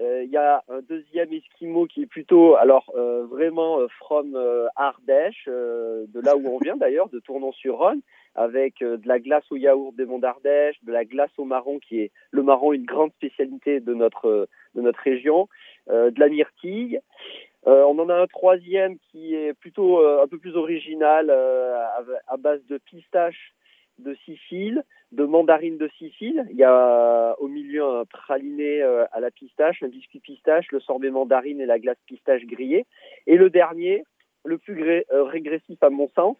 Euh, 0.00 0.22
Il 0.24 0.30
y 0.30 0.36
a 0.36 0.62
un 0.68 0.80
deuxième 0.80 1.32
esquimau 1.32 1.86
qui 1.86 2.02
est 2.02 2.06
plutôt, 2.06 2.56
alors 2.56 2.90
euh, 2.94 3.26
vraiment 3.26 3.80
euh, 3.80 3.88
from 3.98 4.38
Ardèche, 4.76 5.46
de 5.46 6.20
là 6.20 6.36
où 6.36 6.46
on 6.46 6.58
vient 6.58 6.76
d'ailleurs, 6.76 7.08
de 7.10 7.18
Tournon-sur-Rhône, 7.20 8.00
avec 8.34 8.80
de 8.80 9.06
la 9.06 9.18
glace 9.18 9.44
au 9.50 9.56
yaourt 9.56 9.94
des 9.94 10.06
monts 10.06 10.18
d'Ardèche, 10.18 10.82
de 10.84 10.92
la 10.92 11.04
glace 11.04 11.30
au 11.36 11.44
marron 11.44 11.78
qui 11.78 12.00
est 12.00 12.10
le 12.30 12.42
marron 12.42 12.72
une 12.72 12.86
grande 12.86 13.12
spécialité 13.12 13.80
de 13.80 13.92
notre 13.92 14.48
de 14.74 14.80
notre 14.80 15.00
région, 15.00 15.48
de 15.88 16.18
la 16.18 16.28
myrtille. 16.28 16.98
On 17.64 17.98
en 17.98 18.08
a 18.08 18.14
un 18.14 18.26
troisième 18.26 18.96
qui 19.10 19.34
est 19.34 19.52
plutôt 19.52 20.02
un 20.02 20.26
peu 20.26 20.38
plus 20.38 20.56
original, 20.56 21.28
à, 21.28 22.02
à 22.26 22.36
base 22.38 22.64
de 22.68 22.78
pistache 22.78 23.52
de 23.98 24.14
Sicile, 24.24 24.84
de 25.12 25.24
mandarine 25.24 25.78
de 25.78 25.88
Sicile. 25.98 26.46
Il 26.50 26.56
y 26.56 26.64
a 26.64 27.34
au 27.38 27.48
milieu 27.48 27.84
un 27.84 28.04
praliné 28.04 28.82
euh, 28.82 29.04
à 29.12 29.20
la 29.20 29.30
pistache, 29.30 29.82
un 29.82 29.88
biscuit 29.88 30.20
pistache, 30.20 30.70
le 30.72 30.80
sorbet 30.80 31.10
mandarine 31.10 31.60
et 31.60 31.66
la 31.66 31.78
glace 31.78 31.98
pistache 32.06 32.44
grillée. 32.46 32.86
Et 33.26 33.36
le 33.36 33.50
dernier, 33.50 34.04
le 34.44 34.58
plus 34.58 34.82
euh, 34.82 35.22
régressif 35.24 35.82
à 35.82 35.90
mon 35.90 36.08
sens, 36.08 36.36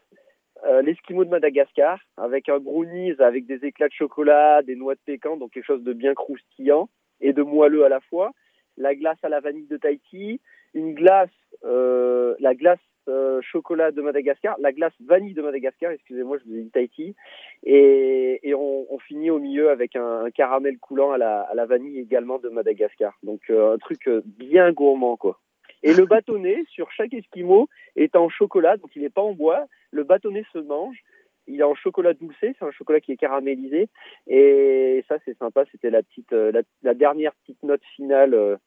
euh, 0.65 0.83
l'esquimau 0.83 1.25
de 1.25 1.31
Madagascar, 1.31 1.99
avec 2.17 2.49
un 2.49 2.59
brownies 2.59 3.15
avec 3.19 3.47
des 3.47 3.65
éclats 3.65 3.89
de 3.89 3.95
chocolat, 3.95 4.63
des 4.63 4.77
noix 4.77 4.95
de 4.95 5.01
pécan, 5.05 5.37
donc 5.37 5.53
quelque 5.53 5.67
chose 5.67 5.85
de 5.85 5.93
bien 5.93 6.15
croustillant 6.15 6.89
et 7.21 7.33
de 7.33 7.43
moelleux 7.43 7.85
à 7.85 7.89
la 7.89 8.01
fois. 8.01 8.33
La 8.77 8.95
glace 8.95 9.19
à 9.23 9.29
la 9.29 9.41
vanille 9.41 9.67
de 9.67 9.77
Tahiti, 9.77 10.41
une 10.73 10.95
glace, 10.95 11.29
la 11.63 12.55
glace 12.55 12.79
euh, 13.09 13.41
chocolat 13.43 13.91
de 13.91 14.01
Madagascar, 14.01 14.57
la 14.61 14.73
glace 14.73 14.93
vanille 15.05 15.35
de 15.35 15.43
Madagascar, 15.43 15.91
excusez-moi, 15.91 16.39
je 16.39 16.45
vous 16.49 16.57
ai 16.57 16.63
dit 16.63 16.71
Tahiti, 16.71 17.17
et, 17.65 18.55
on, 18.55 18.99
finit 18.99 19.31
au 19.31 19.41
milieu 19.41 19.71
avec 19.71 19.97
un, 19.97 20.31
caramel 20.31 20.79
coulant 20.79 21.11
à 21.11 21.19
la, 21.19 21.67
vanille 21.67 21.99
également 21.99 22.39
de 22.39 22.49
Madagascar. 22.49 23.19
Donc 23.25 23.41
euh, 23.51 23.75
un 23.75 23.79
truc 23.79 24.07
euh, 24.07 24.23
bien 24.25 24.71
gourmand 24.71 25.17
quoi. 25.17 25.41
Et 25.83 25.93
le 25.95 26.07
bâtonnet 26.07 26.63
sur 26.69 26.93
chaque 26.93 27.13
esquimau 27.13 27.69
est 27.97 28.15
en 28.15 28.29
chocolat, 28.29 28.77
donc 28.77 28.95
il 28.95 29.03
n'est 29.03 29.11
pas 29.11 29.23
en 29.23 29.33
bois. 29.33 29.67
Le 29.91 30.05
bâtonnet 30.05 30.45
se 30.53 30.59
mange. 30.59 31.03
Il 31.49 31.59
est 31.59 31.65
en 31.65 31.75
chocolat 31.75 32.15
doucé, 32.15 32.55
c'est 32.57 32.65
un 32.65 32.71
chocolat 32.71 33.01
qui 33.01 33.11
est 33.11 33.17
caramélisé. 33.17 33.89
Et 34.29 35.05
ça, 35.09 35.17
c'est 35.25 35.37
sympa. 35.39 35.65
C'était 35.73 35.91
la 35.91 36.05
petite, 36.05 36.31
la, 36.31 36.95
dernière 36.95 37.35
petite 37.35 37.61
note 37.65 37.83
finale 37.97 38.59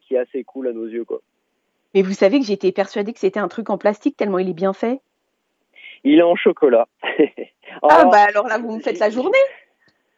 qui 0.00 0.16
est 0.16 0.18
assez 0.18 0.42
cool 0.42 0.66
à 0.66 0.72
nos 0.72 0.86
yeux, 0.86 1.04
quoi. 1.04 1.22
Mais 1.94 2.02
vous 2.02 2.12
savez 2.12 2.38
que 2.40 2.46
j'étais 2.46 2.72
persuadée 2.72 3.12
que 3.12 3.18
c'était 3.18 3.40
un 3.40 3.48
truc 3.48 3.70
en 3.70 3.78
plastique 3.78 4.16
tellement 4.16 4.38
il 4.38 4.48
est 4.48 4.54
bien 4.54 4.72
fait. 4.72 5.00
Il 6.04 6.18
est 6.18 6.22
en 6.22 6.36
chocolat. 6.36 6.88
ah 7.82 8.04
bah 8.06 8.24
alors 8.28 8.48
là 8.48 8.58
vous 8.58 8.74
me 8.76 8.80
faites 8.80 8.98
la 8.98 9.10
journée. 9.10 9.38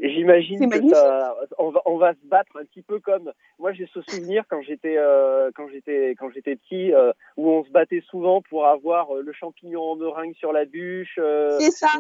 J'imagine 0.00 0.68
que 0.68 0.88
ça, 0.88 1.36
on, 1.56 1.70
va, 1.70 1.80
on 1.86 1.96
va 1.96 2.14
se 2.14 2.26
battre 2.26 2.56
un 2.60 2.64
petit 2.64 2.82
peu 2.82 2.98
comme 2.98 3.32
moi 3.60 3.72
j'ai 3.72 3.88
ce 3.94 4.00
souvenir 4.02 4.42
quand 4.50 4.60
j'étais 4.60 4.96
euh, 4.98 5.52
quand 5.54 5.68
j'étais 5.68 6.16
quand 6.18 6.30
j'étais 6.30 6.56
petit 6.56 6.92
euh, 6.92 7.12
où 7.36 7.48
on 7.48 7.64
se 7.64 7.70
battait 7.70 8.02
souvent 8.10 8.42
pour 8.42 8.66
avoir 8.66 9.14
euh, 9.14 9.22
le 9.22 9.32
champignon 9.32 9.82
en 9.82 9.96
meringue 9.96 10.34
sur 10.34 10.52
la 10.52 10.64
bûche 10.64 11.18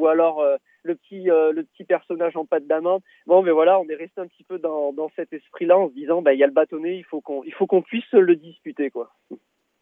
ou 0.00 0.06
alors 0.08 0.44
le 0.82 0.94
petit 0.96 1.24
le 1.24 1.62
petit 1.62 1.84
personnage 1.84 2.36
en 2.36 2.44
pâte 2.44 2.66
d'amande. 2.66 3.00
Bon 3.26 3.42
mais 3.42 3.52
voilà, 3.52 3.78
on 3.78 3.88
est 3.88 3.94
resté 3.94 4.20
un 4.20 4.26
petit 4.26 4.44
peu 4.44 4.58
dans, 4.58 4.92
dans 4.92 5.10
cet 5.14 5.32
esprit-là 5.32 5.78
en 5.78 5.88
se 5.88 5.94
disant 5.94 6.20
bah 6.20 6.34
il 6.34 6.40
y 6.40 6.44
a 6.44 6.48
le 6.48 6.52
bâtonnet, 6.52 6.96
il 6.96 7.04
faut 7.04 7.20
qu'on 7.20 7.44
il 7.44 7.54
faut 7.54 7.66
qu'on 7.66 7.82
puisse 7.82 8.12
le 8.12 8.34
disputer 8.34 8.90
quoi. 8.90 9.12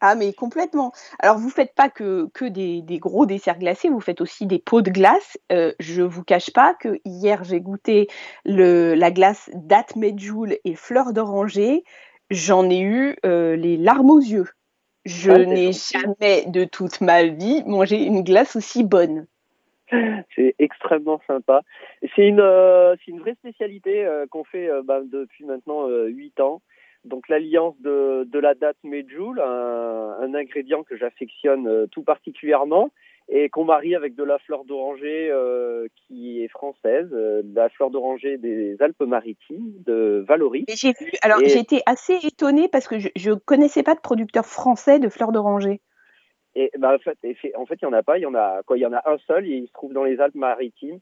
Ah, 0.05 0.15
mais 0.15 0.33
complètement. 0.33 0.91
Alors, 1.19 1.37
vous 1.37 1.49
faites 1.49 1.73
pas 1.75 1.87
que, 1.87 2.27
que 2.33 2.43
des, 2.43 2.81
des 2.81 2.99
gros 2.99 3.25
desserts 3.25 3.57
glacés, 3.57 3.87
vous 3.87 4.01
faites 4.01 4.19
aussi 4.19 4.45
des 4.45 4.59
pots 4.59 4.81
de 4.81 4.91
glace. 4.91 5.37
Euh, 5.49 5.71
je 5.79 6.01
vous 6.01 6.25
cache 6.25 6.51
pas 6.51 6.73
que 6.73 6.99
hier, 7.05 7.45
j'ai 7.45 7.61
goûté 7.61 8.07
le, 8.43 8.95
la 8.95 9.11
glace 9.11 9.49
date 9.53 9.95
medjool 9.95 10.57
et 10.65 10.75
fleur 10.75 11.13
d'oranger. 11.13 11.85
J'en 12.29 12.69
ai 12.69 12.81
eu 12.81 13.15
euh, 13.25 13.55
les 13.55 13.77
larmes 13.77 14.09
aux 14.09 14.19
yeux. 14.19 14.49
Je 15.05 15.31
Ah, 15.31 15.37
n'ai 15.39 15.71
jamais 15.71 16.47
de 16.47 16.65
toute 16.65 16.99
ma 16.99 17.23
vie 17.23 17.63
mangé 17.65 18.03
une 18.03 18.23
glace 18.23 18.57
aussi 18.57 18.83
bonne. 18.83 19.25
C'est 20.35 20.53
extrêmement 20.59 21.21
sympa. 21.27 21.61
C'est 22.13 22.27
une, 22.27 22.41
euh, 22.41 22.97
une 23.07 23.21
vraie 23.21 23.35
spécialité 23.35 24.05
qu'on 24.31 24.43
fait 24.43 24.69
ben, 24.83 25.03
depuis 25.09 25.45
maintenant 25.45 25.87
euh, 25.87 26.07
8 26.07 26.41
ans. 26.41 26.61
Donc 27.05 27.27
l'alliance 27.27 27.75
de, 27.81 28.23
de 28.23 28.39
la 28.39 28.53
date 28.55 28.77
Medjool, 28.83 29.39
un, 29.41 30.15
un 30.21 30.33
ingrédient 30.33 30.83
que 30.83 30.95
j'affectionne 30.95 31.67
euh, 31.67 31.85
tout 31.87 32.03
particulièrement 32.03 32.91
et 33.29 33.49
qu'on 33.49 33.65
marie 33.65 33.95
avec 33.95 34.15
de 34.15 34.23
la 34.23 34.37
fleur 34.39 34.63
d'oranger 34.65 35.29
euh, 35.31 35.87
qui 35.95 36.43
est 36.43 36.47
française, 36.49 37.09
euh, 37.13 37.41
de 37.43 37.55
la 37.55 37.69
fleur 37.69 37.89
d'oranger 37.89 38.37
des 38.37 38.75
Alpes-Maritimes, 38.81 39.73
de 39.85 40.23
Valoris. 40.27 40.65
Et 40.67 40.75
j'ai 40.75 40.91
vu, 40.99 41.11
alors 41.21 41.41
Et- 41.41 41.57
été 41.57 41.81
assez 41.85 42.17
étonnée 42.25 42.67
parce 42.69 42.87
que 42.87 42.99
je 42.99 43.29
ne 43.29 43.35
connaissais 43.35 43.83
pas 43.83 43.95
de 43.95 44.01
producteur 44.01 44.45
français 44.45 44.99
de 44.99 45.09
fleurs 45.09 45.31
d'oranger. 45.31 45.81
Et 46.55 46.69
bah, 46.77 46.95
en 46.95 46.99
fait, 46.99 47.17
en 47.55 47.65
fait, 47.65 47.75
il 47.81 47.85
y 47.85 47.87
en 47.87 47.93
a 47.93 48.03
pas. 48.03 48.17
Il 48.19 48.21
y 48.21 48.25
en 48.27 48.35
a 48.35 48.61
quoi 48.63 48.77
Il 48.77 48.81
y 48.81 48.85
en 48.85 48.93
a 48.93 49.01
un 49.09 49.17
seul. 49.25 49.47
Et 49.47 49.55
il 49.55 49.67
se 49.67 49.73
trouve 49.73 49.91
dans 49.91 50.03
les 50.03 50.19
Alpes-Maritimes. 50.19 50.99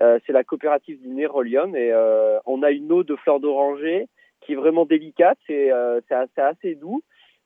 Euh, 0.00 0.20
c'est 0.24 0.32
la 0.32 0.44
coopérative 0.44 1.00
du 1.00 1.08
Nérolium. 1.08 1.74
Et 1.74 1.92
on 2.46 2.62
a 2.62 2.70
une 2.70 2.92
eau 2.92 3.02
de 3.02 3.16
fleur 3.16 3.40
d'oranger 3.40 4.06
qui 4.42 4.52
est 4.52 4.56
vraiment 4.56 4.84
délicate. 4.84 5.38
C'est 5.46 5.72
euh, 5.72 6.00
c'est 6.08 6.14
assez, 6.14 6.40
assez 6.40 6.74
doux. 6.74 7.02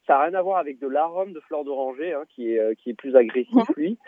Ça 0.07 0.15
n'a 0.15 0.21
rien 0.25 0.35
à 0.35 0.43
voir 0.43 0.59
avec 0.59 0.79
de 0.79 0.87
l'arôme 0.89 1.33
de 1.33 1.41
fleur 1.41 1.65
d'oranger, 1.65 2.13
hein, 2.15 2.23
qui 2.35 2.53
est 2.53 2.59
euh, 2.59 2.75
qui 2.75 2.91
est 2.91 2.95
plus 2.95 3.17
agressif 3.17 3.55
Mhm. 3.55 3.75
lui. 3.77 3.99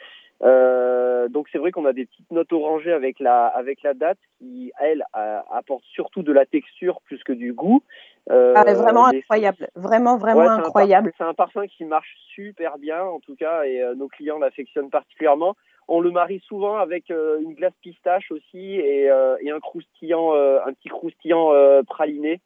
Euh, 0.42 1.28
donc 1.28 1.48
c'est 1.50 1.58
vrai 1.58 1.72
qu'on 1.72 1.84
a 1.84 1.92
des 1.92 2.06
petites 2.06 2.30
notes 2.30 2.52
orangées 2.52 2.92
avec 2.92 3.18
la 3.18 3.46
avec 3.48 3.82
la 3.82 3.92
date 3.94 4.18
qui 4.38 4.70
elle 4.80 5.04
a- 5.12 5.44
apporte 5.50 5.82
surtout 5.92 6.22
de 6.22 6.32
la 6.32 6.46
texture 6.46 7.00
plus 7.04 7.22
que 7.24 7.32
du 7.32 7.52
goût. 7.52 7.82
Euh, 8.30 8.52
Ah, 8.56 8.62
vraiment 8.74 9.06
incroyable, 9.06 9.68
vraiment, 9.74 10.16
vraiment 10.16 10.40
Ouais, 10.42 10.48
incroyable. 10.48 11.12
C'est 11.18 11.24
un 11.24 11.34
parfum 11.34 11.66
qui 11.66 11.84
marche 11.84 12.14
super 12.34 12.78
bien, 12.78 13.02
en 13.02 13.18
tout 13.18 13.34
cas, 13.34 13.64
et 13.64 13.82
euh, 13.82 13.94
nos 13.96 14.06
clients 14.06 14.38
l'affectionnent 14.38 14.90
particulièrement. 14.90 15.56
On 15.88 16.00
le 16.00 16.10
marie 16.10 16.40
souvent 16.46 16.76
avec 16.76 17.08
une 17.10 17.54
glace 17.54 17.72
pistache 17.80 18.30
aussi 18.30 18.74
et, 18.76 19.10
euh, 19.10 19.36
et 19.40 19.50
un 19.50 19.58
croustillant, 19.58 20.34
euh, 20.34 20.60
un 20.66 20.72
petit 20.74 20.90
croustillant 20.90 21.52
euh, 21.54 21.82
praliné, 21.82 22.40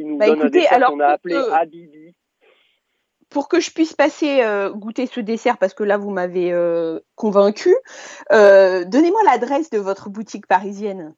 qui 0.00 0.04
nous 0.06 0.16
Bah, 0.18 0.26
donne 0.26 0.42
un 0.42 0.48
dessert 0.48 0.86
qu'on 0.86 1.00
a 1.00 1.06
appelé 1.08 1.34
que- 1.34 1.50
Habibi. 1.52 2.14
Pour 3.28 3.48
que 3.48 3.60
je 3.60 3.70
puisse 3.70 3.92
passer 3.92 4.42
euh, 4.42 4.70
goûter 4.70 5.06
ce 5.06 5.20
dessert, 5.20 5.56
parce 5.58 5.72
que 5.72 5.84
là 5.84 5.96
vous 5.96 6.10
m'avez 6.10 6.52
euh, 6.52 6.98
convaincu, 7.14 7.72
euh, 8.32 8.84
donnez-moi 8.84 9.20
l'adresse 9.24 9.70
de 9.70 9.78
votre 9.78 10.10
boutique 10.10 10.46
parisienne. 10.48 11.14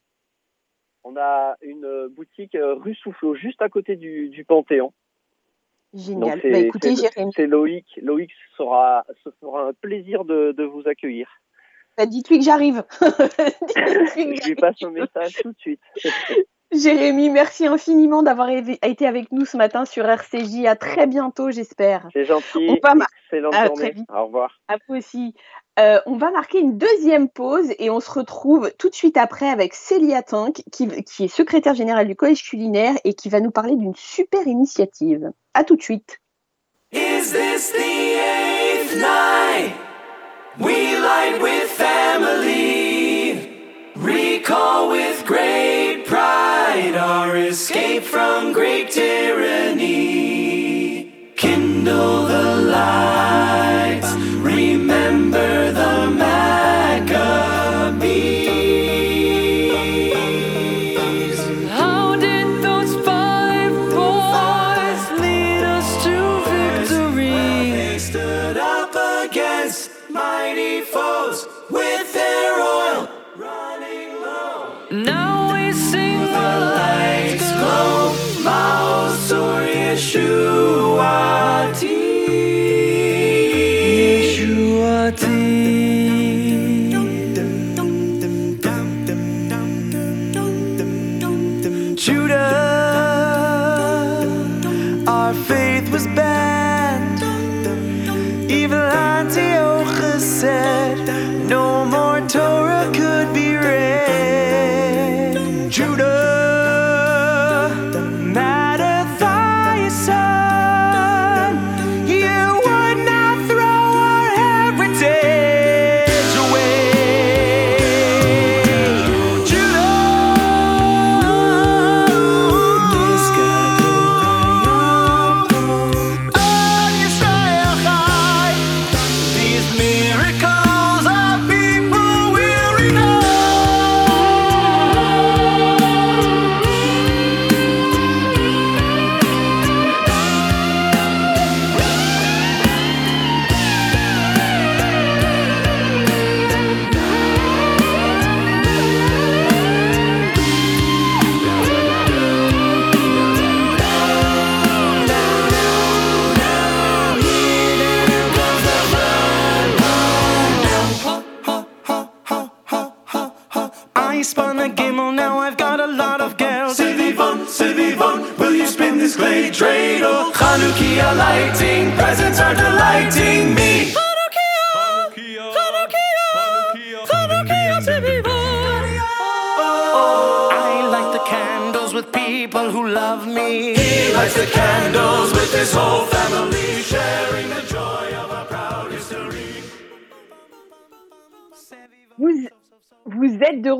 On 1.04 1.16
a 1.16 1.56
une 1.62 2.08
boutique 2.08 2.56
rue 2.60 2.94
Soufflot, 2.96 3.34
juste 3.34 3.62
à 3.62 3.68
côté 3.70 3.96
du, 3.96 4.28
du 4.28 4.44
Panthéon. 4.44 4.92
Génial. 5.94 6.40
Bah, 6.42 6.58
écoutez, 6.58 6.94
c'est- 6.96 7.02
Jérémy, 7.14 7.32
C'est 7.34 7.46
Loïc. 7.46 7.86
Loïc 8.02 8.30
sera, 8.58 9.04
se 9.24 9.30
fera 9.40 9.68
un 9.68 9.72
plaisir 9.72 10.24
de, 10.24 10.52
de 10.52 10.64
vous 10.64 10.82
accueillir. 10.86 11.28
bah, 11.96 12.04
dites-lui 12.06 12.38
que 12.40 12.44
j'arrive. 12.44 12.84
Je 13.00 14.46
lui 14.48 14.54
passe 14.54 14.82
un 14.82 14.90
message 14.90 15.36
tout 15.42 15.52
de 15.52 15.58
suite. 15.58 15.80
Jérémy, 16.72 17.28
merci 17.28 17.66
infiniment 17.66 18.22
d'avoir 18.22 18.48
été 18.50 19.06
avec 19.06 19.30
nous 19.30 19.44
ce 19.44 19.56
matin 19.56 19.84
sur 19.84 20.06
RCJ. 20.06 20.64
À 20.66 20.76
très 20.76 21.06
bientôt, 21.06 21.50
j'espère. 21.50 22.08
C'est 22.12 22.24
gentil. 22.24 22.68
On 22.68 22.78
va 22.82 23.06
Excellente 23.30 23.54
journée. 23.54 23.94
Au 24.14 24.24
revoir. 24.26 24.60
À 24.68 24.76
vous 24.88 24.96
aussi. 24.96 25.34
Euh, 25.78 26.00
on 26.06 26.16
va 26.16 26.30
marquer 26.30 26.60
une 26.60 26.76
deuxième 26.76 27.28
pause 27.28 27.72
et 27.78 27.88
on 27.88 28.00
se 28.00 28.10
retrouve 28.10 28.70
tout 28.78 28.90
de 28.90 28.94
suite 28.94 29.16
après 29.16 29.48
avec 29.48 29.74
Célia 29.74 30.22
Tink, 30.22 30.62
qui, 30.70 30.88
qui 31.04 31.24
est 31.24 31.28
secrétaire 31.28 31.74
générale 31.74 32.06
du 32.06 32.16
Collège 32.16 32.42
culinaire 32.42 32.94
et 33.04 33.14
qui 33.14 33.28
va 33.28 33.40
nous 33.40 33.50
parler 33.50 33.76
d'une 33.76 33.94
super 33.94 34.46
initiative. 34.46 35.30
À 35.54 35.64
tout 35.64 35.76
de 35.76 35.82
suite. 35.82 36.18
Is 36.92 37.32
this 37.32 37.72
the 37.72 37.78
eighth 37.78 38.96
night? 38.96 39.91
Escape 48.54 48.92
from 48.92 49.11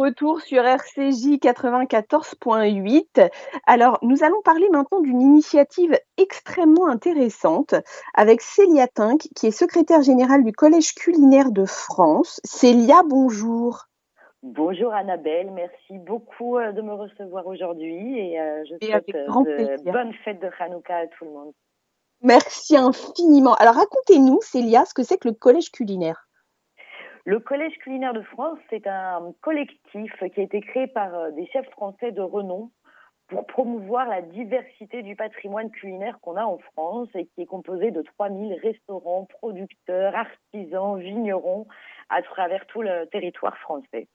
retour 0.02 0.40
sur 0.40 0.64
RCJ 0.64 1.38
94.8. 1.38 3.30
Alors, 3.66 3.98
nous 4.02 4.24
allons 4.24 4.42
parler 4.42 4.68
maintenant 4.68 5.00
d'une 5.00 5.20
initiative 5.20 5.96
extrêmement 6.16 6.88
intéressante 6.88 7.74
avec 8.14 8.40
Célia 8.40 8.88
Tinck, 8.88 9.28
qui 9.36 9.46
est 9.46 9.52
secrétaire 9.52 10.02
générale 10.02 10.42
du 10.42 10.52
Collège 10.52 10.94
culinaire 10.94 11.52
de 11.52 11.64
France. 11.64 12.40
Célia, 12.42 13.02
bonjour. 13.06 13.84
Bonjour 14.42 14.92
Annabelle, 14.92 15.52
merci 15.52 15.98
beaucoup 15.98 16.58
euh, 16.58 16.72
de 16.72 16.82
me 16.82 16.94
recevoir 16.94 17.46
aujourd'hui 17.46 18.18
et 18.18 18.40
euh, 18.40 18.64
je 18.68 18.74
Et 18.80 18.90
souhaite 18.90 19.14
euh, 19.14 19.76
de 19.76 19.90
bonnes 19.92 20.12
fêtes 20.24 20.40
de 20.40 20.50
Hanouka 20.58 20.96
à 20.96 21.06
tout 21.06 21.26
le 21.26 21.30
monde. 21.30 21.52
Merci 22.22 22.76
infiniment. 22.76 23.54
Alors, 23.54 23.76
racontez-nous, 23.76 24.40
Célia, 24.42 24.84
ce 24.84 24.94
que 24.94 25.04
c'est 25.04 25.18
que 25.18 25.28
le 25.28 25.34
Collège 25.34 25.70
culinaire. 25.70 26.26
Le 27.24 27.38
Collège 27.38 27.78
culinaire 27.78 28.14
de 28.14 28.22
France, 28.22 28.58
c'est 28.68 28.88
un 28.88 29.32
collectif 29.42 30.12
qui 30.34 30.40
a 30.40 30.42
été 30.42 30.60
créé 30.60 30.88
par 30.88 31.14
euh, 31.14 31.30
des 31.30 31.46
chefs 31.46 31.70
français 31.70 32.10
de 32.10 32.20
renom 32.20 32.72
pour 33.28 33.46
promouvoir 33.46 34.08
la 34.08 34.22
diversité 34.22 35.02
du 35.02 35.14
patrimoine 35.14 35.70
culinaire 35.70 36.18
qu'on 36.20 36.36
a 36.36 36.44
en 36.44 36.58
France 36.58 37.08
et 37.14 37.26
qui 37.26 37.42
est 37.42 37.46
composé 37.46 37.92
de 37.92 38.02
3000 38.02 38.54
restaurants, 38.60 39.26
producteurs, 39.26 40.16
artisans, 40.16 40.98
vignerons 40.98 41.68
à 42.08 42.22
travers 42.22 42.66
tout 42.66 42.82
le 42.82 43.06
territoire 43.06 43.56
français. 43.58 44.08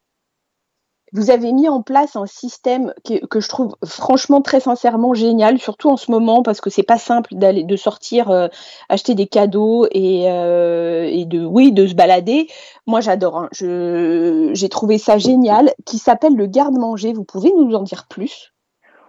Vous 1.14 1.32
avez 1.32 1.54
mis 1.54 1.70
en 1.70 1.82
place 1.82 2.16
un 2.16 2.26
système 2.26 2.94
que, 3.06 3.40
je 3.40 3.48
trouve 3.48 3.76
franchement 3.86 4.42
très 4.42 4.60
sincèrement 4.60 5.14
génial, 5.14 5.58
surtout 5.58 5.90
en 5.90 5.98
ce 5.98 6.12
moment 6.12 6.44
parce 6.44 6.60
que 6.60 6.70
c'est 6.70 6.84
pas 6.84 6.98
simple 6.98 7.34
d'aller 7.34 7.64
de 7.64 7.76
sortir 7.76 8.30
euh, 8.30 8.48
acheter 8.90 9.16
des 9.16 9.28
cadeaux 9.28 9.88
et, 9.92 10.30
euh, 10.30 11.10
et 11.10 11.26
de 11.26 11.46
oui 11.46 11.72
de 11.72 11.88
se 11.88 11.96
balader. 11.96 12.48
Moi 12.86 13.00
j'adore. 13.00 13.38
hein. 13.38 13.50
J'ai 13.52 14.70
trouvé 14.70 14.98
ça 14.98 15.18
génial. 15.18 15.72
Qui 15.86 15.98
s'appelle 15.98 16.36
le 16.36 16.46
garde-manger. 16.46 17.14
Vous 17.14 17.24
pouvez 17.24 17.52
nous 17.54 17.74
en 17.74 17.84
dire 17.84 18.08
plus? 18.10 18.54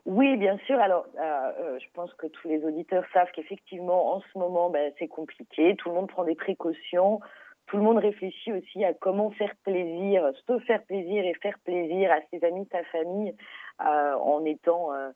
Oui, 0.06 0.38
bien 0.38 0.56
sûr. 0.66 0.80
Alors, 0.80 1.04
euh, 1.20 1.50
euh, 1.60 1.78
je 1.78 1.86
pense 1.92 2.12
que 2.14 2.26
tous 2.28 2.48
les 2.48 2.64
auditeurs 2.64 3.04
savent 3.12 3.28
qu'effectivement, 3.34 4.14
en 4.14 4.20
ce 4.20 4.38
moment, 4.38 4.70
ben, 4.70 4.90
c'est 4.98 5.06
compliqué. 5.08 5.76
Tout 5.76 5.90
le 5.90 5.96
monde 5.96 6.08
prend 6.08 6.24
des 6.24 6.34
précautions. 6.34 7.20
Tout 7.68 7.76
le 7.76 7.82
monde 7.82 7.98
réfléchit 7.98 8.52
aussi 8.52 8.84
à 8.84 8.94
comment 8.94 9.30
faire 9.30 9.54
plaisir, 9.64 10.30
se 10.46 10.58
faire 10.60 10.82
plaisir 10.84 11.24
et 11.24 11.34
faire 11.34 11.58
plaisir 11.64 12.10
à 12.10 12.18
ses 12.30 12.44
amis, 12.44 12.66
sa 12.72 12.82
famille, 12.84 13.34
euh, 13.82 14.14
en 14.14 14.44
étant 14.46 14.92
euh, 14.94 15.10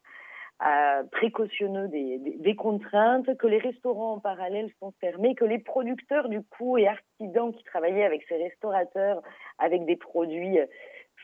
euh, 0.67 1.03
précautionneux 1.11 1.89
des, 1.89 2.19
des, 2.19 2.37
des 2.39 2.55
contraintes, 2.55 3.35
que 3.39 3.47
les 3.47 3.59
restaurants 3.59 4.15
en 4.15 4.21
parallèle 4.21 4.71
sont 4.81 4.93
fermés, 5.01 5.35
que 5.35 5.47
les 5.47 5.59
producteurs 5.59 6.29
du 6.29 6.43
coup 6.43 6.77
et 6.77 6.87
artisans 6.87 7.53
qui 7.55 7.65
travaillaient 7.65 8.05
avec 8.05 8.23
ces 8.29 8.37
restaurateurs 8.37 9.23
avec 9.59 9.87
des 9.87 9.97
produits 9.97 10.59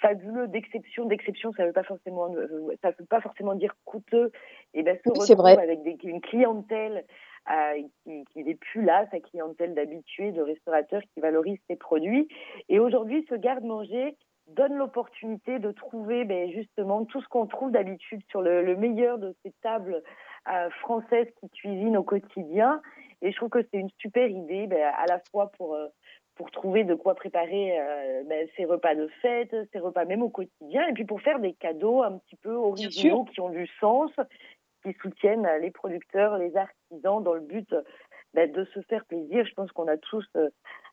fabuleux 0.00 0.48
d'exception, 0.48 1.06
d'exception, 1.06 1.52
ça 1.56 1.66
veut 1.66 1.72
pas 1.72 1.82
forcément, 1.82 2.32
ça 2.82 2.90
veut 2.98 3.06
pas 3.06 3.20
forcément 3.20 3.54
dire 3.54 3.74
coûteux, 3.84 4.32
et 4.74 4.82
ben 4.82 4.96
se 4.96 5.10
Oui, 5.10 5.18
retrouvent 5.18 5.46
avec 5.46 5.82
des, 5.82 5.98
une 6.04 6.20
clientèle 6.20 7.04
qui, 8.04 8.24
qui 8.32 8.44
n'est 8.44 8.54
plus 8.54 8.82
là, 8.82 9.06
sa 9.10 9.20
clientèle 9.20 9.74
d'habitués, 9.74 10.32
de 10.32 10.42
restaurateurs 10.42 11.02
qui 11.14 11.20
valorisent 11.20 11.60
ses 11.68 11.76
produits. 11.76 12.28
Et 12.68 12.78
aujourd'hui, 12.78 13.26
ce 13.28 13.34
garde-manger 13.34 14.16
donne 14.48 14.74
l'opportunité 14.74 15.58
de 15.58 15.70
trouver 15.72 16.24
ben, 16.24 16.50
justement 16.50 17.04
tout 17.04 17.20
ce 17.20 17.28
qu'on 17.28 17.46
trouve 17.46 17.70
d'habitude 17.70 18.22
sur 18.30 18.42
le, 18.42 18.62
le 18.62 18.76
meilleur 18.76 19.18
de 19.18 19.34
ces 19.44 19.52
tables 19.62 20.02
euh, 20.50 20.70
françaises 20.80 21.28
qui 21.40 21.50
cuisinent 21.50 21.96
au 21.96 22.02
quotidien. 22.02 22.80
Et 23.20 23.30
je 23.32 23.36
trouve 23.36 23.50
que 23.50 23.62
c'est 23.62 23.78
une 23.78 23.90
super 23.98 24.28
idée, 24.28 24.66
ben, 24.66 24.90
à 24.96 25.06
la 25.06 25.20
fois 25.30 25.50
pour 25.58 25.74
euh, 25.74 25.88
pour 26.38 26.52
trouver 26.52 26.84
de 26.84 26.94
quoi 26.94 27.16
préparer 27.16 27.78
euh, 27.80 28.22
ben, 28.24 28.46
ses 28.56 28.64
repas 28.64 28.94
de 28.94 29.08
fête, 29.20 29.54
ses 29.72 29.80
repas 29.80 30.04
même 30.04 30.22
au 30.22 30.28
quotidien, 30.28 30.86
et 30.86 30.92
puis 30.92 31.04
pour 31.04 31.20
faire 31.20 31.40
des 31.40 31.52
cadeaux 31.52 32.04
un 32.04 32.16
petit 32.18 32.36
peu 32.36 32.54
originaux 32.54 33.24
qui 33.24 33.40
ont 33.40 33.48
du 33.50 33.66
sens, 33.80 34.12
qui 34.82 34.92
soutiennent 35.00 35.48
les 35.60 35.70
producteurs, 35.70 36.38
les 36.38 36.56
artisans 36.56 37.22
dans 37.22 37.34
le 37.34 37.40
but 37.40 37.74
ben, 38.34 38.50
de 38.52 38.64
se 38.66 38.80
faire 38.82 39.04
plaisir. 39.06 39.46
Je 39.46 39.54
pense 39.54 39.72
qu'on 39.72 39.88
a 39.88 39.96
tous 39.96 40.26
euh, 40.36 40.48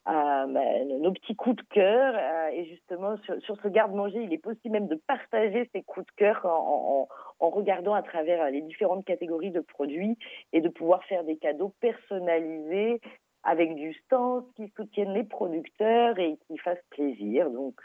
ben, 0.05 0.87
nos 1.01 1.11
petits 1.11 1.35
coups 1.35 1.57
de 1.57 1.63
cœur 1.69 2.15
euh, 2.15 2.47
et 2.53 2.65
justement 2.65 3.17
sur, 3.17 3.57
ce 3.61 3.67
garde-manger, 3.67 4.23
il 4.23 4.33
est 4.33 4.37
possible 4.37 4.73
même 4.73 4.87
de 4.87 4.95
partager 5.07 5.69
ces 5.73 5.83
coups 5.83 6.05
de 6.05 6.11
cœur 6.13 6.45
en, 6.45 7.07
regardant 7.39 7.93
à 7.93 8.01
travers 8.01 8.41
euh, 8.41 8.49
les 8.49 8.61
différentes 8.61 9.05
catégories 9.05 9.51
de 9.51 9.59
produits 9.59 10.17
et 10.53 10.61
de 10.61 10.69
pouvoir 10.69 11.03
faire 11.05 11.23
des 11.23 11.37
cadeaux 11.37 11.73
personnalisés 11.81 13.01
avec 13.43 13.75
du 13.75 13.93
sens, 14.09 14.43
qui 14.55 14.71
soutiennent 14.75 15.13
les 15.13 15.23
producteurs 15.23 16.17
et 16.17 16.37
qui 16.47 16.57
fassent 16.57 16.83
plaisir. 16.89 17.51
Donc 17.51 17.79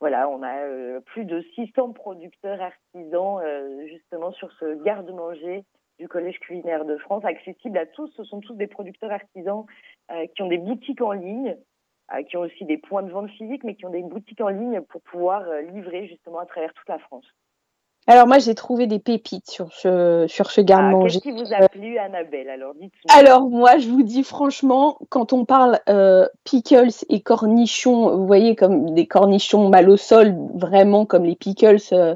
voilà, 0.00 0.28
on 0.28 0.42
a 0.42 0.58
euh, 0.58 1.00
plus 1.00 1.24
de 1.24 1.42
600 1.54 1.92
producteurs 1.92 2.60
artisans 2.60 3.40
euh, 3.42 3.86
justement 3.86 4.30
sur 4.32 4.52
ce 4.60 4.82
garde-manger 4.82 5.64
du 5.98 6.08
Collège 6.08 6.38
culinaire 6.40 6.84
de 6.84 6.98
France, 6.98 7.24
accessible 7.24 7.78
à 7.78 7.86
tous. 7.86 8.08
Ce 8.16 8.24
sont 8.24 8.40
tous 8.40 8.54
des 8.54 8.66
producteurs 8.66 9.10
artisans 9.10 9.64
euh, 10.10 10.26
qui 10.34 10.42
ont 10.42 10.48
des 10.48 10.58
boutiques 10.58 11.00
en 11.00 11.12
ligne, 11.12 11.56
qui 12.28 12.36
ont 12.36 12.42
aussi 12.42 12.64
des 12.66 12.78
points 12.78 13.02
de 13.02 13.10
vente 13.10 13.30
physiques, 13.30 13.64
mais 13.64 13.74
qui 13.74 13.86
ont 13.86 13.90
des 13.90 14.02
boutiques 14.02 14.40
en 14.40 14.48
ligne 14.48 14.80
pour 14.82 15.00
pouvoir 15.00 15.42
livrer 15.62 16.06
justement 16.06 16.38
à 16.38 16.46
travers 16.46 16.72
toute 16.72 16.88
la 16.88 17.00
France. 17.00 17.26
Alors 18.08 18.26
moi 18.26 18.38
j'ai 18.38 18.54
trouvé 18.54 18.86
des 18.86 18.98
pépites 19.00 19.50
sur 19.50 19.72
ce 19.72 20.26
sur 20.28 20.50
ce 20.50 20.60
Ah, 20.60 20.64
garde-manger. 20.64 21.20
Qu'est-ce 21.20 21.34
qui 21.36 21.44
vous 21.44 21.52
a 21.52 21.68
plu, 21.68 21.98
Annabelle? 21.98 22.48
Alors 22.48 22.72
dites-moi. 22.74 23.18
Alors 23.18 23.42
moi, 23.48 23.78
je 23.78 23.88
vous 23.88 24.02
dis 24.02 24.22
franchement, 24.22 24.98
quand 25.08 25.32
on 25.32 25.44
parle 25.44 25.80
euh, 25.88 26.28
pickles 26.44 26.88
et 27.08 27.20
cornichons, 27.20 28.16
vous 28.16 28.26
voyez 28.26 28.54
comme 28.54 28.94
des 28.94 29.06
cornichons 29.06 29.68
mal 29.68 29.90
au 29.90 29.96
sol, 29.96 30.36
vraiment 30.54 31.04
comme 31.04 31.24
les 31.24 31.34
pickles 31.34 31.78
euh, 31.92 32.14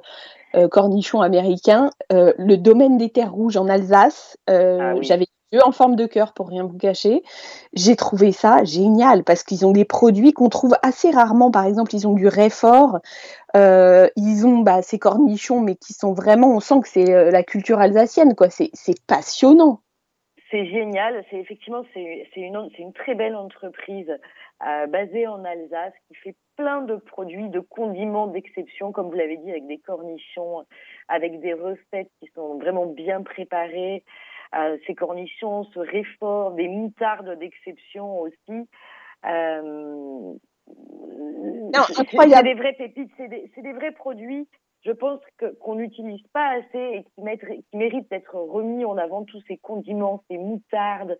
euh, 0.54 0.68
cornichons 0.68 1.20
américains, 1.22 1.90
euh, 2.12 2.32
le 2.38 2.56
domaine 2.56 2.96
des 2.96 3.10
terres 3.10 3.32
rouges 3.32 3.56
en 3.56 3.68
Alsace, 3.68 4.36
euh, 4.48 4.78
Ah 4.80 4.94
oui. 4.96 5.04
j'avais 5.04 5.26
en 5.58 5.72
forme 5.72 5.96
de 5.96 6.06
cœur 6.06 6.32
pour 6.32 6.48
rien 6.48 6.64
vous 6.64 6.78
cacher. 6.78 7.22
J'ai 7.72 7.96
trouvé 7.96 8.32
ça 8.32 8.64
génial 8.64 9.24
parce 9.24 9.42
qu'ils 9.42 9.66
ont 9.66 9.72
des 9.72 9.84
produits 9.84 10.32
qu'on 10.32 10.48
trouve 10.48 10.76
assez 10.82 11.10
rarement. 11.10 11.50
Par 11.50 11.66
exemple, 11.66 11.94
ils 11.94 12.06
ont 12.06 12.14
du 12.14 12.28
réfort, 12.28 13.00
euh, 13.56 14.08
ils 14.16 14.46
ont 14.46 14.58
bah, 14.58 14.82
ces 14.82 14.98
cornichons, 14.98 15.60
mais 15.60 15.74
qui 15.74 15.92
sont 15.92 16.12
vraiment, 16.12 16.54
on 16.54 16.60
sent 16.60 16.80
que 16.82 16.88
c'est 16.88 17.12
euh, 17.12 17.30
la 17.30 17.42
culture 17.42 17.80
alsacienne, 17.80 18.34
quoi. 18.34 18.48
C'est 18.50 18.70
passionnant. 19.06 19.80
C'est 20.50 20.66
génial. 20.66 21.24
Effectivement 21.30 21.84
c'est 21.94 22.28
c'est 22.34 22.40
une 22.40 22.68
c'est 22.76 22.82
une 22.82 22.92
très 22.92 23.14
belle 23.14 23.36
entreprise 23.36 24.12
euh, 24.66 24.86
basée 24.88 25.26
en 25.26 25.44
Alsace 25.44 25.92
qui 26.08 26.14
fait 26.16 26.34
plein 26.56 26.82
de 26.82 26.96
produits, 26.96 27.48
de 27.48 27.60
condiments 27.60 28.26
d'exception, 28.26 28.90
comme 28.92 29.08
vous 29.08 29.16
l'avez 29.16 29.36
dit, 29.36 29.50
avec 29.50 29.66
des 29.66 29.78
cornichons, 29.78 30.64
avec 31.08 31.40
des 31.40 31.54
recettes 31.54 32.10
qui 32.20 32.28
sont 32.34 32.58
vraiment 32.58 32.86
bien 32.86 33.22
préparées. 33.22 34.04
Euh, 34.54 34.76
ces 34.86 34.94
cornichons, 34.94 35.64
ce 35.64 35.78
réfort, 35.78 36.52
des 36.52 36.66
moutardes 36.68 37.38
d'exception 37.38 38.20
aussi. 38.20 38.68
Euh, 39.26 40.32
c'est- 41.86 41.94
c'est- 42.10 42.16
des 42.42 42.54
vraies 42.54 42.72
pépites, 42.74 43.10
c'est 43.16 43.28
des, 43.28 43.50
des 43.56 43.72
vrais 43.72 43.92
produits. 43.92 44.48
Je 44.82 44.92
pense 44.92 45.20
qu'on 45.60 45.74
n'utilise 45.74 46.26
pas 46.32 46.48
assez 46.58 46.78
et 46.98 47.04
qui, 47.04 47.22
mettent- 47.22 47.44
qui 47.70 47.76
méritent 47.76 48.10
d'être 48.10 48.34
remis 48.34 48.84
en 48.84 48.96
avant 48.96 49.24
tous 49.24 49.40
ces 49.46 49.58
condiments, 49.58 50.24
ces 50.30 50.38
moutardes, 50.38 51.18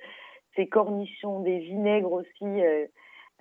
ces 0.57 0.66
cornichons, 0.66 1.41
des 1.41 1.59
vinaigres 1.59 2.12
aussi. 2.12 2.45
euh, 2.45 2.87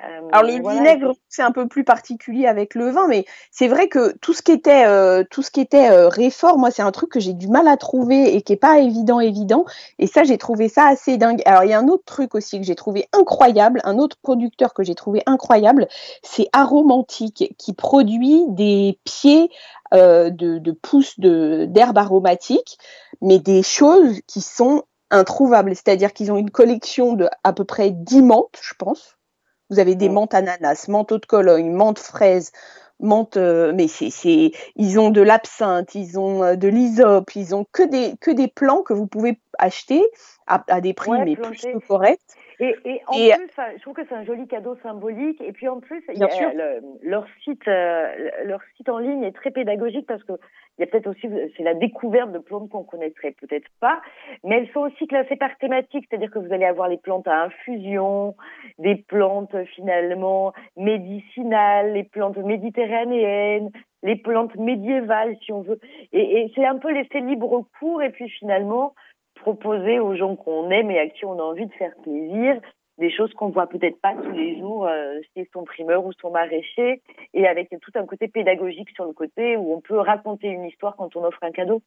Alors 0.02 0.44
les 0.44 0.60
voilà. 0.60 0.78
vinaigres, 0.78 1.14
c'est 1.28 1.42
un 1.42 1.52
peu 1.52 1.68
plus 1.68 1.84
particulier 1.84 2.48
avec 2.48 2.74
le 2.74 2.90
vin, 2.90 3.08
mais 3.08 3.26
c'est 3.52 3.68
vrai 3.68 3.90
que 3.90 4.16
tout 4.20 4.34
ce 4.34 4.42
qui 4.42 4.54
était 4.54 4.86
euh, 4.86 5.24
tout 5.30 5.42
ce 5.42 5.52
qui 5.52 5.60
était 5.60 5.90
euh, 5.90 6.08
réfort, 6.08 6.58
moi 6.58 6.72
c'est 6.72 6.82
un 6.82 6.92
truc 6.92 7.12
que 7.12 7.20
j'ai 7.20 7.34
du 7.34 7.50
mal 7.50 7.68
à 7.68 7.76
trouver 7.76 8.36
et 8.36 8.42
qui 8.42 8.54
est 8.54 8.58
pas 8.58 8.80
évident 8.80 9.20
évident. 9.20 9.66
Et 9.98 10.08
ça 10.08 10.24
j'ai 10.24 10.38
trouvé 10.38 10.70
ça 10.70 10.88
assez 10.88 11.18
dingue. 11.18 11.42
Alors 11.46 11.64
il 11.64 11.70
y 11.70 11.74
a 11.74 11.80
un 11.80 11.88
autre 11.90 12.06
truc 12.06 12.34
aussi 12.34 12.60
que 12.60 12.66
j'ai 12.66 12.76
trouvé 12.76 13.08
incroyable, 13.12 13.82
un 13.84 13.98
autre 13.98 14.18
producteur 14.22 14.74
que 14.74 14.84
j'ai 14.84 14.96
trouvé 14.96 15.22
incroyable, 15.26 15.88
c'est 16.24 16.48
Aromantique 16.54 17.56
qui 17.58 17.74
produit 17.74 18.46
des 18.50 19.00
pieds 19.04 19.50
euh, 19.94 20.30
de, 20.30 20.60
de 20.60 20.72
pousses 20.72 21.20
de 21.20 21.66
d'herbes 21.66 21.98
aromatiques, 21.98 22.78
mais 23.22 23.40
des 23.40 23.64
choses 23.64 24.22
qui 24.28 24.42
sont 24.42 24.84
introuvables. 25.12 25.76
C'est-à-dire 25.76 26.14
qu'ils 26.14 26.32
ont 26.32 26.38
une 26.38 26.52
collection 26.52 27.14
de 27.14 27.28
à 27.44 27.54
peu 27.54 27.66
près 27.66 27.92
10 27.92 28.22
menthes, 28.22 28.60
je 28.62 28.74
pense. 28.78 29.19
Vous 29.70 29.80
avez 29.80 29.96
des 29.96 30.10
menthes 30.10 30.34
ananas, 30.34 30.88
menthe 30.88 31.14
de 31.14 31.26
Cologne, 31.26 31.72
menthe 31.72 32.00
fraise, 32.00 32.52
menthe, 33.00 33.38
euh, 33.38 33.72
mais 33.74 33.88
c'est, 33.88 34.52
ils 34.76 35.00
ont 35.00 35.10
de 35.10 35.22
l'absinthe, 35.22 35.96
ils 35.96 36.20
ont 36.20 36.44
euh, 36.44 36.56
de 36.56 36.68
l'hysope, 36.68 37.36
ils 37.36 37.56
ont 37.56 37.66
que 37.72 37.84
des, 37.84 38.16
que 38.20 38.32
des 38.32 38.48
plants 38.48 38.82
que 38.82 38.94
vous 38.94 39.08
pouvez 39.08 39.40
acheter 39.58 40.04
à, 40.48 40.64
à 40.68 40.82
des 40.82 40.94
prix 40.94 41.12
Ouais, 41.12 41.26
mais 41.26 41.36
plus 41.36 41.62
que 41.62 41.88
corrects. 41.88 42.20
Et, 42.60 42.76
et 42.86 43.02
en 43.08 43.14
Et- 43.18 43.32
plus, 43.36 43.50
je 43.78 43.82
trouve 43.82 43.94
que 43.94 44.06
c'est 44.08 44.16
un 44.16 44.24
joli 44.26 44.48
cadeau 44.48 44.76
symbolique. 44.84 45.40
Et 45.42 45.52
puis 45.54 45.68
en 45.68 45.80
plus, 45.80 46.04
il 46.14 46.20
y 46.20 46.24
a 46.24 46.54
le- 46.54 46.82
leur 47.04 47.26
site, 47.44 47.68
euh, 47.68 48.30
leur 48.44 48.62
site 48.76 48.90
en 48.90 48.98
ligne 49.00 49.24
est 49.24 49.32
très 49.36 49.52
pédagogique 49.52 50.06
parce 50.08 50.24
que 50.24 50.34
il 50.78 50.84
y 50.84 50.88
a 50.88 50.88
peut-être 50.88 51.08
aussi, 51.08 51.28
c'est 51.58 51.64
la 51.64 51.74
découverte 51.74 52.32
de 52.32 52.38
plantes 52.40 52.70
qu'on 52.70 52.84
connaîtrait 52.84 53.32
peut-être 53.32 53.68
pas, 53.82 54.02
mais 54.46 54.60
elles 54.60 54.70
sont 54.70 54.80
aussi 54.80 55.08
classées 55.08 55.36
par 55.36 55.58
thématique, 55.58 56.06
c'est-à-dire 56.10 56.32
que 56.32 56.40
vous 56.40 56.54
allez 56.54 56.64
avoir 56.64 56.88
les 56.88 56.96
plantes 56.98 57.28
à 57.28 57.44
infusion, 57.44 58.34
des 58.78 58.96
plantes 58.96 59.54
euh, 59.56 59.66
finalement 59.66 60.54
médicinales, 60.78 61.92
les 61.94 62.04
plantes 62.06 62.38
méditerranéennes, 62.38 63.72
les 64.04 64.16
plantes 64.16 64.56
médiévales 64.56 65.36
si 65.44 65.52
on 65.52 65.62
veut. 65.62 65.80
Et, 66.14 66.42
et 66.42 66.52
c'est 66.56 66.66
un 66.66 66.78
peu 66.78 66.92
laisser 66.92 67.20
libre 67.20 67.66
cours 67.80 68.02
et 68.02 68.10
puis 68.12 68.30
finalement 68.30 68.94
proposer 69.40 70.00
aux 70.00 70.16
gens 70.16 70.36
qu'on 70.36 70.70
aime 70.70 70.92
et 70.92 71.00
à 71.00 71.08
qui 71.08 71.26
on 71.26 71.40
a 71.40 71.44
envie 71.44 71.66
de 71.66 71.74
faire 71.74 71.96
plaisir 72.04 72.60
des 73.00 73.12
choses 73.12 73.34
qu'on 73.34 73.50
voit 73.50 73.68
peut-être 73.68 74.00
pas 74.02 74.14
tous 74.14 74.32
les 74.32 74.60
jours 74.60 74.86
euh, 74.86 75.20
chez 75.34 75.50
son 75.54 75.64
primeur 75.64 76.06
ou 76.06 76.12
son 76.22 76.32
maraîcher 76.32 77.02
et 77.34 77.48
avec 77.48 77.70
tout 77.82 77.92
un 77.96 78.06
côté 78.06 78.28
pédagogique 78.28 78.90
sur 78.94 79.06
le 79.06 79.14
côté 79.14 79.56
où 79.58 79.74
on 79.74 79.82
peut 79.82 80.00
raconter 80.00 80.48
une 80.48 80.66
histoire 80.66 80.96
quand 80.98 81.16
on 81.16 81.24
offre 81.24 81.40
un 81.42 81.52
cadeau. 81.52 81.82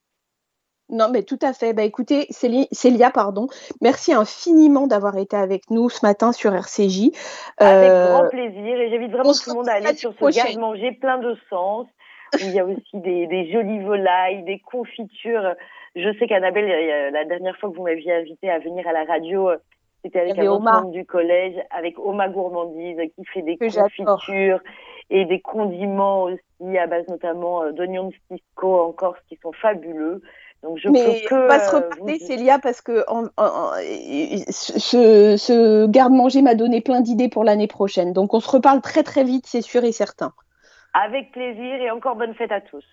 Non, 0.89 1.09
mais 1.11 1.23
tout 1.23 1.39
à 1.41 1.53
fait. 1.53 1.73
Bah, 1.73 1.83
écoutez, 1.83 2.27
Célia, 2.29 3.09
pardon, 3.09 3.47
merci 3.81 4.13
infiniment 4.13 4.85
d'avoir 4.85 5.17
été 5.17 5.37
avec 5.37 5.69
nous 5.69 5.89
ce 5.89 6.05
matin 6.05 6.33
sur 6.33 6.53
RCJ. 6.53 7.11
Avec 7.57 7.89
Euh, 7.89 8.13
grand 8.13 8.29
plaisir 8.29 8.79
et 8.79 8.89
j'invite 8.89 9.11
vraiment 9.11 9.31
tout 9.31 9.49
le 9.49 9.55
monde 9.55 9.69
à 9.69 9.73
aller 9.73 9.95
sur 9.95 10.13
ce 10.13 10.35
garde-manger 10.35 10.91
plein 10.93 11.19
de 11.19 11.37
sens 11.49 11.87
où 12.35 12.39
il 12.41 12.51
y 12.51 12.59
a 12.59 12.65
aussi 12.65 12.81
des, 12.95 13.27
des 13.27 13.51
jolies 13.51 13.79
volailles, 13.79 14.43
des 14.43 14.59
confitures. 14.59 15.55
Je 15.95 16.17
sais 16.17 16.27
qu'Annabelle, 16.27 17.11
la 17.11 17.25
dernière 17.25 17.57
fois 17.57 17.69
que 17.69 17.75
vous 17.75 17.83
m'aviez 17.83 18.13
invité 18.13 18.49
à 18.49 18.59
venir 18.59 18.87
à 18.87 18.93
la 18.93 19.03
radio, 19.03 19.49
euh, 19.49 19.57
c'était 20.03 20.19
avec 20.21 20.37
un 20.37 20.43
membre 20.59 20.91
du 20.91 21.05
collège, 21.05 21.55
avec 21.69 21.97
Oma 21.99 22.29
Gourmandise, 22.29 22.97
qui 23.15 23.25
fait 23.25 23.41
des 23.41 23.57
confitures 23.57 24.59
et 25.09 25.25
des 25.25 25.39
condiments 25.39 26.23
aussi, 26.23 26.77
à 26.77 26.87
base 26.87 27.07
notamment 27.07 27.63
euh, 27.63 27.71
d'oignons 27.71 28.09
de 28.09 28.13
Cisco 28.31 28.79
en 28.81 28.91
Corse, 28.91 29.19
qui 29.29 29.37
sont 29.41 29.51
fabuleux. 29.53 30.21
Donc 30.63 30.77
je 30.77 30.89
Mais 30.89 31.21
peux 31.21 31.27
que 31.27 31.35
on 31.35 31.47
va 31.47 31.59
se 31.59 31.75
euh, 31.75 31.79
reparler, 31.79 32.17
vous- 32.19 32.25
Célia, 32.25 32.57
parce 32.57 32.81
que 32.81 33.03
en- 33.09 33.25
en- 33.37 33.43
en- 33.43 33.73
ce, 34.49 35.35
ce 35.37 35.87
garde-manger 35.87 36.41
m'a 36.41 36.55
donné 36.55 36.81
plein 36.81 37.01
d'idées 37.01 37.29
pour 37.29 37.43
l'année 37.43 37.67
prochaine. 37.67 38.13
Donc 38.13 38.33
on 38.33 38.39
se 38.39 38.49
reparle 38.49 38.81
très 38.81 39.03
très 39.03 39.23
vite, 39.23 39.45
c'est 39.45 39.61
sûr 39.61 39.83
et 39.83 39.91
certain. 39.91 40.33
avec 40.93 41.31
plaisir 41.31 41.81
et 41.81 41.91
encore 41.91 42.15
bonne 42.15 42.33
fête 42.33 42.51
à 42.51 42.61
tous. 42.61 42.83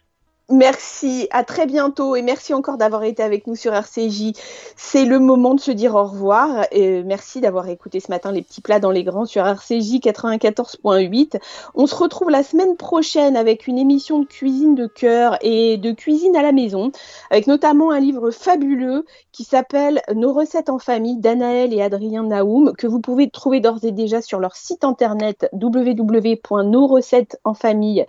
Merci, 0.52 1.28
à 1.30 1.44
très 1.44 1.64
bientôt 1.64 2.16
et 2.16 2.22
merci 2.22 2.54
encore 2.54 2.76
d'avoir 2.76 3.04
été 3.04 3.22
avec 3.22 3.46
nous 3.46 3.54
sur 3.54 3.72
RCJ. 3.72 4.32
C'est 4.74 5.04
le 5.04 5.20
moment 5.20 5.54
de 5.54 5.60
se 5.60 5.70
dire 5.70 5.94
au 5.94 6.02
revoir. 6.02 6.66
Et 6.72 7.04
merci 7.04 7.40
d'avoir 7.40 7.68
écouté 7.68 8.00
ce 8.00 8.10
matin 8.10 8.32
les 8.32 8.42
petits 8.42 8.60
plats 8.60 8.80
dans 8.80 8.90
les 8.90 9.04
grands 9.04 9.26
sur 9.26 9.46
RCJ 9.46 10.00
94.8. 10.00 11.40
On 11.76 11.86
se 11.86 11.94
retrouve 11.94 12.30
la 12.30 12.42
semaine 12.42 12.76
prochaine 12.76 13.36
avec 13.36 13.68
une 13.68 13.78
émission 13.78 14.18
de 14.18 14.26
cuisine 14.26 14.74
de 14.74 14.88
cœur 14.88 15.38
et 15.40 15.76
de 15.76 15.92
cuisine 15.92 16.34
à 16.34 16.42
la 16.42 16.50
maison, 16.50 16.90
avec 17.30 17.46
notamment 17.46 17.92
un 17.92 18.00
livre 18.00 18.32
fabuleux 18.32 19.04
qui 19.30 19.44
s'appelle 19.44 20.02
Nos 20.12 20.32
recettes 20.32 20.68
en 20.68 20.80
famille 20.80 21.18
d'Anaël 21.18 21.72
et 21.72 21.80
Adrien 21.80 22.24
Naoum, 22.24 22.72
que 22.76 22.88
vous 22.88 23.00
pouvez 23.00 23.30
trouver 23.30 23.60
d'ores 23.60 23.84
et 23.84 23.92
déjà 23.92 24.20
sur 24.20 24.40
leur 24.40 24.56
site 24.56 24.82
internet 24.82 25.48
www.nosrecettesenfamille.com. 25.52 28.06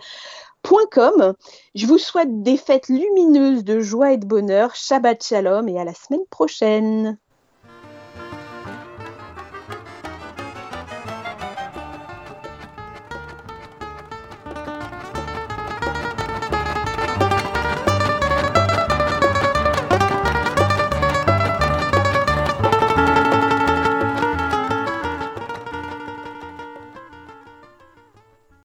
Je 1.74 1.86
vous 1.86 1.98
souhaite 1.98 2.42
des 2.42 2.56
fêtes 2.56 2.88
lumineuses 2.88 3.64
de 3.64 3.80
joie 3.80 4.12
et 4.12 4.18
de 4.18 4.26
bonheur. 4.26 4.74
Shabbat 4.74 5.22
shalom 5.22 5.68
et 5.68 5.78
à 5.78 5.84
la 5.84 5.94
semaine 5.94 6.26
prochaine. 6.30 7.18